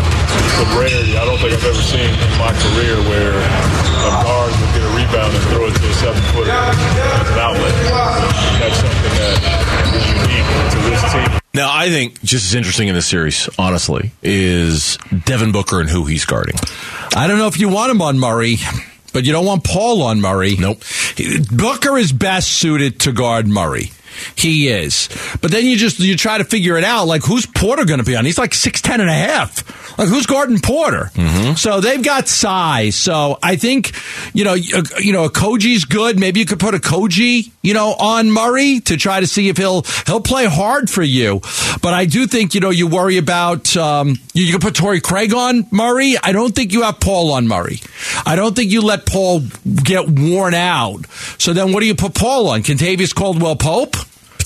do. 0.00 0.05
It's 0.36 0.60
a 0.60 0.66
rarity. 0.78 1.16
I 1.16 1.24
don't 1.24 1.38
think 1.38 1.52
I've 1.52 1.64
ever 1.64 1.82
seen 1.82 2.10
in 2.10 2.30
my 2.38 2.52
career 2.52 2.96
where 3.08 3.34
a 3.36 4.10
guard 4.24 4.52
would 4.52 4.72
get 4.76 4.82
a 4.84 4.92
rebound 4.96 5.32
and 5.34 5.44
throw 5.50 5.66
it 5.66 5.74
to 5.74 5.86
a 5.88 5.94
seven 5.94 6.22
footer 6.32 6.50
as 6.50 7.30
an 7.30 7.38
outlet. 7.38 7.74
That's 8.60 8.78
something 8.80 9.14
that 9.16 9.36
is 9.94 10.04
unique 10.12 10.48
to 10.72 10.78
this 10.90 11.02
team. 11.12 11.40
Now, 11.54 11.70
I 11.72 11.88
think 11.88 12.20
just 12.22 12.44
as 12.46 12.54
interesting 12.54 12.88
in 12.88 12.94
this 12.94 13.06
series, 13.06 13.48
honestly, 13.58 14.12
is 14.22 14.98
Devin 15.24 15.52
Booker 15.52 15.80
and 15.80 15.88
who 15.88 16.04
he's 16.04 16.26
guarding. 16.26 16.56
I 17.14 17.26
don't 17.26 17.38
know 17.38 17.46
if 17.46 17.58
you 17.58 17.68
want 17.70 17.90
him 17.90 18.02
on 18.02 18.18
Murray, 18.18 18.56
but 19.14 19.24
you 19.24 19.32
don't 19.32 19.46
want 19.46 19.64
Paul 19.64 20.02
on 20.02 20.20
Murray. 20.20 20.56
Nope. 20.58 20.82
Booker 21.50 21.96
is 21.96 22.12
best 22.12 22.50
suited 22.50 23.00
to 23.00 23.12
guard 23.12 23.48
Murray. 23.48 23.90
He 24.36 24.68
is. 24.68 25.08
But 25.40 25.50
then 25.50 25.64
you 25.64 25.76
just 25.76 25.98
you 25.98 26.16
try 26.16 26.38
to 26.38 26.44
figure 26.44 26.76
it 26.76 26.84
out 26.84 27.06
like 27.06 27.22
who's 27.24 27.46
Porter 27.46 27.84
going 27.84 27.98
to 28.00 28.04
be 28.04 28.16
on? 28.16 28.24
He's 28.24 28.38
like 28.38 28.52
6'10 28.52 29.00
and 29.00 29.08
a 29.10 29.12
half. 29.12 29.98
Like 29.98 30.08
who's 30.08 30.26
guarding 30.26 30.58
Porter? 30.60 31.10
So 31.56 31.80
they've 31.80 32.02
got 32.02 32.28
size. 32.28 32.96
So 32.96 33.38
I 33.42 33.56
think 33.56 33.92
you 34.34 34.44
know 34.44 34.52
you 34.54 34.82
you 35.00 35.12
know 35.12 35.26
Okogie's 35.28 35.84
good. 35.86 36.18
Maybe 36.18 36.40
you 36.40 36.46
could 36.46 36.60
put 36.60 36.74
Okogie, 36.74 37.50
you 37.62 37.72
know, 37.72 37.94
on 37.98 38.30
Murray 38.30 38.80
to 38.80 38.96
try 38.98 39.20
to 39.20 39.26
see 39.26 39.48
if 39.48 39.56
he'll 39.56 39.82
he'll 40.06 40.20
play 40.20 40.44
hard 40.46 40.90
for 40.90 41.02
you. 41.02 41.40
But 41.80 41.94
I 41.94 42.04
do 42.04 42.26
think 42.26 42.54
you 42.54 42.60
know 42.60 42.68
you 42.70 42.86
worry 42.88 43.16
about 43.16 43.74
um, 43.76 44.16
you, 44.34 44.44
you 44.44 44.52
can 44.52 44.60
put 44.60 44.74
Torrey 44.74 45.00
Craig 45.00 45.32
on 45.32 45.66
Murray. 45.70 46.16
I 46.22 46.32
don't 46.32 46.54
think 46.54 46.72
you 46.72 46.82
have 46.82 47.00
Paul 47.00 47.32
on 47.32 47.48
Murray. 47.48 47.80
I 48.26 48.36
don't 48.36 48.54
think 48.54 48.70
you 48.70 48.82
let 48.82 49.06
Paul 49.06 49.42
get 49.82 50.08
worn 50.10 50.52
out. 50.52 51.06
So 51.38 51.54
then 51.54 51.72
what 51.72 51.80
do 51.80 51.86
you 51.86 51.94
put 51.94 52.14
Paul 52.14 52.48
on? 52.50 52.62
Kentavious 52.62 53.14
Caldwell 53.14 53.56
Pope? 53.56 53.96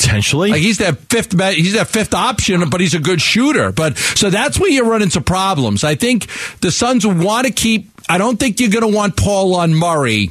Potentially. 0.00 0.50
Like 0.50 0.60
he's 0.60 0.78
that 0.78 0.98
fifth, 1.10 1.38
he's 1.54 1.74
that 1.74 1.88
fifth 1.88 2.14
option, 2.14 2.68
but 2.70 2.80
he's 2.80 2.94
a 2.94 2.98
good 2.98 3.20
shooter. 3.20 3.70
But 3.72 3.98
so 3.98 4.30
that's 4.30 4.58
where 4.58 4.70
you 4.70 4.88
run 4.90 5.02
into 5.02 5.20
problems. 5.20 5.84
I 5.84 5.94
think 5.94 6.26
the 6.60 6.70
Suns 6.70 7.06
want 7.06 7.46
to 7.46 7.52
keep. 7.52 7.90
I 8.08 8.18
don't 8.18 8.38
think 8.38 8.60
you're 8.60 8.70
going 8.70 8.90
to 8.90 8.96
want 8.96 9.16
Paul 9.16 9.54
on 9.56 9.74
Murray. 9.74 10.30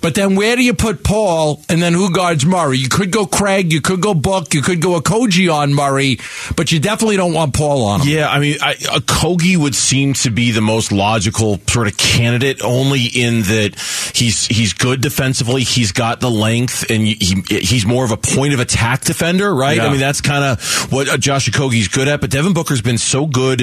But 0.00 0.14
then 0.14 0.36
where 0.36 0.56
do 0.56 0.62
you 0.62 0.74
put 0.74 1.02
Paul 1.02 1.62
and 1.68 1.82
then 1.82 1.92
who 1.92 2.12
guards 2.12 2.44
Murray? 2.46 2.78
You 2.78 2.88
could 2.88 3.10
go 3.10 3.26
Craig, 3.26 3.72
you 3.72 3.80
could 3.80 4.00
go 4.00 4.14
Book, 4.14 4.54
you 4.54 4.62
could 4.62 4.80
go 4.80 5.00
Okogie 5.00 5.52
on 5.52 5.74
Murray, 5.74 6.18
but 6.56 6.72
you 6.72 6.80
definitely 6.80 7.16
don't 7.16 7.32
want 7.32 7.54
Paul 7.54 7.84
on 7.84 8.00
him. 8.00 8.08
Yeah, 8.08 8.28
I 8.28 8.38
mean, 8.38 8.56
I, 8.60 8.74
Okogie 8.74 9.56
would 9.56 9.74
seem 9.74 10.14
to 10.14 10.30
be 10.30 10.50
the 10.50 10.60
most 10.60 10.92
logical 10.92 11.58
sort 11.68 11.86
of 11.86 11.96
candidate, 11.96 12.62
only 12.62 13.04
in 13.06 13.42
that 13.42 13.74
he's 14.14 14.46
he's 14.46 14.72
good 14.72 15.00
defensively. 15.00 15.62
He's 15.62 15.92
got 15.92 16.20
the 16.20 16.30
length, 16.30 16.90
and 16.90 17.06
he, 17.06 17.42
he's 17.48 17.86
more 17.86 18.04
of 18.04 18.10
a 18.10 18.16
point 18.16 18.54
of 18.54 18.60
attack 18.60 19.02
defender, 19.04 19.54
right? 19.54 19.76
Yeah. 19.76 19.86
I 19.86 19.90
mean, 19.90 20.00
that's 20.00 20.20
kind 20.20 20.44
of 20.44 20.92
what 20.92 21.08
uh, 21.08 21.16
Josh 21.16 21.48
Okogie's 21.48 21.88
good 21.88 22.08
at. 22.08 22.20
But 22.20 22.30
Devin 22.30 22.52
Booker's 22.54 22.82
been 22.82 22.98
so 22.98 23.26
good 23.26 23.58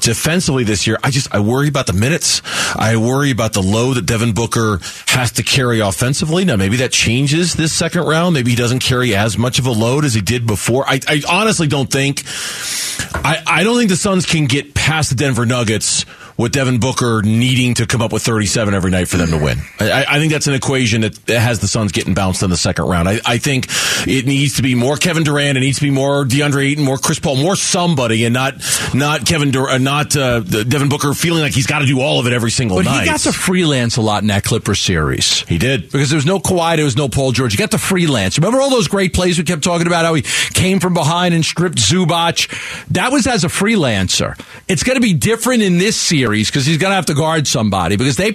defensively 0.00 0.64
this 0.64 0.86
year. 0.86 0.98
I 1.02 1.10
just 1.10 1.34
I 1.34 1.40
worry 1.40 1.68
about 1.68 1.86
the 1.86 1.92
minutes. 1.92 2.42
I 2.76 2.96
worry 2.96 3.30
about 3.30 3.52
the 3.52 3.62
load 3.62 3.94
that 3.94 4.06
Devin 4.06 4.32
Booker 4.32 4.80
has 5.06 5.32
to 5.32 5.42
carry 5.42 5.77
offensively. 5.80 6.44
Now, 6.44 6.56
maybe 6.56 6.76
that 6.78 6.92
changes 6.92 7.54
this 7.54 7.72
second 7.72 8.04
round. 8.04 8.34
Maybe 8.34 8.50
he 8.50 8.56
doesn't 8.56 8.80
carry 8.80 9.14
as 9.14 9.38
much 9.38 9.58
of 9.58 9.66
a 9.66 9.70
load 9.70 10.04
as 10.04 10.14
he 10.14 10.20
did 10.20 10.46
before. 10.46 10.84
I, 10.88 11.00
I 11.08 11.22
honestly 11.28 11.66
don't 11.66 11.90
think. 11.90 12.22
I, 13.14 13.42
I 13.46 13.64
don't 13.64 13.76
think 13.76 13.90
the 13.90 13.96
Suns 13.96 14.26
can 14.26 14.46
get 14.46 14.74
past 14.74 15.10
the 15.10 15.16
Denver 15.16 15.46
Nuggets 15.46 16.04
with 16.38 16.52
Devin 16.52 16.78
Booker 16.78 17.20
needing 17.22 17.74
to 17.74 17.86
come 17.86 18.00
up 18.00 18.12
with 18.12 18.22
37 18.22 18.72
every 18.72 18.92
night 18.92 19.08
for 19.08 19.16
them 19.16 19.28
to 19.30 19.36
win. 19.36 19.58
I, 19.80 20.04
I 20.08 20.18
think 20.20 20.32
that's 20.32 20.46
an 20.46 20.54
equation 20.54 21.00
that 21.00 21.18
has 21.28 21.58
the 21.58 21.66
Suns 21.66 21.90
getting 21.90 22.14
bounced 22.14 22.42
in 22.44 22.48
the 22.50 22.56
second 22.56 22.86
round. 22.86 23.08
I, 23.08 23.20
I 23.26 23.38
think 23.38 23.66
it 24.06 24.24
needs 24.24 24.54
to 24.56 24.62
be 24.62 24.76
more 24.76 24.96
Kevin 24.96 25.24
Durant, 25.24 25.58
it 25.58 25.60
needs 25.60 25.78
to 25.78 25.84
be 25.84 25.90
more 25.90 26.24
DeAndre 26.24 26.70
Ayton, 26.70 26.84
more 26.84 26.96
Chris 26.96 27.18
Paul, 27.18 27.36
more 27.36 27.56
somebody, 27.56 28.24
and 28.24 28.32
not 28.32 28.54
not 28.94 29.26
Kevin 29.26 29.50
Dur- 29.50 29.68
uh, 29.68 29.78
not 29.78 30.16
uh, 30.16 30.40
Devin 30.40 30.88
Booker 30.88 31.12
feeling 31.12 31.42
like 31.42 31.52
he's 31.54 31.66
got 31.66 31.80
to 31.80 31.86
do 31.86 32.00
all 32.00 32.20
of 32.20 32.26
it 32.28 32.32
every 32.32 32.52
single 32.52 32.76
But 32.76 32.84
night. 32.84 33.00
he 33.00 33.06
got 33.06 33.20
to 33.20 33.32
freelance 33.32 33.96
a 33.96 34.00
lot 34.00 34.22
in 34.22 34.28
that 34.28 34.44
Clippers 34.44 34.80
series. 34.80 35.40
He 35.48 35.58
did. 35.58 35.90
Because 35.90 36.08
there 36.08 36.16
was 36.18 36.26
no 36.26 36.38
Kawhi, 36.38 36.76
there 36.76 36.84
was 36.84 36.96
no 36.96 37.08
Paul 37.08 37.32
George. 37.32 37.52
He 37.52 37.58
got 37.58 37.72
to 37.72 37.78
freelance. 37.78 38.38
Remember 38.38 38.60
all 38.60 38.70
those 38.70 38.86
great 38.86 39.12
plays 39.12 39.38
we 39.38 39.44
kept 39.44 39.64
talking 39.64 39.88
about 39.88 40.04
how 40.04 40.14
he 40.14 40.22
came 40.22 40.78
from 40.78 40.94
behind 40.94 41.34
and 41.34 41.44
stripped 41.44 41.78
Zubac? 41.78 42.46
That 42.92 43.10
was 43.10 43.26
as 43.26 43.42
a 43.42 43.48
freelancer. 43.48 44.38
It's 44.68 44.84
going 44.84 44.94
to 44.96 45.00
be 45.02 45.14
different 45.14 45.62
in 45.62 45.78
this 45.78 45.96
series 45.96 46.27
because 46.28 46.66
he's 46.66 46.78
going 46.78 46.90
to 46.90 46.94
have 46.94 47.06
to 47.06 47.14
guard 47.14 47.46
somebody 47.46 47.96
because 47.96 48.16
they 48.16 48.32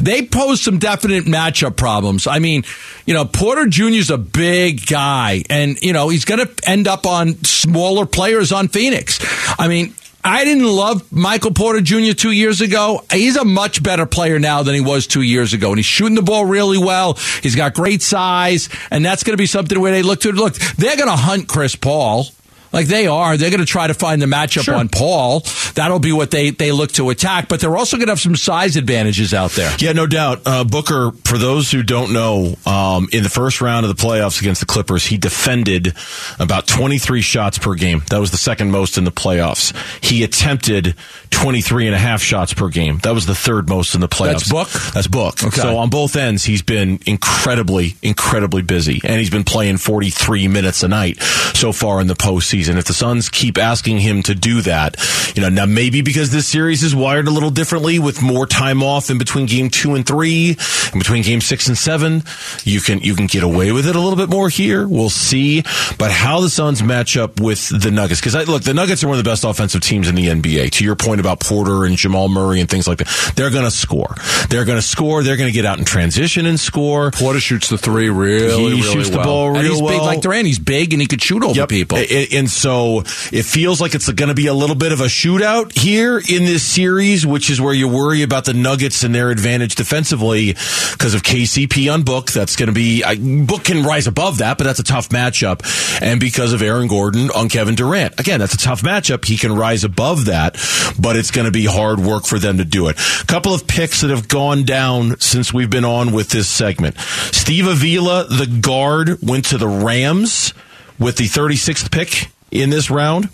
they 0.00 0.22
pose 0.26 0.60
some 0.60 0.78
definite 0.78 1.24
matchup 1.24 1.76
problems. 1.76 2.26
I 2.26 2.38
mean, 2.38 2.64
you 3.06 3.14
know, 3.14 3.24
Porter 3.24 3.66
Jr. 3.66 3.84
is 3.84 4.10
a 4.10 4.18
big 4.18 4.86
guy 4.86 5.42
and, 5.50 5.80
you 5.82 5.92
know, 5.92 6.08
he's 6.08 6.24
going 6.24 6.46
to 6.46 6.68
end 6.68 6.88
up 6.88 7.06
on 7.06 7.42
smaller 7.44 8.06
players 8.06 8.52
on 8.52 8.68
Phoenix. 8.68 9.18
I 9.58 9.68
mean, 9.68 9.94
I 10.24 10.44
didn't 10.44 10.64
love 10.64 11.10
Michael 11.10 11.52
Porter 11.52 11.80
Jr. 11.80 12.12
two 12.12 12.30
years 12.30 12.60
ago. 12.60 13.04
He's 13.12 13.36
a 13.36 13.44
much 13.44 13.82
better 13.82 14.06
player 14.06 14.38
now 14.38 14.62
than 14.62 14.74
he 14.74 14.80
was 14.80 15.08
two 15.08 15.22
years 15.22 15.52
ago. 15.52 15.70
And 15.70 15.78
he's 15.78 15.86
shooting 15.86 16.14
the 16.14 16.22
ball 16.22 16.44
really 16.44 16.78
well. 16.78 17.14
He's 17.42 17.56
got 17.56 17.74
great 17.74 18.02
size. 18.02 18.68
And 18.90 19.04
that's 19.04 19.24
going 19.24 19.32
to 19.32 19.38
be 19.38 19.46
something 19.46 19.80
where 19.80 19.90
they 19.90 20.02
look 20.02 20.20
to 20.20 20.30
look, 20.30 20.54
they're 20.54 20.96
going 20.96 21.08
to 21.08 21.16
hunt 21.16 21.48
Chris 21.48 21.74
Paul. 21.74 22.26
Like 22.72 22.86
they 22.86 23.06
are. 23.06 23.36
They're 23.36 23.50
going 23.50 23.60
to 23.60 23.66
try 23.66 23.86
to 23.86 23.94
find 23.94 24.20
the 24.22 24.26
matchup 24.26 24.62
Sure. 24.64 24.74
on 24.74 24.88
Paul. 24.88 25.40
That'll 25.74 25.98
be 25.98 26.12
what 26.12 26.30
they, 26.30 26.50
they 26.50 26.72
look 26.72 26.92
to 26.92 27.10
attack. 27.10 27.48
But 27.48 27.60
they're 27.60 27.76
also 27.76 27.96
going 27.96 28.06
to 28.06 28.12
have 28.12 28.20
some 28.20 28.36
size 28.36 28.76
advantages 28.76 29.34
out 29.34 29.52
there. 29.52 29.74
Yeah, 29.78 29.92
no 29.92 30.06
doubt. 30.06 30.42
Uh, 30.46 30.64
Booker, 30.64 31.12
for 31.24 31.38
those 31.38 31.70
who 31.70 31.82
don't 31.82 32.12
know, 32.12 32.54
um, 32.66 33.08
in 33.12 33.22
the 33.22 33.28
first 33.28 33.60
round 33.60 33.84
of 33.86 33.94
the 33.96 34.02
playoffs 34.02 34.40
against 34.40 34.60
the 34.60 34.66
Clippers, 34.66 35.04
he 35.06 35.16
defended 35.18 35.94
about 36.38 36.66
23 36.66 37.20
shots 37.20 37.58
per 37.58 37.74
game. 37.74 38.02
That 38.10 38.18
was 38.18 38.30
the 38.30 38.36
second 38.38 38.70
most 38.70 38.96
in 38.98 39.04
the 39.04 39.12
playoffs. 39.12 39.74
He 40.04 40.22
attempted 40.24 40.94
23 41.30 41.86
and 41.86 41.94
a 41.94 41.98
half 41.98 42.22
shots 42.22 42.54
per 42.54 42.68
game. 42.68 42.98
That 42.98 43.14
was 43.14 43.26
the 43.26 43.34
third 43.34 43.68
most 43.68 43.94
in 43.94 44.00
the 44.00 44.08
playoffs. 44.08 44.48
That's 44.48 44.50
Book? 44.50 44.68
That's 44.94 45.06
Book. 45.08 45.42
Okay. 45.42 45.60
So 45.60 45.78
on 45.78 45.90
both 45.90 46.16
ends, 46.16 46.44
he's 46.44 46.62
been 46.62 47.00
incredibly, 47.06 47.96
incredibly 48.02 48.62
busy. 48.62 49.00
And 49.04 49.18
he's 49.18 49.30
been 49.30 49.44
playing 49.44 49.76
43 49.78 50.48
minutes 50.48 50.82
a 50.82 50.88
night 50.88 51.20
so 51.22 51.72
far 51.72 52.00
in 52.00 52.06
the 52.06 52.14
postseason. 52.14 52.61
And 52.68 52.78
if 52.78 52.84
the 52.84 52.92
Suns 52.94 53.28
keep 53.28 53.58
asking 53.58 53.98
him 53.98 54.22
to 54.24 54.34
do 54.34 54.60
that, 54.62 54.96
you 55.34 55.42
know, 55.42 55.48
now 55.48 55.66
maybe 55.66 56.02
because 56.02 56.30
this 56.30 56.46
series 56.46 56.82
is 56.82 56.94
wired 56.94 57.26
a 57.28 57.30
little 57.30 57.50
differently 57.50 57.98
with 57.98 58.22
more 58.22 58.46
time 58.46 58.82
off 58.82 59.10
in 59.10 59.18
between 59.18 59.46
game 59.46 59.70
two 59.70 59.94
and 59.94 60.06
three, 60.06 60.56
and 60.92 60.98
between 60.98 61.22
game 61.22 61.40
six 61.40 61.68
and 61.68 61.76
seven, 61.78 62.22
you 62.64 62.80
can, 62.80 63.00
you 63.00 63.14
can 63.14 63.26
get 63.26 63.42
away 63.42 63.72
with 63.72 63.86
it 63.86 63.96
a 63.96 64.00
little 64.00 64.16
bit 64.16 64.28
more 64.28 64.48
here. 64.48 64.86
We'll 64.86 65.10
see. 65.10 65.62
But 65.98 66.10
how 66.10 66.40
the 66.40 66.50
Suns 66.50 66.82
match 66.82 67.16
up 67.16 67.40
with 67.40 67.68
the 67.68 67.90
Nuggets, 67.90 68.20
because 68.20 68.34
I, 68.34 68.44
look, 68.44 68.62
the 68.62 68.74
Nuggets 68.74 69.02
are 69.04 69.08
one 69.08 69.18
of 69.18 69.24
the 69.24 69.28
best 69.30 69.44
offensive 69.44 69.80
teams 69.82 70.08
in 70.08 70.14
the 70.14 70.26
NBA. 70.28 70.70
To 70.72 70.84
your 70.84 70.96
point 70.96 71.20
about 71.20 71.40
Porter 71.40 71.84
and 71.84 71.96
Jamal 71.96 72.28
Murray 72.28 72.60
and 72.60 72.68
things 72.68 72.86
like 72.88 72.98
that, 72.98 73.32
they're 73.36 73.50
going 73.50 73.64
to 73.64 73.70
score. 73.70 74.14
They're 74.48 74.64
going 74.64 74.78
to 74.78 74.82
score. 74.86 75.22
They're 75.22 75.36
going 75.36 75.48
to 75.50 75.54
get 75.54 75.64
out 75.64 75.78
in 75.78 75.84
transition 75.84 76.46
and 76.46 76.58
score. 76.58 77.10
Porter 77.10 77.40
shoots 77.40 77.68
the 77.68 77.78
three 77.78 78.08
really, 78.10 78.46
He 78.54 78.68
really 78.68 78.80
shoots 78.82 79.10
the 79.10 79.16
well. 79.18 79.26
ball 79.26 79.46
and 79.56 79.62
real 79.62 79.72
he's 79.72 79.80
big 79.80 79.90
well. 79.90 80.04
like 80.04 80.20
Durant. 80.20 80.46
He's 80.46 80.58
big 80.58 80.92
and 80.92 81.00
he 81.00 81.06
could 81.08 81.22
shoot 81.22 81.42
over 81.42 81.54
Yep. 81.54 81.68
people. 81.68 81.98
And 81.98 82.50
so 82.52 83.00
it 83.32 83.44
feels 83.44 83.80
like 83.80 83.94
it's 83.94 84.10
going 84.10 84.28
to 84.28 84.34
be 84.34 84.46
a 84.46 84.54
little 84.54 84.76
bit 84.76 84.92
of 84.92 85.00
a 85.00 85.06
shootout 85.06 85.76
here 85.76 86.18
in 86.18 86.44
this 86.44 86.62
series, 86.62 87.26
which 87.26 87.50
is 87.50 87.60
where 87.60 87.74
you 87.74 87.88
worry 87.88 88.22
about 88.22 88.44
the 88.44 88.54
Nuggets 88.54 89.02
and 89.02 89.14
their 89.14 89.30
advantage 89.30 89.74
defensively 89.74 90.52
because 90.92 91.14
of 91.14 91.22
KCP 91.22 91.92
on 91.92 92.02
Book. 92.02 92.30
That's 92.30 92.56
going 92.56 92.68
to 92.68 92.72
be, 92.72 93.02
I, 93.04 93.16
Book 93.16 93.64
can 93.64 93.82
rise 93.84 94.06
above 94.06 94.38
that, 94.38 94.58
but 94.58 94.64
that's 94.64 94.80
a 94.80 94.84
tough 94.84 95.08
matchup. 95.08 95.62
And 96.00 96.20
because 96.20 96.52
of 96.52 96.62
Aaron 96.62 96.88
Gordon 96.88 97.30
on 97.30 97.48
Kevin 97.48 97.74
Durant. 97.74 98.18
Again, 98.20 98.40
that's 98.40 98.54
a 98.54 98.58
tough 98.58 98.82
matchup. 98.82 99.24
He 99.24 99.36
can 99.36 99.54
rise 99.54 99.84
above 99.84 100.26
that, 100.26 100.54
but 100.98 101.16
it's 101.16 101.30
going 101.30 101.46
to 101.46 101.50
be 101.50 101.64
hard 101.64 102.00
work 102.00 102.26
for 102.26 102.38
them 102.38 102.58
to 102.58 102.64
do 102.64 102.88
it. 102.88 102.96
A 103.22 103.26
couple 103.26 103.54
of 103.54 103.66
picks 103.66 104.00
that 104.02 104.10
have 104.10 104.28
gone 104.28 104.64
down 104.64 105.18
since 105.20 105.52
we've 105.52 105.70
been 105.70 105.84
on 105.84 106.12
with 106.12 106.28
this 106.28 106.48
segment. 106.48 106.98
Steve 106.98 107.66
Avila, 107.66 108.24
the 108.24 108.46
guard, 108.46 109.18
went 109.22 109.46
to 109.46 109.58
the 109.58 109.68
Rams 109.68 110.54
with 110.98 111.16
the 111.16 111.24
36th 111.24 111.90
pick 111.90 112.30
in 112.52 112.70
this 112.70 112.90
round. 112.90 113.28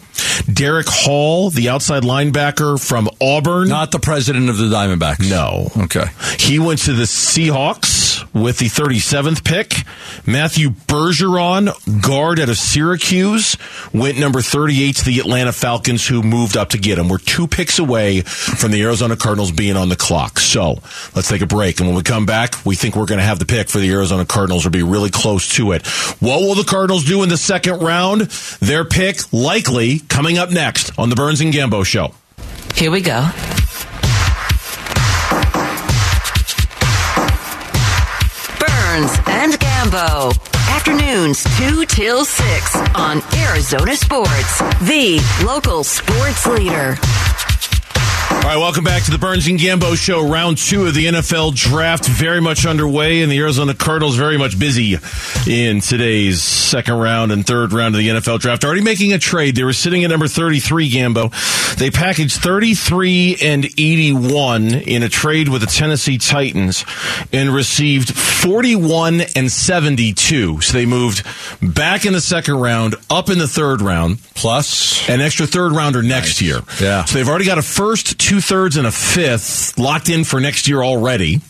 Derek 0.52 0.87
Hall, 0.88 1.50
the 1.50 1.68
outside 1.68 2.04
linebacker 2.04 2.83
from 2.83 3.09
Auburn. 3.20 3.68
Not 3.68 3.90
the 3.90 3.98
president 3.98 4.48
of 4.48 4.57
the 4.57 4.66
Diamondbacks. 4.66 5.28
No. 5.28 5.70
Okay. 5.85 6.04
He 6.38 6.59
went 6.59 6.81
to 6.81 6.92
the 6.92 7.02
Seahawks 7.04 8.07
with 8.32 8.58
the 8.58 8.66
37th 8.66 9.44
pick. 9.44 9.74
Matthew 10.26 10.70
Bergeron, 10.70 11.72
guard 12.02 12.40
out 12.40 12.48
of 12.48 12.56
Syracuse, 12.56 13.56
went 13.92 14.18
number 14.18 14.40
38 14.40 14.96
to 14.96 15.04
the 15.04 15.20
Atlanta 15.20 15.52
Falcons, 15.52 16.06
who 16.06 16.22
moved 16.22 16.56
up 16.56 16.70
to 16.70 16.78
get 16.78 16.98
him. 16.98 17.08
We're 17.08 17.18
two 17.18 17.46
picks 17.46 17.78
away 17.78 18.22
from 18.22 18.70
the 18.70 18.82
Arizona 18.82 19.16
Cardinals 19.16 19.52
being 19.52 19.76
on 19.76 19.88
the 19.88 19.96
clock. 19.96 20.38
So 20.38 20.80
let's 21.14 21.28
take 21.28 21.42
a 21.42 21.46
break. 21.46 21.80
And 21.80 21.88
when 21.88 21.96
we 21.96 22.02
come 22.02 22.26
back, 22.26 22.54
we 22.64 22.76
think 22.76 22.96
we're 22.96 23.06
going 23.06 23.20
to 23.20 23.24
have 23.24 23.38
the 23.38 23.46
pick 23.46 23.68
for 23.68 23.78
the 23.78 23.90
Arizona 23.90 24.24
Cardinals 24.24 24.66
or 24.66 24.70
be 24.70 24.82
really 24.82 25.10
close 25.10 25.48
to 25.56 25.72
it. 25.72 25.86
What 26.20 26.40
will 26.40 26.54
the 26.54 26.64
Cardinals 26.64 27.04
do 27.04 27.22
in 27.22 27.28
the 27.28 27.36
second 27.36 27.80
round? 27.80 28.22
Their 28.60 28.84
pick 28.84 29.32
likely 29.32 30.00
coming 30.00 30.38
up 30.38 30.50
next 30.50 30.96
on 30.98 31.10
the 31.10 31.16
Burns 31.16 31.40
and 31.40 31.52
Gambo 31.52 31.84
show. 31.84 32.14
Here 32.74 32.90
we 32.90 33.00
go. 33.00 33.28
And 38.98 39.52
Gambo. 39.52 40.32
Afternoons 40.70 41.44
2 41.58 41.84
till 41.84 42.24
6 42.24 42.76
on 42.96 43.22
Arizona 43.46 43.94
Sports, 43.94 44.58
the 44.80 45.20
local 45.46 45.84
sports 45.84 46.44
leader. 46.48 46.96
All 48.30 48.54
right, 48.54 48.56
welcome 48.58 48.84
back 48.84 49.02
to 49.04 49.10
the 49.10 49.18
Burns 49.18 49.46
and 49.46 49.58
Gambo 49.58 49.96
show. 49.96 50.26
Round 50.26 50.56
two 50.56 50.86
of 50.86 50.94
the 50.94 51.06
NFL 51.06 51.54
draft 51.54 52.06
very 52.06 52.40
much 52.40 52.64
underway, 52.66 53.20
and 53.22 53.30
the 53.30 53.38
Arizona 53.38 53.74
Cardinals 53.74 54.16
very 54.16 54.38
much 54.38 54.58
busy 54.58 54.96
in 55.46 55.80
today's 55.80 56.42
second 56.42 56.94
round 56.98 57.30
and 57.32 57.46
third 57.46 57.72
round 57.72 57.94
of 57.94 57.98
the 57.98 58.08
NFL 58.08 58.38
draft. 58.40 58.64
Already 58.64 58.80
making 58.82 59.12
a 59.12 59.18
trade. 59.18 59.54
They 59.56 59.64
were 59.64 59.72
sitting 59.74 60.02
at 60.04 60.10
number 60.10 60.28
33, 60.28 60.90
Gambo. 60.90 61.76
They 61.76 61.90
packaged 61.90 62.40
33 62.40 63.36
and 63.42 63.64
81 63.64 64.66
in 64.74 65.02
a 65.02 65.08
trade 65.08 65.48
with 65.48 65.60
the 65.62 65.66
Tennessee 65.66 66.16
Titans 66.18 66.84
and 67.32 67.54
received 67.54 68.14
41 68.16 69.22
and 69.36 69.50
72. 69.50 70.60
So 70.62 70.72
they 70.72 70.86
moved 70.86 71.24
back 71.62 72.06
in 72.06 72.12
the 72.14 72.20
second 72.20 72.54
round, 72.56 72.94
up 73.10 73.28
in 73.30 73.38
the 73.38 73.48
third 73.48 73.82
round, 73.82 74.18
Plus, 74.38 75.08
an 75.08 75.20
extra 75.20 75.48
third 75.48 75.72
rounder 75.72 76.00
next 76.00 76.40
year. 76.40 76.60
Yeah. 76.80 77.04
So 77.04 77.18
they've 77.18 77.28
already 77.28 77.44
got 77.44 77.58
a 77.58 77.62
first, 77.62 78.17
two 78.18 78.40
thirds, 78.40 78.76
and 78.76 78.87
a 78.87 78.92
fifth 78.92 79.78
locked 79.78 80.09
in 80.09 80.24
for 80.24 80.40
next 80.40 80.68
year 80.68 80.83
already. 80.83 81.40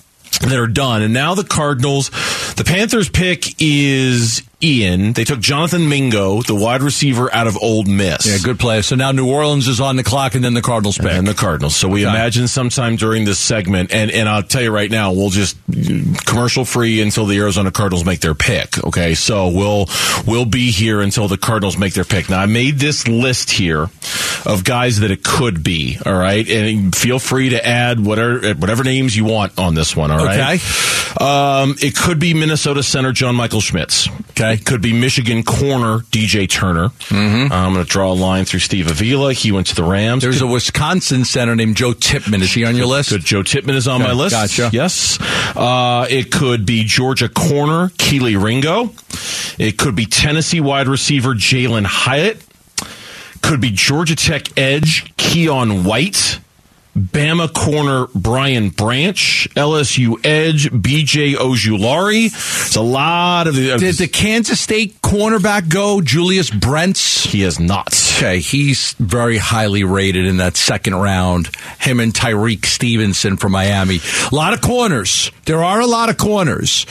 That 0.42 0.59
are 0.59 0.68
done. 0.68 1.02
And 1.02 1.12
now 1.12 1.35
the 1.35 1.42
Cardinals, 1.42 2.11
the 2.54 2.62
Panthers 2.64 3.09
pick 3.09 3.61
is 3.61 4.42
Ian. 4.62 5.12
They 5.12 5.24
took 5.24 5.38
Jonathan 5.40 5.88
Mingo, 5.88 6.42
the 6.42 6.54
wide 6.54 6.82
receiver 6.82 7.32
out 7.32 7.46
of 7.46 7.56
Ole 7.62 7.84
Miss. 7.84 8.26
yeah, 8.26 8.38
good 8.42 8.58
play. 8.58 8.82
So 8.82 8.96
now 8.96 9.12
New 9.12 9.30
Orleans 9.30 9.68
is 9.68 9.80
on 9.80 9.94
the 9.96 10.02
clock, 10.02 10.34
and 10.34 10.42
then 10.44 10.54
the 10.54 10.62
Cardinals 10.62 10.98
pick. 10.98 11.12
And 11.12 11.26
the 11.28 11.34
Cardinals. 11.34 11.76
So 11.76 11.86
we 11.88 12.04
Okay. 12.04 12.10
imagine 12.14 12.48
sometime 12.48 12.96
during 12.96 13.24
this 13.24 13.38
segment, 13.38 13.92
and, 13.92 14.10
and 14.10 14.28
I'll 14.28 14.42
tell 14.42 14.60
you 14.62 14.70
right 14.72 14.90
now, 14.90 15.12
we'll 15.12 15.30
just 15.30 15.56
commercial 16.26 16.64
free 16.64 17.00
until 17.00 17.26
the 17.26 17.38
Arizona 17.38 17.70
Cardinals 17.70 18.04
make 18.04 18.20
their 18.20 18.34
pick. 18.34 18.82
Okay, 18.84 19.14
so 19.14 19.48
we'll 19.48 19.88
we'll 20.26 20.44
be 20.44 20.70
here 20.72 21.00
until 21.00 21.28
the 21.28 21.38
Cardinals 21.38 21.78
make 21.78 21.92
their 21.94 22.04
pick. 22.04 22.28
Now 22.28 22.40
I 22.40 22.46
made 22.46 22.78
this 22.80 23.06
list 23.06 23.50
here 23.52 23.88
of 24.44 24.64
guys 24.64 25.00
that 25.00 25.10
it 25.12 25.22
could 25.22 25.62
be. 25.62 25.98
All 26.04 26.14
right, 26.14 26.48
and 26.48 26.94
feel 26.96 27.18
free 27.20 27.50
to 27.50 27.64
add 27.64 28.04
whatever 28.04 28.54
whatever 28.54 28.82
names 28.82 29.16
you 29.16 29.24
want 29.24 29.56
on 29.58 29.74
this 29.74 29.94
one. 29.94 30.10
All 30.10 30.24
right. 30.24 30.58
Um, 31.20 31.76
it 31.80 31.94
could 31.96 32.18
be 32.18 32.34
Minnesota 32.34 32.82
center 32.82 33.12
John 33.12 33.34
Michael 33.34 33.60
Schmitz. 33.60 34.08
Okay. 34.30 34.47
It 34.52 34.64
could 34.64 34.80
be 34.80 34.92
Michigan 34.92 35.42
corner 35.42 35.98
DJ 36.11 36.48
Turner. 36.48 36.88
Mm-hmm. 36.88 37.52
I'm 37.52 37.72
going 37.74 37.84
to 37.84 37.90
draw 37.90 38.12
a 38.12 38.14
line 38.14 38.44
through 38.44 38.61
Steve 38.61 38.90
Avila. 38.90 39.32
He 39.32 39.52
went 39.52 39.66
to 39.68 39.74
the 39.74 39.84
Rams. 39.84 40.22
There's 40.22 40.40
a 40.42 40.46
Wisconsin 40.46 41.24
center 41.24 41.54
named 41.56 41.76
Joe 41.76 41.92
Tippmann. 41.92 42.42
Is 42.42 42.52
he 42.52 42.64
on 42.64 42.76
your 42.76 42.87
list? 42.87 43.11
Good. 43.11 43.24
Joe 43.24 43.42
Tippmann 43.42 43.76
is 43.76 43.87
on 43.88 44.00
Okay, 44.02 44.08
my 44.11 44.14
list. 44.16 44.34
gotcha. 44.34 44.70
Yes. 44.72 45.18
Uh, 45.56 46.06
it 46.08 46.30
could 46.32 46.64
be 46.66 46.84
Georgia 46.84 47.28
corner 47.28 47.88
Kelee 47.98 48.42
Ringo. 48.42 48.90
It 49.58 49.76
could 49.78 49.94
be 49.96 50.06
Tennessee 50.06 50.61
wide 50.61 50.88
receiver 50.88 51.34
Jalin 51.34 51.84
Hyatt. 51.84 52.44
Could 53.42 53.61
be 53.61 53.70
Georgia 53.70 54.16
Tech 54.16 54.56
edge 54.58 55.14
Keion 55.16 55.84
White. 55.84 56.40
Bama 56.98 57.52
corner 57.52 58.08
Brian 58.14 58.70
Branch, 58.70 59.48
LSU 59.54 60.24
edge 60.24 60.70
BJ 60.70 61.34
Ojulari. 61.34 62.26
It's 62.26 62.76
a 62.76 62.82
lot 62.82 63.46
of 63.46 63.55
the. 63.55 63.76
Did 63.78 63.94
the 63.96 64.09
Kansas 64.09 64.61
State 64.61 65.01
cornerback 65.01 65.68
go 65.68 66.01
Julius 66.01 66.51
Brents? 66.51 67.24
He 67.24 67.42
has 67.42 67.61
not. 67.61 67.94
Okay, 68.16 68.40
he's 68.40 68.94
very 68.94 69.38
highly 69.38 69.84
rated 69.84 70.26
in 70.26 70.38
that 70.38 70.57
second 70.57 70.96
round. 70.96 71.51
Him 71.78 72.01
and 72.01 72.12
Tyrique 72.12 72.66
Stevenson 72.66 73.36
from 73.36 73.53
Miami. 73.53 74.01
A 74.30 74.34
lot 74.34 74.53
of 74.53 74.61
corners. 74.61 75.30
There 75.44 75.62
are 75.62 75.80
a 75.80 75.86
lot 75.86 76.09
of 76.09 76.18
corners. 76.18 76.84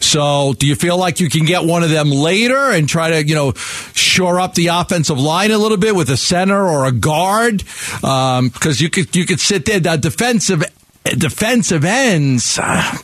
So, 0.00 0.54
do 0.54 0.66
you 0.66 0.74
feel 0.74 0.96
like 0.96 1.20
you 1.20 1.28
can 1.28 1.44
get 1.44 1.64
one 1.64 1.82
of 1.82 1.90
them 1.90 2.10
later 2.10 2.70
and 2.70 2.88
try 2.88 3.10
to, 3.10 3.26
you 3.26 3.34
know, 3.34 3.52
shore 3.94 4.40
up 4.40 4.54
the 4.54 4.68
offensive 4.68 5.18
line 5.18 5.50
a 5.50 5.58
little 5.58 5.76
bit 5.76 5.94
with 5.94 6.10
a 6.10 6.16
center 6.16 6.66
or 6.66 6.84
a 6.86 6.92
guard? 6.92 7.64
Because 8.00 8.38
um, 8.38 8.50
you 8.76 8.90
could 8.90 9.14
you 9.14 9.26
could 9.26 9.40
sit 9.40 9.64
there. 9.64 9.80
That 9.80 10.00
defensive 10.00 10.64
defensive 11.04 11.84
ends. 11.84 12.58
Uh, 12.60 12.98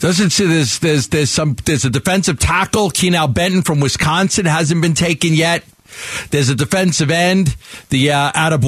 doesn't 0.00 0.30
see 0.30 0.46
there's 0.46 0.80
there's 0.80 1.08
there's 1.08 1.30
some 1.30 1.54
there's 1.64 1.84
a 1.84 1.90
defensive 1.90 2.40
tackle 2.40 2.90
Keanu 2.90 3.32
Benton 3.32 3.62
from 3.62 3.78
Wisconsin 3.78 4.46
hasn't 4.46 4.82
been 4.82 4.94
taken 4.94 5.32
yet. 5.32 5.64
There's 6.30 6.48
a 6.48 6.54
defensive 6.54 7.10
end, 7.10 7.56
the 7.90 8.12
uh, 8.12 8.58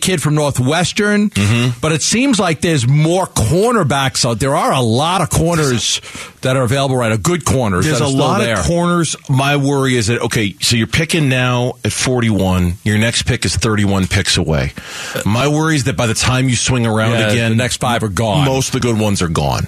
kid 0.00 0.22
from 0.22 0.34
Northwestern. 0.34 1.30
Mm-hmm. 1.30 1.78
But 1.80 1.92
it 1.92 2.02
seems 2.02 2.38
like 2.38 2.60
there's 2.60 2.86
more 2.86 3.26
cornerbacks 3.26 4.28
out. 4.28 4.40
There 4.40 4.56
are 4.56 4.72
a 4.72 4.80
lot 4.80 5.20
of 5.20 5.30
corners 5.30 6.00
that 6.42 6.56
are 6.56 6.62
available 6.62 6.96
right 6.96 7.10
now. 7.10 7.16
Good 7.16 7.44
corners. 7.44 7.84
There's 7.84 8.00
a 8.00 8.06
lot 8.06 8.38
there. 8.38 8.58
of 8.58 8.66
corners. 8.66 9.16
My 9.28 9.56
worry 9.56 9.96
is 9.96 10.08
that 10.08 10.22
okay, 10.22 10.54
so 10.60 10.76
you're 10.76 10.86
picking 10.86 11.28
now 11.28 11.74
at 11.84 11.92
41. 11.92 12.74
Your 12.84 12.98
next 12.98 13.24
pick 13.24 13.44
is 13.44 13.56
31 13.56 14.06
picks 14.06 14.36
away. 14.36 14.72
My 15.24 15.48
worry 15.48 15.76
is 15.76 15.84
that 15.84 15.96
by 15.96 16.06
the 16.06 16.14
time 16.14 16.48
you 16.48 16.56
swing 16.56 16.86
around 16.86 17.12
Yeah, 17.12 17.30
again, 17.30 17.50
the 17.50 17.56
next 17.56 17.78
five 17.78 18.02
are 18.02 18.08
gone. 18.08 18.44
Most 18.44 18.68
of 18.68 18.72
the 18.74 18.80
good 18.80 18.98
ones 18.98 19.22
are 19.22 19.28
gone. 19.28 19.66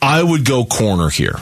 I 0.00 0.22
would 0.22 0.44
go 0.44 0.64
corner 0.64 1.08
here. 1.08 1.36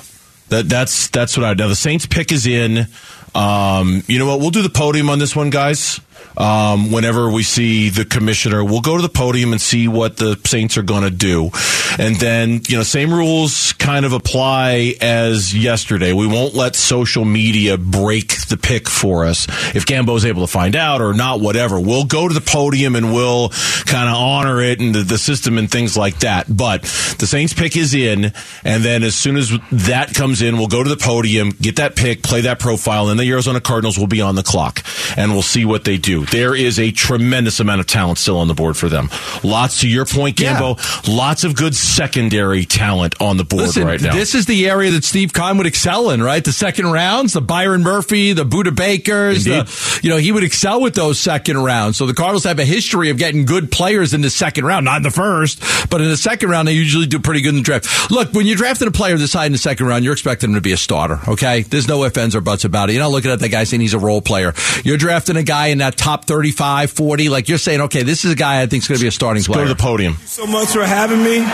That 0.48 0.68
that's 0.68 1.08
that's 1.08 1.36
what 1.36 1.44
I 1.44 1.54
now. 1.54 1.68
The 1.68 1.76
Saints 1.76 2.06
pick 2.06 2.30
is 2.30 2.46
in. 2.46 2.86
Um, 3.34 4.02
you 4.06 4.18
know 4.18 4.26
what? 4.26 4.40
We'll 4.40 4.50
do 4.50 4.62
the 4.62 4.68
podium 4.68 5.10
on 5.10 5.18
this 5.18 5.34
one, 5.34 5.50
guys. 5.50 6.00
Um, 6.36 6.90
whenever 6.90 7.30
we 7.30 7.42
see 7.42 7.90
the 7.90 8.04
commissioner, 8.04 8.64
we'll 8.64 8.80
go 8.80 8.96
to 8.96 9.02
the 9.02 9.08
podium 9.08 9.52
and 9.52 9.60
see 9.60 9.88
what 9.88 10.16
the 10.16 10.40
Saints 10.44 10.76
are 10.76 10.82
going 10.82 11.02
to 11.02 11.10
do. 11.10 11.50
And 11.98 12.16
then, 12.16 12.60
you 12.68 12.76
know, 12.76 12.82
same 12.82 13.12
rules 13.12 13.72
kind 13.74 14.04
of 14.04 14.12
apply 14.12 14.94
as 15.00 15.56
yesterday. 15.56 16.12
We 16.12 16.26
won't 16.26 16.54
let 16.54 16.74
social 16.74 17.24
media 17.24 17.78
break 17.78 18.46
the 18.48 18.56
pick 18.56 18.88
for 18.88 19.24
us. 19.26 19.46
If 19.74 19.86
Gambo's 19.86 20.24
able 20.24 20.44
to 20.44 20.50
find 20.50 20.74
out 20.74 21.00
or 21.00 21.14
not, 21.14 21.40
whatever, 21.40 21.78
we'll 21.78 22.04
go 22.04 22.26
to 22.26 22.34
the 22.34 22.40
podium 22.40 22.96
and 22.96 23.12
we'll 23.12 23.50
kind 23.86 24.08
of 24.08 24.16
honor 24.16 24.60
it 24.60 24.80
and 24.80 24.94
the, 24.94 25.02
the 25.02 25.18
system 25.18 25.56
and 25.56 25.70
things 25.70 25.96
like 25.96 26.20
that. 26.20 26.46
But 26.48 26.82
the 27.18 27.26
Saints 27.26 27.52
pick 27.52 27.76
is 27.76 27.94
in. 27.94 28.32
And 28.64 28.82
then 28.82 29.04
as 29.04 29.14
soon 29.14 29.36
as 29.36 29.52
that 29.70 30.14
comes 30.14 30.42
in, 30.42 30.58
we'll 30.58 30.66
go 30.66 30.82
to 30.82 30.90
the 30.90 30.96
podium, 30.96 31.50
get 31.50 31.76
that 31.76 31.94
pick, 31.94 32.22
play 32.22 32.42
that 32.42 32.58
profile, 32.58 33.08
and 33.08 33.20
the 33.20 33.30
Arizona 33.30 33.60
Cardinals 33.60 33.98
will 33.98 34.08
be 34.08 34.20
on 34.20 34.34
the 34.34 34.42
clock 34.42 34.82
and 35.16 35.30
we'll 35.32 35.42
see 35.42 35.64
what 35.64 35.84
they 35.84 35.96
do. 35.96 36.23
There 36.30 36.54
is 36.54 36.78
a 36.78 36.90
tremendous 36.90 37.60
amount 37.60 37.80
of 37.80 37.86
talent 37.86 38.18
still 38.18 38.38
on 38.38 38.48
the 38.48 38.54
board 38.54 38.76
for 38.76 38.88
them. 38.88 39.10
Lots 39.42 39.80
to 39.80 39.88
your 39.88 40.04
point, 40.04 40.36
Gambo. 40.36 40.78
Lots 41.08 41.44
of 41.44 41.54
good 41.54 41.74
secondary 41.74 42.64
talent 42.64 43.20
on 43.20 43.36
the 43.36 43.44
board 43.44 43.62
Listen, 43.62 43.86
right 43.86 44.00
now. 44.00 44.12
This 44.14 44.34
is 44.34 44.46
the 44.46 44.68
area 44.68 44.90
that 44.92 45.04
Steve 45.04 45.32
Keim 45.32 45.56
would 45.58 45.66
excel 45.66 46.10
in, 46.10 46.22
right? 46.22 46.44
The 46.44 46.52
second 46.52 46.86
rounds, 46.92 47.32
the 47.32 47.40
Byron 47.40 47.82
Murphy, 47.82 48.32
the 48.32 48.44
Budda 48.44 48.74
Bakers, 48.74 49.44
the, 49.44 50.00
you 50.02 50.10
know, 50.10 50.16
he 50.16 50.32
would 50.32 50.44
excel 50.44 50.80
with 50.80 50.94
those 50.94 51.18
second 51.18 51.58
rounds. 51.58 51.96
So 51.96 52.06
the 52.06 52.14
Cardinals 52.14 52.44
have 52.44 52.58
a 52.58 52.64
history 52.64 53.10
of 53.10 53.18
getting 53.18 53.44
good 53.44 53.70
players 53.70 54.14
in 54.14 54.20
the 54.20 54.30
second 54.30 54.64
round, 54.64 54.84
not 54.84 54.98
in 54.98 55.02
the 55.02 55.10
first, 55.10 55.62
but 55.90 56.00
in 56.00 56.08
the 56.08 56.16
second 56.16 56.50
round, 56.50 56.68
they 56.68 56.72
usually 56.72 57.06
do 57.06 57.18
pretty 57.18 57.40
good 57.40 57.50
in 57.50 57.56
the 57.56 57.62
draft. 57.62 58.10
Look, 58.10 58.32
when 58.32 58.46
you're 58.46 58.56
drafting 58.56 58.88
a 58.88 58.92
player 58.92 59.16
this 59.16 59.32
high 59.32 59.46
in 59.46 59.52
the 59.52 59.58
second 59.58 59.86
round, 59.86 60.04
you're 60.04 60.12
expecting 60.12 60.50
him 60.50 60.54
to 60.54 60.60
be 60.60 60.72
a 60.72 60.76
starter, 60.76 61.20
okay? 61.28 61.62
There's 61.62 61.88
no 61.88 62.04
ifs, 62.04 62.16
ands, 62.16 62.36
or 62.36 62.40
buts 62.40 62.64
about 62.64 62.90
it. 62.90 62.92
You're 62.92 63.02
not 63.02 63.10
looking 63.10 63.30
at 63.30 63.40
that 63.40 63.48
guy 63.50 63.64
saying 63.64 63.80
he's 63.80 63.94
a 63.94 63.98
role 63.98 64.20
player. 64.22 64.54
You're 64.84 64.96
drafting 64.96 65.36
a 65.36 65.42
guy 65.42 65.68
in 65.68 65.78
that 65.78 65.96
top 65.96 66.13
35, 66.22 66.90
40, 66.92 67.28
like 67.28 67.48
you're 67.48 67.58
saying, 67.58 67.80
okay, 67.82 68.02
this 68.04 68.24
is 68.24 68.32
a 68.32 68.36
guy 68.36 68.62
I 68.62 68.66
think 68.66 68.82
is 68.84 68.88
going 68.88 68.98
to 68.98 69.02
be 69.04 69.08
a 69.08 69.12
starting 69.12 69.42
Go 69.42 69.54
player. 69.54 69.66
to 69.66 69.74
the 69.74 69.80
podium. 69.82 70.14
so 70.24 70.46
much 70.46 70.68
for 70.68 70.84
having 70.84 71.22
me. 71.24 71.44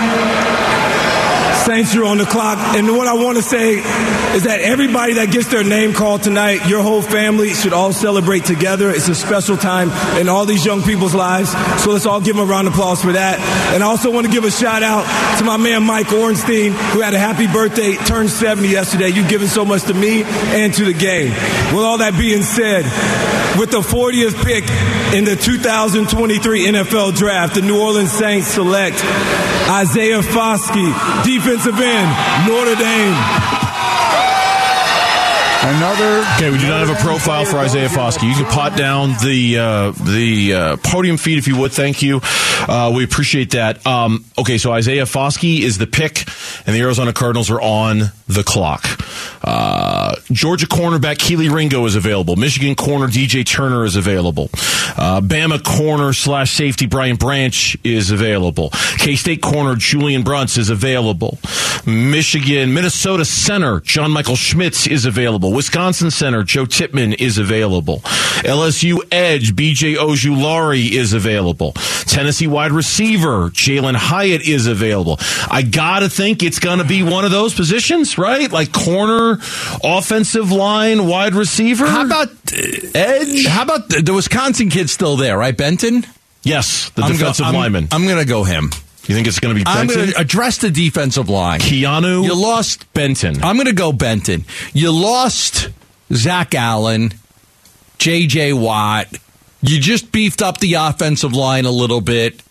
Saints, 1.64 1.94
you're 1.94 2.06
on 2.06 2.16
the 2.16 2.24
clock. 2.24 2.56
And 2.74 2.88
what 2.96 3.06
I 3.06 3.12
want 3.12 3.36
to 3.36 3.42
say 3.42 3.74
is 4.34 4.44
that 4.44 4.61
everybody 4.62 5.12
that 5.14 5.30
gets 5.30 5.48
their 5.48 5.62
name 5.62 5.92
called 5.92 6.22
tonight, 6.22 6.66
your 6.66 6.82
whole 6.82 7.02
family 7.02 7.50
should 7.52 7.74
all 7.74 7.92
celebrate 7.92 8.46
together. 8.46 8.88
It's 8.90 9.08
a 9.08 9.14
special 9.14 9.58
time 9.58 9.90
in 10.18 10.28
all 10.30 10.46
these 10.46 10.64
young 10.64 10.82
people's 10.82 11.14
lives. 11.14 11.50
So 11.82 11.92
let's 11.92 12.06
all 12.06 12.20
give 12.22 12.34
them 12.34 12.48
a 12.48 12.50
round 12.50 12.66
of 12.66 12.72
applause 12.72 13.02
for 13.02 13.12
that. 13.12 13.38
And 13.74 13.82
I 13.82 13.86
also 13.86 14.11
want 14.11 14.26
to 14.26 14.32
give 14.32 14.44
a 14.44 14.50
shout 14.50 14.82
out 14.82 15.04
to 15.38 15.44
my 15.44 15.58
man 15.58 15.82
Mike 15.84 16.11
Ornstein, 16.11 16.72
who 16.72 17.02
had 17.02 17.12
a 17.12 17.18
happy 17.18 17.46
birthday, 17.46 17.94
turned 18.06 18.30
70 18.30 18.66
yesterday. 18.66 19.08
You've 19.11 19.28
given 19.28 19.46
so 19.46 19.64
much 19.64 19.82
to 19.84 19.94
me 19.94 20.22
and 20.24 20.72
to 20.74 20.84
the 20.86 20.94
game. 20.94 21.28
With 21.76 21.84
all 21.84 21.98
that 21.98 22.16
being 22.18 22.42
said, 22.42 22.84
with 23.59 23.70
the 23.70 23.80
40th 23.80 24.42
pick 24.44 24.64
in 25.14 25.24
the 25.24 25.36
2023 25.36 26.66
NFL 26.66 27.16
Draft, 27.16 27.55
the 27.55 27.62
New 27.62 27.80
Orleans 27.80 28.12
Saints 28.12 28.46
select 28.46 28.96
Isaiah 29.68 30.20
Foskey, 30.20 30.92
defensive 31.24 31.78
end, 31.78 32.48
Notre 32.48 32.76
Dame. 32.76 33.61
Another. 35.62 36.24
Okay, 36.36 36.51
we 36.51 36.57
do 36.57 36.66
not 36.66 36.86
have 36.86 36.98
a 36.98 37.03
profile 37.03 37.44
for 37.44 37.59
Isaiah 37.59 37.90
Foskey. 37.90 38.28
You 38.30 38.34
can 38.34 38.46
pot 38.46 38.78
down 38.78 39.11
the 39.22 39.59
uh, 39.59 39.90
the 39.90 40.55
uh, 40.55 40.76
podium 40.78 41.18
feed 41.18 41.36
if 41.36 41.46
you 41.46 41.59
would. 41.59 41.70
Thank 41.70 42.01
you. 42.01 42.20
Uh, 42.22 42.90
we 42.96 43.05
appreciate 43.05 43.51
that. 43.51 43.86
Um, 43.86 44.24
okay, 44.38 44.57
so 44.57 44.72
Isaiah 44.72 45.05
Foskey 45.05 45.61
is 45.61 45.76
the 45.76 45.86
pick, 45.86 46.26
and 46.66 46.74
the 46.74 46.80
Arizona 46.80 47.12
Cardinals 47.12 47.51
are 47.51 47.61
on 47.61 48.11
the 48.26 48.42
clock. 48.42 48.86
Uh, 49.44 50.16
Georgia 50.33 50.66
cornerback 50.66 51.16
Kelee 51.16 51.53
Ringo 51.53 51.85
is 51.87 51.97
available. 51.97 52.37
Michigan 52.37 52.74
corner 52.74 53.07
DJ 53.07 53.45
Turner 53.45 53.85
is 53.85 53.97
available. 53.97 54.49
Uh, 54.97 55.20
Bama 55.20 55.62
corner 55.62 56.12
slash 56.12 56.53
safety 56.53 56.87
Brian 56.87 57.16
Branch 57.16 57.76
is 57.83 58.11
available. 58.11 58.70
K 58.99 59.16
State 59.16 59.43
corner 59.43 59.74
Julian 59.76 60.22
Brents 60.22 60.57
is 60.57 60.70
available. 60.70 61.39
Michigan, 61.87 62.74
Minnesota 62.74 63.24
center 63.24 63.81
John 63.81 64.11
Michael 64.11 64.37
Schmitz 64.37 64.87
is 64.87 65.05
available. 65.05 65.53
Wisconsin 65.53 66.11
center 66.11 66.43
Joe 66.43 66.66
Tippmann 66.66 67.14
is 67.14 67.39
available. 67.39 68.01
LSU 68.45 69.01
edge 69.11 69.55
BJ 69.55 69.97
Ojulari 69.97 70.93
is 70.93 71.12
available. 71.12 71.72
Tennessee 71.72 72.47
wide 72.47 72.72
receiver 72.72 73.51
Jalin 73.51 73.97
Hyatt 73.97 74.43
is 74.43 74.66
available. 74.66 75.18
I 75.51 75.62
gotta 75.62 76.09
think 76.09 76.43
it's 76.43 76.59
gonna 76.59 76.85
be 76.85 77.03
one 77.03 77.24
of 77.24 77.31
those 77.31 77.55
positions, 77.55 78.18
right? 78.18 78.51
Like 78.51 78.72
corner, 78.72 79.39
offensive 80.21 80.53
line, 80.53 81.07
wide 81.07 81.35
receiver. 81.35 81.87
How 81.87 82.05
about 82.05 82.29
edge? 82.95 83.47
How 83.47 83.62
about 83.62 83.89
the, 83.89 84.03
the 84.03 84.12
Wisconsin 84.12 84.68
kid 84.68 84.91
still 84.91 85.16
there, 85.16 85.39
right? 85.39 85.57
Benton? 85.57 86.05
Yes, 86.43 86.91
the 86.91 87.03
I'm 87.03 87.12
go- 87.12 87.16
defensive 87.18 87.47
I'm- 87.47 87.55
lineman. 87.55 87.89
I'm 87.91 88.05
going 88.05 88.18
to 88.18 88.27
go 88.27 88.45
him. 88.45 88.71
You 89.07 89.14
think 89.14 89.27
it's 89.27 89.41
going 89.41 89.57
to 89.57 89.64
be 89.64 89.66
I'm 89.66 89.87
Benton? 89.87 89.97
going 89.97 90.12
to 90.12 90.18
address 90.21 90.59
the 90.59 90.71
defensive 90.71 91.29
line. 91.31 91.61
Keanu 91.61 92.23
You 92.25 92.35
lost 92.41 92.93
Benton. 92.93 93.43
I'm 93.43 93.57
going 93.57 93.66
to 93.66 93.73
go 93.73 93.93
Benton. 93.93 94.45
You 94.75 94.93
lost 94.93 95.71
Zach 96.12 96.55
Allen, 96.55 97.12
J.J. 97.99 98.53
Watt. 98.53 99.09
You 99.62 99.81
just 99.81 100.12
beefed 100.12 100.43
up 100.43 100.59
the 100.59 100.75
offensive 100.75 101.33
line 101.33 101.64
a 101.64 101.71
little 101.71 102.01
bit. 102.03 102.43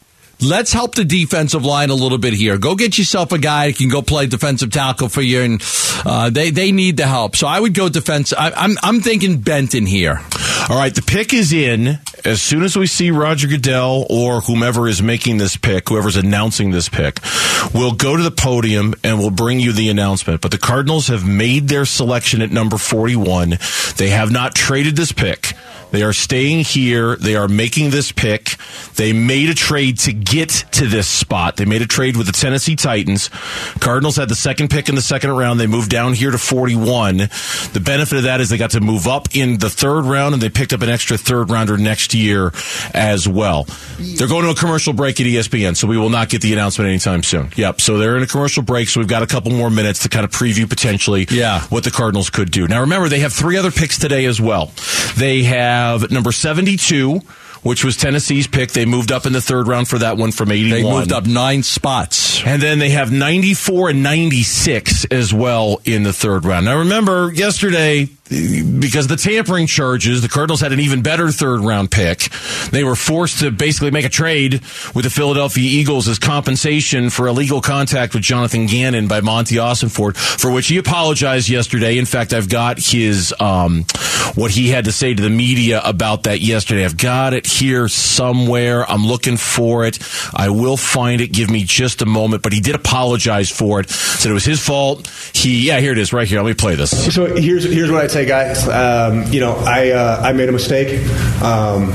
Let's 0.42 0.72
help 0.72 0.96
the 0.96 1.04
defensive 1.04 1.66
line 1.66 1.90
a 1.90 1.96
little 1.96 2.18
bit 2.18 2.34
here. 2.34 2.58
Go 2.58 2.76
get 2.76 2.98
yourself 2.98 3.34
a 3.34 3.38
guy 3.38 3.68
that 3.68 3.78
can 3.78 3.90
go 3.90 4.02
play 4.02 4.26
defensive 4.26 4.72
tackle 4.72 5.10
for 5.10 5.22
you, 5.22 5.42
and 5.42 5.64
uh, 6.06 6.30
they 6.30 6.50
they 6.50 6.72
need 6.72 6.96
the 6.96 7.08
help. 7.08 7.36
So 7.36 7.46
I 7.46 7.60
would 7.60 7.74
go 7.74 7.90
defense. 7.90 8.32
I, 8.32 8.52
I'm 8.52 8.78
I'm 8.82 9.02
thinking 9.02 9.42
Benton 9.42 9.86
here. 9.86 10.22
All 10.70 10.78
right, 10.78 10.94
the 10.94 11.02
pick 11.02 11.34
is 11.34 11.52
in. 11.52 12.00
As 12.24 12.42
soon 12.42 12.64
as 12.64 12.78
we 12.78 12.86
see 12.86 13.12
Roger 13.12 13.48
Goodell 13.48 14.06
or 14.10 14.42
whomever 14.42 14.88
is 14.88 15.02
making 15.02 15.38
this 15.38 15.58
pick, 15.58 15.90
whoever's 15.90 16.16
announcing 16.16 16.72
this 16.72 16.88
pick, 16.90 17.20
we'll 17.74 17.94
go 17.94 18.16
to 18.16 18.24
the 18.24 18.32
podium 18.32 18.94
and 19.04 19.18
we'll 19.18 19.32
bring 19.32 19.60
you 19.60 19.74
the 19.74 19.90
announcement. 19.90 20.42
But 20.42 20.52
the 20.52 20.58
Cardinals 20.58 21.08
have 21.08 21.28
made 21.28 21.70
their 21.70 21.86
selection 21.86 22.42
at 22.42 22.52
number 22.52 22.78
41. 22.78 23.58
They 23.98 24.10
have 24.10 24.32
not 24.32 24.54
traded 24.54 24.96
this 24.96 25.12
pick. 25.12 25.54
They 25.92 26.04
are 26.04 26.14
staying 26.14 26.66
here. 26.66 27.16
They 27.16 27.36
are 27.36 27.48
making 27.48 27.90
this 27.90 28.12
pick. 28.12 28.56
They 28.96 29.12
made 29.14 29.50
a 29.50 29.56
trade 29.56 29.98
to 30.00 30.14
get 30.14 30.50
to 30.74 30.88
this 30.88 31.08
spot. 31.08 31.58
They 31.58 31.66
made 31.66 31.82
a 31.82 31.88
trade 31.88 32.16
with 32.16 32.28
the 32.28 32.34
Tennessee 32.34 32.76
Titans. 32.76 33.30
Cardinals 33.80 34.16
had 34.18 34.30
the 34.30 34.36
second 34.36 34.70
pick 34.70 34.90
in 34.90 34.96
the 34.96 35.02
second 35.02 35.32
round. 35.32 35.60
They 35.60 35.68
moved 35.68 35.90
down 35.90 36.14
here 36.14 36.32
to 36.32 36.38
41. 36.38 37.18
The 37.18 37.82
benefit 37.84 38.18
of 38.18 38.24
that 38.24 38.40
is 38.42 38.50
they 38.50 38.58
got 38.58 38.72
to 38.72 38.82
move 38.82 39.08
up 39.08 39.36
in 39.36 39.58
the 39.58 39.70
third 39.70 40.06
round 40.06 40.34
and 40.34 40.42
they 40.44 40.50
picked 40.50 40.74
up 40.74 40.82
an 40.82 40.90
extra 40.90 41.18
third 41.18 41.50
rounder 41.50 41.78
next 41.78 42.14
year 42.14 42.52
as 42.94 43.28
well. 43.28 43.66
They're 44.00 44.28
going 44.28 44.44
to 44.46 44.52
a 44.52 44.56
commercial 44.56 44.94
break 44.94 45.20
at 45.20 45.26
ESPN, 45.26 45.76
so 45.76 45.88
we 45.88 45.98
will 45.98 46.10
not 46.10 46.30
get 46.30 46.42
the 46.42 46.54
announcement 46.54 46.90
anytime 46.90 47.24
soon. 47.24 47.50
Yep. 47.56 47.82
So 47.82 47.98
they're 47.98 48.16
in 48.18 48.24
a 48.24 48.28
commercial 48.28 48.62
break, 48.64 48.90
so 48.90 49.00
we've 49.00 49.10
got 49.10 49.24
a 49.24 49.28
couple 49.28 49.52
more 49.52 49.70
minutes 49.72 50.00
to 50.04 50.10
kind 50.10 50.24
of 50.26 50.32
preview 50.32 50.70
potentially 50.70 51.26
Yeah. 51.32 51.62
what 51.70 51.84
the 51.84 51.92
Cardinals 51.92 52.30
could 52.30 52.52
do. 52.52 52.68
Now 52.68 52.82
remember, 52.82 53.10
they 53.10 53.20
have 53.20 53.34
three 53.34 53.58
other 53.58 53.72
picks 53.72 53.98
today 53.98 54.26
as 54.26 54.40
well. 54.40 54.72
They 55.18 55.44
have 55.44 55.79
number 56.12 56.32
72, 56.32 57.20
which 57.64 57.84
was 57.84 57.98
Tennessee's 57.98 58.48
pick. 58.48 58.72
They 58.72 58.86
moved 58.86 59.12
up 59.12 59.26
in 59.26 59.34
the 59.34 59.42
third 59.42 59.68
round 59.68 59.88
for 59.88 60.00
that 60.00 60.18
one 60.18 60.32
from 60.32 60.52
81. 60.52 60.70
They 60.70 60.90
moved 60.90 61.12
up 61.12 61.26
nine 61.26 61.64
spots. 61.64 62.44
And 62.46 62.62
then 62.62 62.80
they 62.80 62.90
have 62.90 63.12
94 63.12 63.90
and 63.90 64.04
96 64.04 65.06
as 65.06 65.34
well 65.34 65.82
in 65.86 66.04
the 66.04 66.14
third 66.14 66.46
round. 66.46 66.66
Now 66.66 66.80
remember, 66.80 67.32
yesterday, 67.34 68.10
because 68.30 69.08
the 69.08 69.16
tampering 69.16 69.66
charges, 69.66 70.22
the 70.22 70.30
Cardinals 70.30 70.62
had 70.62 70.72
an 70.72 70.80
even 70.80 71.02
better 71.02 71.32
third 71.32 71.62
round 71.62 71.90
pick. 71.90 72.30
They 72.72 72.84
were 72.84 72.96
forced 72.96 73.40
to 73.40 73.52
basically 73.52 73.92
make 73.92 74.06
a 74.06 74.10
trade 74.10 74.62
with 74.94 75.04
the 75.04 75.10
Philadelphia 75.10 75.64
Eagles 75.64 76.08
as 76.08 76.20
compensation 76.20 77.10
for 77.10 77.28
illegal 77.28 77.60
contact 77.60 78.14
with 78.14 78.22
Jonathan 78.22 78.68
Gannon 78.68 79.08
by 79.08 79.22
Monti 79.22 79.56
Ossenfort, 79.56 80.16
for 80.16 80.52
which 80.52 80.68
he 80.68 80.78
apologized 80.78 81.50
yesterday. 81.50 81.98
In 81.98 82.06
fact, 82.06 82.34
I've 82.34 82.50
got 82.50 82.78
his, 82.78 83.34
um, 83.40 83.86
what 84.36 84.52
he 84.52 84.70
had 84.70 84.86
to 84.86 84.92
say 84.92 85.14
to 85.14 85.22
the 85.24 85.30
media 85.30 85.82
about 85.84 86.24
that 86.24 86.40
yesterday. 86.40 86.86
I've 86.86 86.98
got 86.98 87.34
it 87.34 87.48
here 87.48 87.88
somewhere. 87.88 88.90
I'm 88.90 89.06
looking 89.06 89.38
for 89.38 89.86
it. 89.86 90.00
I 90.36 90.50
will 90.50 90.78
find 90.78 91.22
it. 91.22 91.32
Give 91.32 91.50
me 91.50 91.64
just 91.64 92.02
a 92.02 92.06
moment. 92.06 92.44
But 92.44 92.54
he 92.54 92.60
did 92.60 92.76
apologize 92.76 93.50
for 93.50 93.80
it. 93.80 93.90
Said 93.90 94.30
it 94.30 94.34
was 94.34 94.46
his 94.46 94.64
fault. 94.64 95.08
He, 95.34 95.68
yeah, 95.68 95.80
here 95.80 95.94
it 95.94 95.98
is 95.98 96.14
right 96.14 96.28
here. 96.28 96.42
Let 96.42 96.48
me 96.48 96.54
play 96.54 96.76
this. 96.76 97.14
So 97.14 97.36
here's 97.36 97.64
here's 97.64 97.90
what 97.90 98.04
I'd 98.04 98.12
guys. 98.26 98.68
Um, 98.68 99.24
you 99.32 99.40
know, 99.40 99.56
I 99.56 99.90
uh, 99.92 100.22
I 100.24 100.34
made 100.34 100.50
a 100.50 100.52
mistake. 100.52 101.00
Um, 101.42 101.92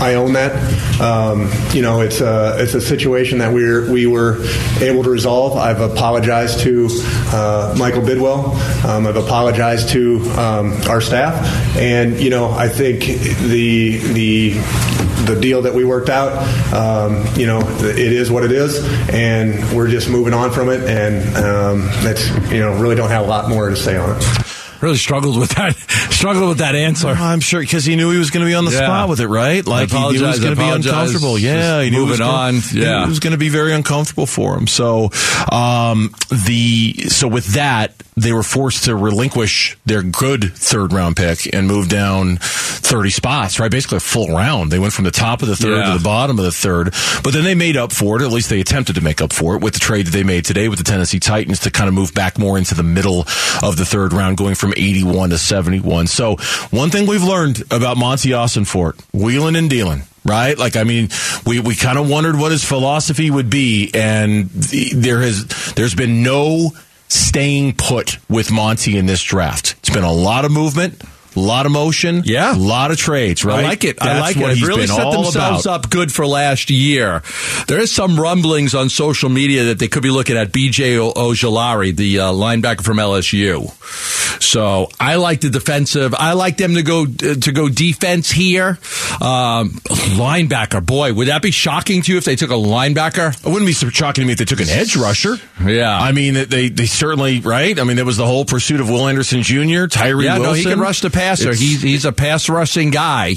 I 0.00 0.14
own 0.14 0.32
that. 0.32 0.52
Um, 1.00 1.50
you 1.74 1.82
know, 1.82 2.00
it's 2.00 2.20
a 2.20 2.56
it's 2.58 2.74
a 2.74 2.80
situation 2.80 3.38
that 3.38 3.52
we 3.52 3.90
we 3.90 4.06
were 4.06 4.42
able 4.80 5.02
to 5.02 5.10
resolve. 5.10 5.56
I've 5.56 5.80
apologized 5.80 6.60
to 6.60 6.88
uh, 7.32 7.74
Michael 7.78 8.02
Bidwill. 8.02 8.54
Um, 8.84 9.06
I've 9.06 9.16
apologized 9.16 9.90
to 9.90 10.20
um, 10.38 10.72
our 10.88 11.00
staff, 11.00 11.44
and 11.76 12.18
you 12.18 12.30
know, 12.30 12.50
I 12.50 12.68
think 12.68 13.00
the 13.00 13.98
the 13.98 14.50
the 15.26 15.38
deal 15.38 15.62
that 15.62 15.74
we 15.74 15.84
worked 15.84 16.08
out, 16.08 16.32
um, 16.72 17.26
you 17.38 17.46
know, 17.46 17.60
it 17.80 17.98
is 17.98 18.30
what 18.30 18.42
it 18.42 18.52
is, 18.52 18.82
and 19.10 19.76
we're 19.76 19.88
just 19.88 20.08
moving 20.08 20.32
on 20.32 20.50
from 20.50 20.70
it. 20.70 20.80
And 20.82 21.36
um, 21.36 21.82
that's 22.02 22.26
you 22.50 22.60
know, 22.60 22.80
really 22.80 22.96
don't 22.96 23.10
have 23.10 23.26
a 23.26 23.28
lot 23.28 23.50
more 23.50 23.68
to 23.68 23.76
say 23.76 23.96
on 23.96 24.16
it 24.16 24.49
really 24.80 24.96
struggled 24.96 25.38
with 25.38 25.50
that 25.56 25.74
struggled 26.10 26.48
with 26.48 26.58
that 26.58 26.74
answer. 26.74 27.08
I'm 27.08 27.40
sure 27.40 27.60
because 27.60 27.84
he 27.84 27.96
knew 27.96 28.10
he 28.10 28.18
was 28.18 28.30
going 28.30 28.44
to 28.44 28.50
be 28.50 28.54
on 28.54 28.64
the 28.64 28.70
Yeah. 28.70 28.78
spot 28.86 29.08
with 29.08 29.20
it, 29.20 29.28
right? 29.28 29.66
Like 29.66 29.90
he 29.90 29.98
knew 29.98 30.24
it 30.24 30.26
was 30.26 30.40
going 30.40 30.54
to 30.54 30.60
be 30.60 30.68
uncomfortable. 30.68 31.38
Yeah, 31.38 31.82
he 31.82 31.90
knew 31.90 31.98
it 32.06 32.10
was 32.10 32.18
moving 32.20 32.26
gonna- 32.26 32.58
on. 32.58 32.60
Yeah. 32.72 33.04
it 33.04 33.08
was 33.08 33.20
going 33.20 33.32
to 33.32 33.38
be 33.38 33.48
very 33.48 33.72
uncomfortable 33.72 34.26
for 34.26 34.56
him. 34.56 34.66
So, 34.66 35.10
um, 35.50 36.14
the 36.30 36.94
so 37.08 37.28
with 37.28 37.46
that, 37.54 37.94
they 38.16 38.32
were 38.32 38.42
forced 38.42 38.84
to 38.84 38.94
relinquish 38.96 39.76
their 39.86 40.02
good 40.02 40.52
third 40.54 40.92
round 40.92 41.16
pick 41.16 41.52
and 41.54 41.66
move 41.66 41.88
down 41.88 42.36
30 42.40 43.10
spots, 43.10 43.58
right? 43.60 43.70
Basically 43.70 43.96
a 43.96 44.00
full 44.00 44.28
round. 44.28 44.70
They 44.70 44.78
went 44.78 44.92
from 44.92 45.04
the 45.04 45.10
top 45.10 45.42
of 45.42 45.48
the 45.48 45.56
third 45.56 45.78
Yeah. 45.78 45.92
to 45.92 45.98
the 45.98 46.04
bottom 46.04 46.38
of 46.38 46.44
the 46.44 46.52
third, 46.52 46.92
but 47.22 47.32
then 47.32 47.44
they 47.44 47.54
made 47.54 47.76
up 47.76 47.92
for 47.92 48.20
it. 48.20 48.24
At 48.24 48.30
least 48.32 48.50
they 48.50 48.60
attempted 48.60 48.96
to 48.96 49.00
make 49.00 49.22
up 49.22 49.32
for 49.32 49.54
it 49.54 49.62
with 49.62 49.74
the 49.74 49.80
trade 49.80 50.06
that 50.06 50.10
they 50.10 50.24
made 50.24 50.44
today 50.44 50.68
with 50.68 50.78
the 50.78 50.84
Tennessee 50.84 51.20
Titans 51.20 51.60
to 51.60 51.70
kind 51.70 51.88
of 51.88 51.94
move 51.94 52.12
back 52.12 52.38
more 52.38 52.58
into 52.58 52.74
the 52.74 52.82
middle 52.82 53.20
of 53.62 53.76
the 53.76 53.86
third 53.86 54.12
round, 54.12 54.36
going 54.36 54.54
from 54.54 54.69
81 54.76 55.30
to 55.30 55.38
71. 55.38 56.06
So 56.06 56.36
one 56.70 56.90
thing 56.90 57.06
we've 57.06 57.22
learned 57.22 57.62
about 57.70 57.96
Monti 57.96 58.30
Ossenfort, 58.30 59.02
wheeling 59.12 59.56
and 59.56 59.70
dealing. 59.70 60.02
Right, 60.22 60.58
like 60.58 60.76
I 60.76 60.84
mean, 60.84 61.08
we, 61.46 61.60
we 61.60 61.74
kind 61.74 61.98
of 61.98 62.06
wondered 62.08 62.36
what 62.36 62.52
his 62.52 62.62
philosophy 62.62 63.30
would 63.30 63.48
be, 63.48 63.90
and 63.94 64.50
the, 64.50 64.90
there 64.94 65.22
has 65.22 65.72
there's 65.76 65.94
been 65.94 66.22
no 66.22 66.72
staying 67.08 67.72
put 67.72 68.18
with 68.28 68.52
Monti 68.52 68.98
in 68.98 69.06
this 69.06 69.22
draft. 69.22 69.76
It's 69.78 69.88
been 69.88 70.04
a 70.04 70.12
lot 70.12 70.44
of 70.44 70.52
movement, 70.52 71.02
a 71.36 71.40
lot 71.40 71.66
of 71.66 71.72
motion, 71.72 72.22
yeah, 72.24 72.54
a 72.54 72.58
lot 72.58 72.90
of 72.90 72.96
trades. 72.96 73.44
Right, 73.44 73.64
I 73.64 73.68
like 73.68 73.84
it. 73.84 74.02
I 74.02 74.20
like 74.20 74.36
it. 74.36 74.48
he's 74.50 74.66
really 74.66 74.82
been 74.82 74.88
set 74.88 75.06
all 75.06 75.22
themselves 75.22 75.66
about. 75.66 75.84
up 75.84 75.90
good 75.90 76.12
for 76.12 76.26
last 76.26 76.70
year. 76.70 77.22
There 77.66 77.80
is 77.80 77.92
some 77.92 78.18
rumblings 78.18 78.74
on 78.74 78.88
social 78.88 79.28
media 79.28 79.64
that 79.64 79.78
they 79.78 79.88
could 79.88 80.02
be 80.02 80.10
looking 80.10 80.36
at 80.36 80.52
BJ 80.52 80.96
Ojulari, 81.14 81.94
the 81.94 82.20
uh, 82.20 82.32
linebacker 82.32 82.82
from 82.82 82.98
LSU. 82.98 83.70
So 84.42 84.88
I 84.98 85.16
like 85.16 85.40
the 85.40 85.50
defensive. 85.50 86.14
I 86.14 86.32
like 86.32 86.56
them 86.56 86.74
to 86.74 86.82
go 86.82 87.06
to 87.06 87.52
go 87.52 87.68
defense 87.68 88.30
here. 88.30 88.78
Um, 89.20 89.70
linebacker, 90.16 90.84
boy, 90.84 91.12
would 91.12 91.28
that 91.28 91.42
be 91.42 91.50
shocking 91.50 92.02
to 92.02 92.12
you 92.12 92.18
if 92.18 92.24
they 92.24 92.36
took 92.36 92.50
a 92.50 92.54
linebacker? 92.54 93.36
It 93.38 93.48
wouldn't 93.48 93.66
be 93.66 93.72
so 93.72 93.88
shocking 93.90 94.22
to 94.22 94.26
me 94.26 94.32
if 94.32 94.38
they 94.38 94.44
took 94.44 94.60
an 94.60 94.68
edge 94.68 94.96
rusher. 94.96 95.36
Yeah, 95.64 95.96
I 95.96 96.12
mean, 96.12 96.34
they 96.34 96.68
they 96.68 96.86
certainly 96.86 97.40
right. 97.40 97.78
I 97.78 97.84
mean, 97.84 97.96
there 97.96 98.04
was 98.04 98.16
the 98.16 98.26
whole 98.26 98.44
pursuit 98.44 98.80
of 98.80 98.88
Will 98.88 99.08
Anderson 99.08 99.42
Jr., 99.42 99.86
Tyree 99.86 100.24
yeah, 100.24 100.38
Wilson. 100.38 100.42
no, 100.42 100.52
he 100.52 100.64
can 100.64 100.80
rush 100.80 101.00
the 101.00 101.10
passer. 101.20 101.50
It's- 101.50 101.60
He's 101.60 101.82
he's 101.82 102.04
a 102.04 102.12
pass 102.12 102.48
rushing 102.48 102.90
guy. 102.90 103.36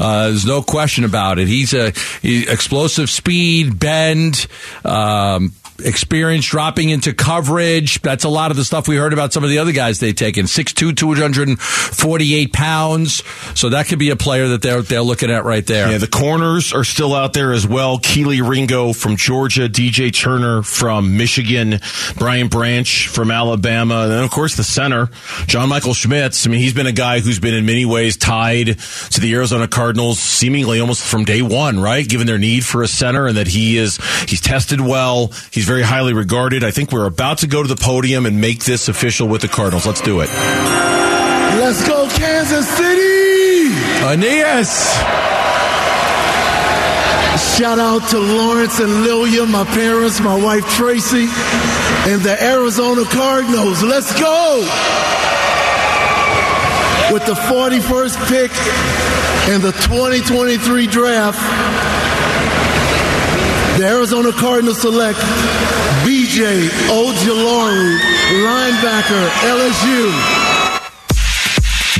Uh, 0.00 0.28
there's 0.28 0.46
no 0.46 0.62
question 0.62 1.04
about 1.04 1.38
it. 1.38 1.48
He's 1.48 1.72
a 1.74 1.92
he, 2.22 2.48
explosive 2.48 3.10
speed, 3.10 3.78
bend. 3.78 4.46
Um, 4.84 5.52
Experience 5.84 6.46
dropping 6.46 6.90
into 6.90 7.12
coverage. 7.12 8.00
That's 8.00 8.22
a 8.22 8.28
lot 8.28 8.52
of 8.52 8.56
the 8.56 8.64
stuff 8.64 8.86
we 8.86 8.94
heard 8.94 9.12
about 9.12 9.32
some 9.32 9.42
of 9.42 9.50
the 9.50 9.58
other 9.58 9.72
guys 9.72 9.98
they've 9.98 10.14
taken. 10.14 10.46
6'2", 10.46 10.96
248 10.96 12.52
pounds. 12.52 13.22
So 13.58 13.70
that 13.70 13.88
could 13.88 13.98
be 13.98 14.10
a 14.10 14.16
player 14.16 14.46
that 14.48 14.62
they're 14.62 14.82
they're 14.82 15.02
looking 15.02 15.32
at 15.32 15.42
right 15.44 15.66
there. 15.66 15.90
Yeah, 15.90 15.98
the 15.98 16.06
corners 16.06 16.72
are 16.72 16.84
still 16.84 17.12
out 17.12 17.32
there 17.32 17.52
as 17.52 17.66
well. 17.66 17.98
Kelee 17.98 18.40
Ringo 18.48 18.92
from 18.92 19.16
Georgia, 19.16 19.68
DJ 19.68 20.14
Turner 20.14 20.62
from 20.62 21.16
Michigan, 21.16 21.80
Brian 22.16 22.46
Branch 22.46 23.08
from 23.08 23.32
Alabama, 23.32 24.02
and 24.02 24.12
then 24.12 24.22
of 24.22 24.30
course 24.30 24.54
the 24.56 24.62
center, 24.64 25.10
John 25.46 25.68
Michael 25.70 25.94
Schmitz. 25.94 26.46
I 26.46 26.50
mean, 26.50 26.60
he's 26.60 26.72
been 26.74 26.86
a 26.86 26.92
guy 26.92 27.18
who's 27.24 27.40
been 27.40 27.54
in 27.54 27.66
many 27.66 27.84
ways 27.84 28.16
tied 28.16 28.78
to 29.10 29.20
the 29.20 29.32
Arizona 29.34 29.66
Cardinals 29.66 30.18
seemingly 30.18 30.80
almost 30.80 31.02
from 31.02 31.24
day 31.24 31.42
one, 31.42 31.80
right? 31.80 32.08
Given 32.08 32.26
their 32.26 32.38
need 32.38 32.64
for 32.64 32.82
a 32.82 32.88
center 32.88 33.26
and 33.26 33.36
that 33.36 33.48
he 33.48 33.76
is 33.76 33.98
he's 34.28 34.40
tested 34.40 34.80
well, 34.80 35.32
he's 35.50 35.64
very 35.64 35.82
highly 35.82 36.12
regarded. 36.12 36.62
I 36.62 36.70
think 36.70 36.92
we're 36.92 37.06
about 37.06 37.38
to 37.38 37.46
go 37.46 37.62
to 37.62 37.68
the 37.68 37.76
podium 37.76 38.26
and 38.26 38.40
make 38.40 38.64
this 38.64 38.88
official 38.88 39.26
with 39.28 39.42
the 39.42 39.48
Cardinals. 39.48 39.86
Let's 39.86 40.00
do 40.00 40.20
it. 40.20 40.28
Let's 41.58 41.86
go, 41.86 42.08
Kansas 42.08 42.68
City! 42.68 43.72
Aeneas! 44.04 44.94
Shout 47.56 47.78
out 47.78 48.08
to 48.10 48.18
Lawrence 48.18 48.80
and 48.80 49.02
Lilia, 49.02 49.46
my 49.46 49.64
parents, 49.64 50.20
my 50.20 50.40
wife 50.40 50.68
Tracy, 50.76 51.26
and 52.10 52.20
the 52.22 52.36
Arizona 52.40 53.04
Cardinals. 53.04 53.82
Let's 53.82 54.12
go! 54.20 54.60
With 57.12 57.26
the 57.26 57.34
41st 57.34 58.16
pick 58.28 58.50
in 59.52 59.60
the 59.60 59.72
2023 59.72 60.86
draft, 60.86 61.38
the 63.78 63.86
Arizona 63.86 64.32
Cardinals 64.32 64.80
select 64.80 65.18
BJ 66.04 66.68
Ojulari, 66.88 67.98
linebacker, 68.42 69.28
LSU. 69.44 70.10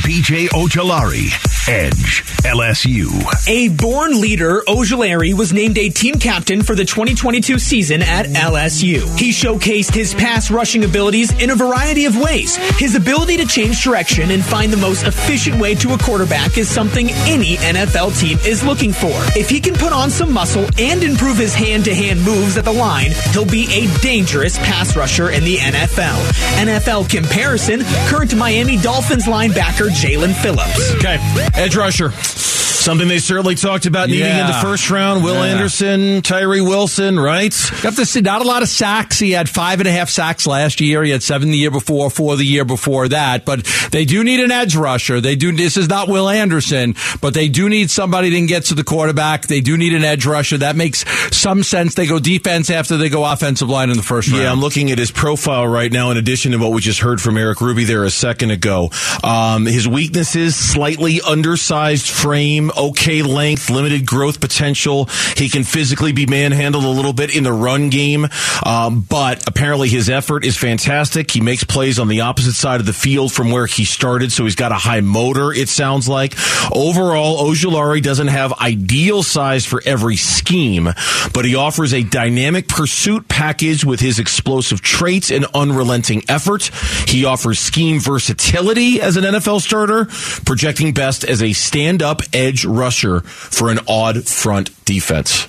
BJ 0.03 0.49
Ojulari, 0.49 1.29
Edge, 1.69 2.23
LSU. 2.45 3.09
A 3.49 3.69
born 3.71 4.21
leader, 4.21 4.63
Ojulari 4.69 5.33
was 5.33 5.53
named 5.53 5.79
a 5.79 5.89
team 5.89 6.17
captain 6.17 6.63
for 6.63 6.75
the 6.75 6.85
2022 6.85 7.59
season 7.59 8.03
at 8.03 8.27
LSU. 8.27 9.19
He 9.19 9.31
showcased 9.31 9.95
his 9.95 10.15
pass 10.15 10.51
rushing 10.51 10.85
abilities 10.85 11.33
in 11.41 11.49
a 11.51 11.55
variety 11.55 12.05
of 12.05 12.21
ways. 12.21 12.57
His 12.79 12.97
ability 12.97 13.39
to 13.39 13.47
change 13.47 13.83
direction 13.83 14.31
and 14.31 14.45
find 14.45 14.71
the 14.71 14.77
most 14.77 15.07
efficient 15.07 15.59
way 15.59 15.75
to 15.77 15.95
a 15.95 15.99
quarterback 15.99 16.59
is 16.59 16.69
something 16.69 17.09
any 17.27 17.57
NFL 17.57 18.19
team 18.21 18.37
is 18.45 18.63
looking 18.63 18.93
for. 18.93 19.15
If 19.37 19.49
he 19.49 19.59
can 19.59 19.75
put 19.75 19.93
on 19.95 20.11
some 20.11 20.31
muscle 20.31 20.67
and 20.79 21.03
improve 21.03 21.39
his 21.39 21.55
hand 21.55 21.87
to 21.87 21.95
hand 21.95 22.23
moves 22.23 22.59
at 22.59 22.65
the 22.67 22.73
line, 22.73 23.13
he'll 23.33 23.47
be 23.47 23.67
a 23.73 23.87
dangerous 24.03 24.59
pass 24.59 24.97
rusher 24.97 25.31
in 25.31 25.45
the 25.45 25.57
NFL. 25.57 26.21
NFL 26.59 27.09
comparison, 27.09 27.83
current 28.09 28.37
Miami 28.37 28.77
Dolphins 28.77 29.25
linebacker 29.25 29.89
Jaelan 29.89 30.35
Phillips. 30.35 30.95
Okay, 30.97 31.17
edge 31.55 31.75
rusher. 31.75 32.13
Something 32.39 33.09
they 33.09 33.19
certainly 33.19 33.55
talked 33.55 33.87
about 33.87 34.11
needing 34.11 34.27
in 34.27 34.47
the 34.47 34.59
first 34.61 34.91
round. 34.91 35.25
Will 35.25 35.37
Yeah. 35.37 35.53
Anderson, 35.53 36.21
Tyree 36.21 36.61
Wilson, 36.61 37.19
right? 37.19 37.55
Got 37.81 37.97
to 37.97 38.05
see 38.05 38.21
not 38.21 38.43
a 38.43 38.45
lot 38.45 38.63
of 38.63 38.69
sacks. 38.69 39.19
He 39.19 39.31
had 39.31 39.49
five 39.49 39.81
and 39.81 39.89
a 39.89 39.93
half 39.93 40.11
sacks 40.11 40.47
last 40.47 40.83
year. 40.83 41.03
He 41.03 41.11
had 41.11 41.23
seven 41.23 41.51
the 41.51 41.57
year 41.57 41.71
before, 41.71 42.11
four 42.11 42.37
the 42.37 42.45
year 42.45 42.67
before 42.67 43.09
that. 43.09 43.47
But 43.47 43.65
they 43.91 44.05
do 44.05 44.23
need 44.23 44.41
an 44.41 44.51
edge 44.51 44.77
rusher. 44.77 45.23
They 45.23 45.35
do. 45.35 45.53
This 45.53 45.79
is 45.79 45.89
not 45.89 46.09
Will 46.09 46.29
Anderson, 46.29 46.95
but 47.23 47.33
they 47.33 47.49
do 47.49 47.71
need 47.71 47.91
somebody 47.91 48.29
that 48.29 48.37
can 48.37 48.47
get 48.47 48.65
to 48.67 48.75
the 48.75 48.85
quarterback. 48.85 49.47
They 49.47 49.63
do 49.63 49.79
need 49.79 49.95
an 49.95 50.05
edge 50.05 50.27
rusher. 50.27 50.59
That 50.59 50.77
makes 50.77 51.07
some 51.35 51.63
sense. 51.63 51.95
They 51.95 52.07
go 52.07 52.19
defense 52.19 52.69
after 52.69 52.99
they 52.99 53.09
go 53.09 53.25
offensive 53.25 53.71
line 53.71 53.89
in 53.89 53.97
the 53.97 54.03
first 54.03 54.29
round. 54.31 54.43
Yeah, 54.43 54.53
I'm 54.53 54.61
looking 54.61 54.91
at 54.91 54.99
his 54.99 55.11
profile 55.11 55.67
right 55.67 55.91
now. 55.91 56.11
In 56.11 56.19
addition 56.19 56.53
to 56.53 56.59
what 56.59 56.73
we 56.73 56.83
just 56.83 57.01
heard 57.01 57.19
from 57.23 57.39
Eric 57.39 57.63
Ruby 57.63 57.85
there 57.85 58.05
a 58.05 58.11
second 58.11 58.51
ago, 58.51 58.91
um, 59.23 59.65
his 59.65 59.89
weaknesses 59.89 60.55
slightly 60.55 61.23
undersized 61.23 62.11
frame, 62.25 62.71
okay 62.75 63.21
length, 63.21 63.69
limited 63.69 64.07
growth 64.07 64.41
potential. 64.41 65.11
He 65.37 65.51
can 65.51 65.63
physically 65.63 66.13
be 66.13 66.25
manhandled 66.25 66.85
a 66.85 66.89
little 66.89 67.13
bit 67.13 67.37
in 67.37 67.45
the 67.45 67.53
run 67.53 67.91
game, 67.91 68.27
um, 68.65 69.01
but 69.01 69.47
apparently 69.47 69.91
his 69.91 70.09
effort 70.09 70.43
is 70.43 70.57
fantastic. 70.57 71.31
He 71.31 71.43
makes 71.43 71.65
plays 71.65 71.99
on 71.99 72.09
the 72.09 72.23
opposite 72.23 72.55
side 72.55 72.81
of 72.81 72.87
the 72.87 72.95
field 72.95 73.31
from 73.31 73.51
where 73.51 73.67
he 73.67 73.85
started, 73.85 74.33
so 74.33 74.45
he's 74.45 74.55
got 74.55 74.73
a 74.73 74.77
high 74.77 75.03
motor, 75.03 75.53
it 75.53 75.69
sounds 75.69 76.09
like. 76.09 76.33
Overall, 76.73 77.47
Ojulari 77.47 78.03
doesn't 78.03 78.29
have 78.29 78.55
ideal 78.55 79.23
size 79.23 79.67
for 79.67 79.83
every 79.85 80.17
scheme, 80.17 80.89
but 81.35 81.45
he 81.45 81.55
offers 81.55 81.93
a 81.93 82.05
dynamic 82.05 82.69
pursuit 82.69 83.29
package 83.29 83.85
with 83.85 84.01
his 84.01 84.19
explosive 84.19 84.81
traits 84.81 85.31
and 85.31 85.45
unrelenting 85.53 86.23
effort. 86.31 86.71
He 87.07 87.27
offers 87.27 87.59
scheme 87.59 88.01
versatility 88.01 89.03
as 89.03 89.19
an 89.19 89.25
NFL 89.25 89.61
starter, 89.61 90.07
projecting 90.47 90.95
best 90.95 91.25
as 91.25 91.43
a 91.43 91.53
stand 91.53 92.03
up 92.05 92.23
edge 92.33 92.65
rusher 92.65 93.21
for 93.21 93.71
an 93.71 93.81
odd 93.89 94.27
front 94.29 94.71
defense. 94.85 95.49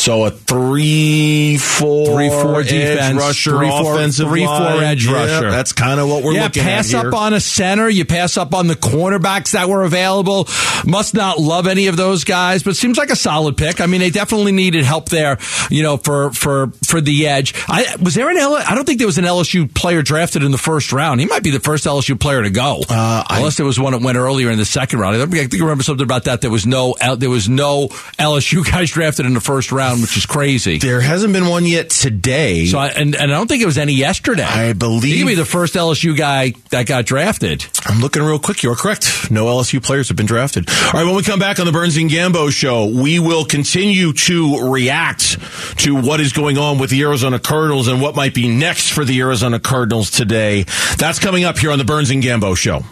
So 0.00 0.24
a 0.24 0.30
three 0.30 1.58
four 1.58 2.06
Three, 2.14 2.28
four 2.30 2.60
edge 2.60 2.70
defense, 2.70 3.18
rusher 3.18 3.50
three, 3.50 3.68
four- 3.68 3.94
offensive 3.96 4.28
three, 4.28 4.46
four 4.46 4.82
edge 4.82 5.06
Yeah, 5.06 5.12
rusher. 5.12 5.50
That's 5.50 5.72
kind 5.72 6.00
of 6.00 6.08
what 6.08 6.22
we're 6.22 6.32
yeah, 6.34 6.44
looking 6.44 6.62
pass 6.62 6.86
at 6.86 6.90
here. 7.02 7.10
Pass 7.10 7.14
up 7.14 7.20
on 7.20 7.34
a 7.34 7.40
center. 7.40 7.88
You 7.88 8.04
pass 8.04 8.36
up 8.36 8.54
on 8.54 8.66
the 8.66 8.76
cornerbacks 8.76 9.52
that 9.52 9.68
were 9.68 9.82
available. 9.82 10.48
Must 10.86 11.12
not 11.14 11.38
love 11.38 11.66
any 11.66 11.86
of 11.88 11.96
those 11.96 12.24
guys, 12.24 12.62
but 12.62 12.76
seems 12.76 12.96
like 12.96 13.10
a 13.10 13.16
solid 13.16 13.56
pick. 13.56 13.80
I 13.80 13.86
mean, 13.86 14.00
they 14.00 14.10
definitely 14.10 14.52
needed 14.52 14.84
help 14.84 15.08
there. 15.08 15.38
You 15.70 15.82
know, 15.82 15.96
for 15.98 16.30
for 16.32 16.68
for 16.86 17.00
the 17.00 17.26
edge. 17.26 17.54
I 17.68 17.96
was 18.00 18.14
there 18.14 18.28
an 18.30 18.36
L. 18.38 18.54
I 18.54 18.74
don't 18.74 18.84
think 18.84 18.98
there 18.98 19.06
was 19.06 19.18
an 19.18 19.24
LSU 19.24 19.72
player 19.72 20.02
drafted 20.02 20.42
in 20.42 20.50
the 20.50 20.58
first 20.58 20.92
round. 20.92 21.20
He 21.20 21.26
might 21.26 21.42
be 21.42 21.50
the 21.50 21.60
first 21.60 21.84
LSU 21.84 22.18
player 22.18 22.42
to 22.42 22.50
go, 22.50 22.82
Uh, 22.88 23.24
unless 23.28 23.56
there 23.56 23.66
was 23.66 23.78
one 23.78 23.92
that 23.92 24.02
went 24.02 24.16
earlier 24.16 24.50
in 24.50 24.58
the 24.58 24.64
second 24.64 24.98
round. 25.00 25.16
I 25.16 25.18
think 25.26 25.34
I 25.34 25.46
think 25.46 25.60
remember 25.62 25.82
something 25.84 26.04
about 26.04 26.24
that. 26.24 26.40
There 26.40 26.50
was 26.50 26.66
no 26.66 26.94
there 27.18 27.30
was 27.30 27.48
no 27.48 27.88
LSU 28.18 28.64
guys 28.70 28.90
drafted 28.90 29.26
in 29.26 29.34
the 29.34 29.40
first 29.40 29.72
round, 29.72 29.89
which 30.00 30.16
is 30.16 30.26
crazy. 30.26 30.78
There 30.78 31.00
hasn't 31.00 31.32
been 31.32 31.46
one 31.46 31.64
yet 31.66 31.90
today. 31.90 32.66
So 32.66 32.78
I, 32.78 32.88
and, 32.88 33.14
and 33.14 33.32
I 33.32 33.34
don't 33.36 33.46
think 33.48 33.62
it 33.62 33.66
was 33.66 33.78
any 33.78 33.92
yesterday. 33.94 34.42
I 34.44 34.72
believe- 34.72 35.02
he 35.16 35.24
be 35.24 35.34
the 35.34 35.44
first 35.44 35.74
LSU 35.74 36.16
guy 36.16 36.54
that 36.70 36.86
got 36.86 37.06
drafted. 37.06 37.64
I'm 37.86 38.00
looking 38.00 38.22
real 38.22 38.38
quick. 38.38 38.62
You're 38.62 38.76
correct. 38.76 39.30
No 39.30 39.46
LSU 39.46 39.82
players 39.82 40.08
have 40.08 40.16
been 40.16 40.26
drafted. 40.26 40.68
All 40.68 40.92
right, 40.94 41.04
when 41.04 41.14
we 41.14 41.22
come 41.22 41.38
back 41.38 41.58
on 41.60 41.66
the 41.66 41.72
Burns 41.72 41.96
and 41.96 42.10
Gambo 42.10 42.50
show, 42.52 42.86
we 42.86 43.18
will 43.18 43.44
continue 43.44 44.12
to 44.12 44.70
react 44.70 45.38
to 45.78 45.94
what 45.96 46.20
is 46.20 46.32
going 46.32 46.58
on 46.58 46.78
with 46.78 46.90
the 46.90 47.00
Arizona 47.02 47.38
Cardinals 47.38 47.88
and 47.88 48.00
what 48.00 48.14
might 48.16 48.34
be 48.34 48.48
next 48.48 48.90
for 48.92 49.04
the 49.04 49.18
Arizona 49.20 49.58
Cardinals 49.60 50.10
today. 50.10 50.64
That's 50.98 51.18
coming 51.18 51.44
up 51.44 51.58
here 51.58 51.70
on 51.70 51.78
the 51.78 51.84
Burns 51.84 52.10
and 52.10 52.22
Gambo 52.22 52.56
show. 52.56 52.84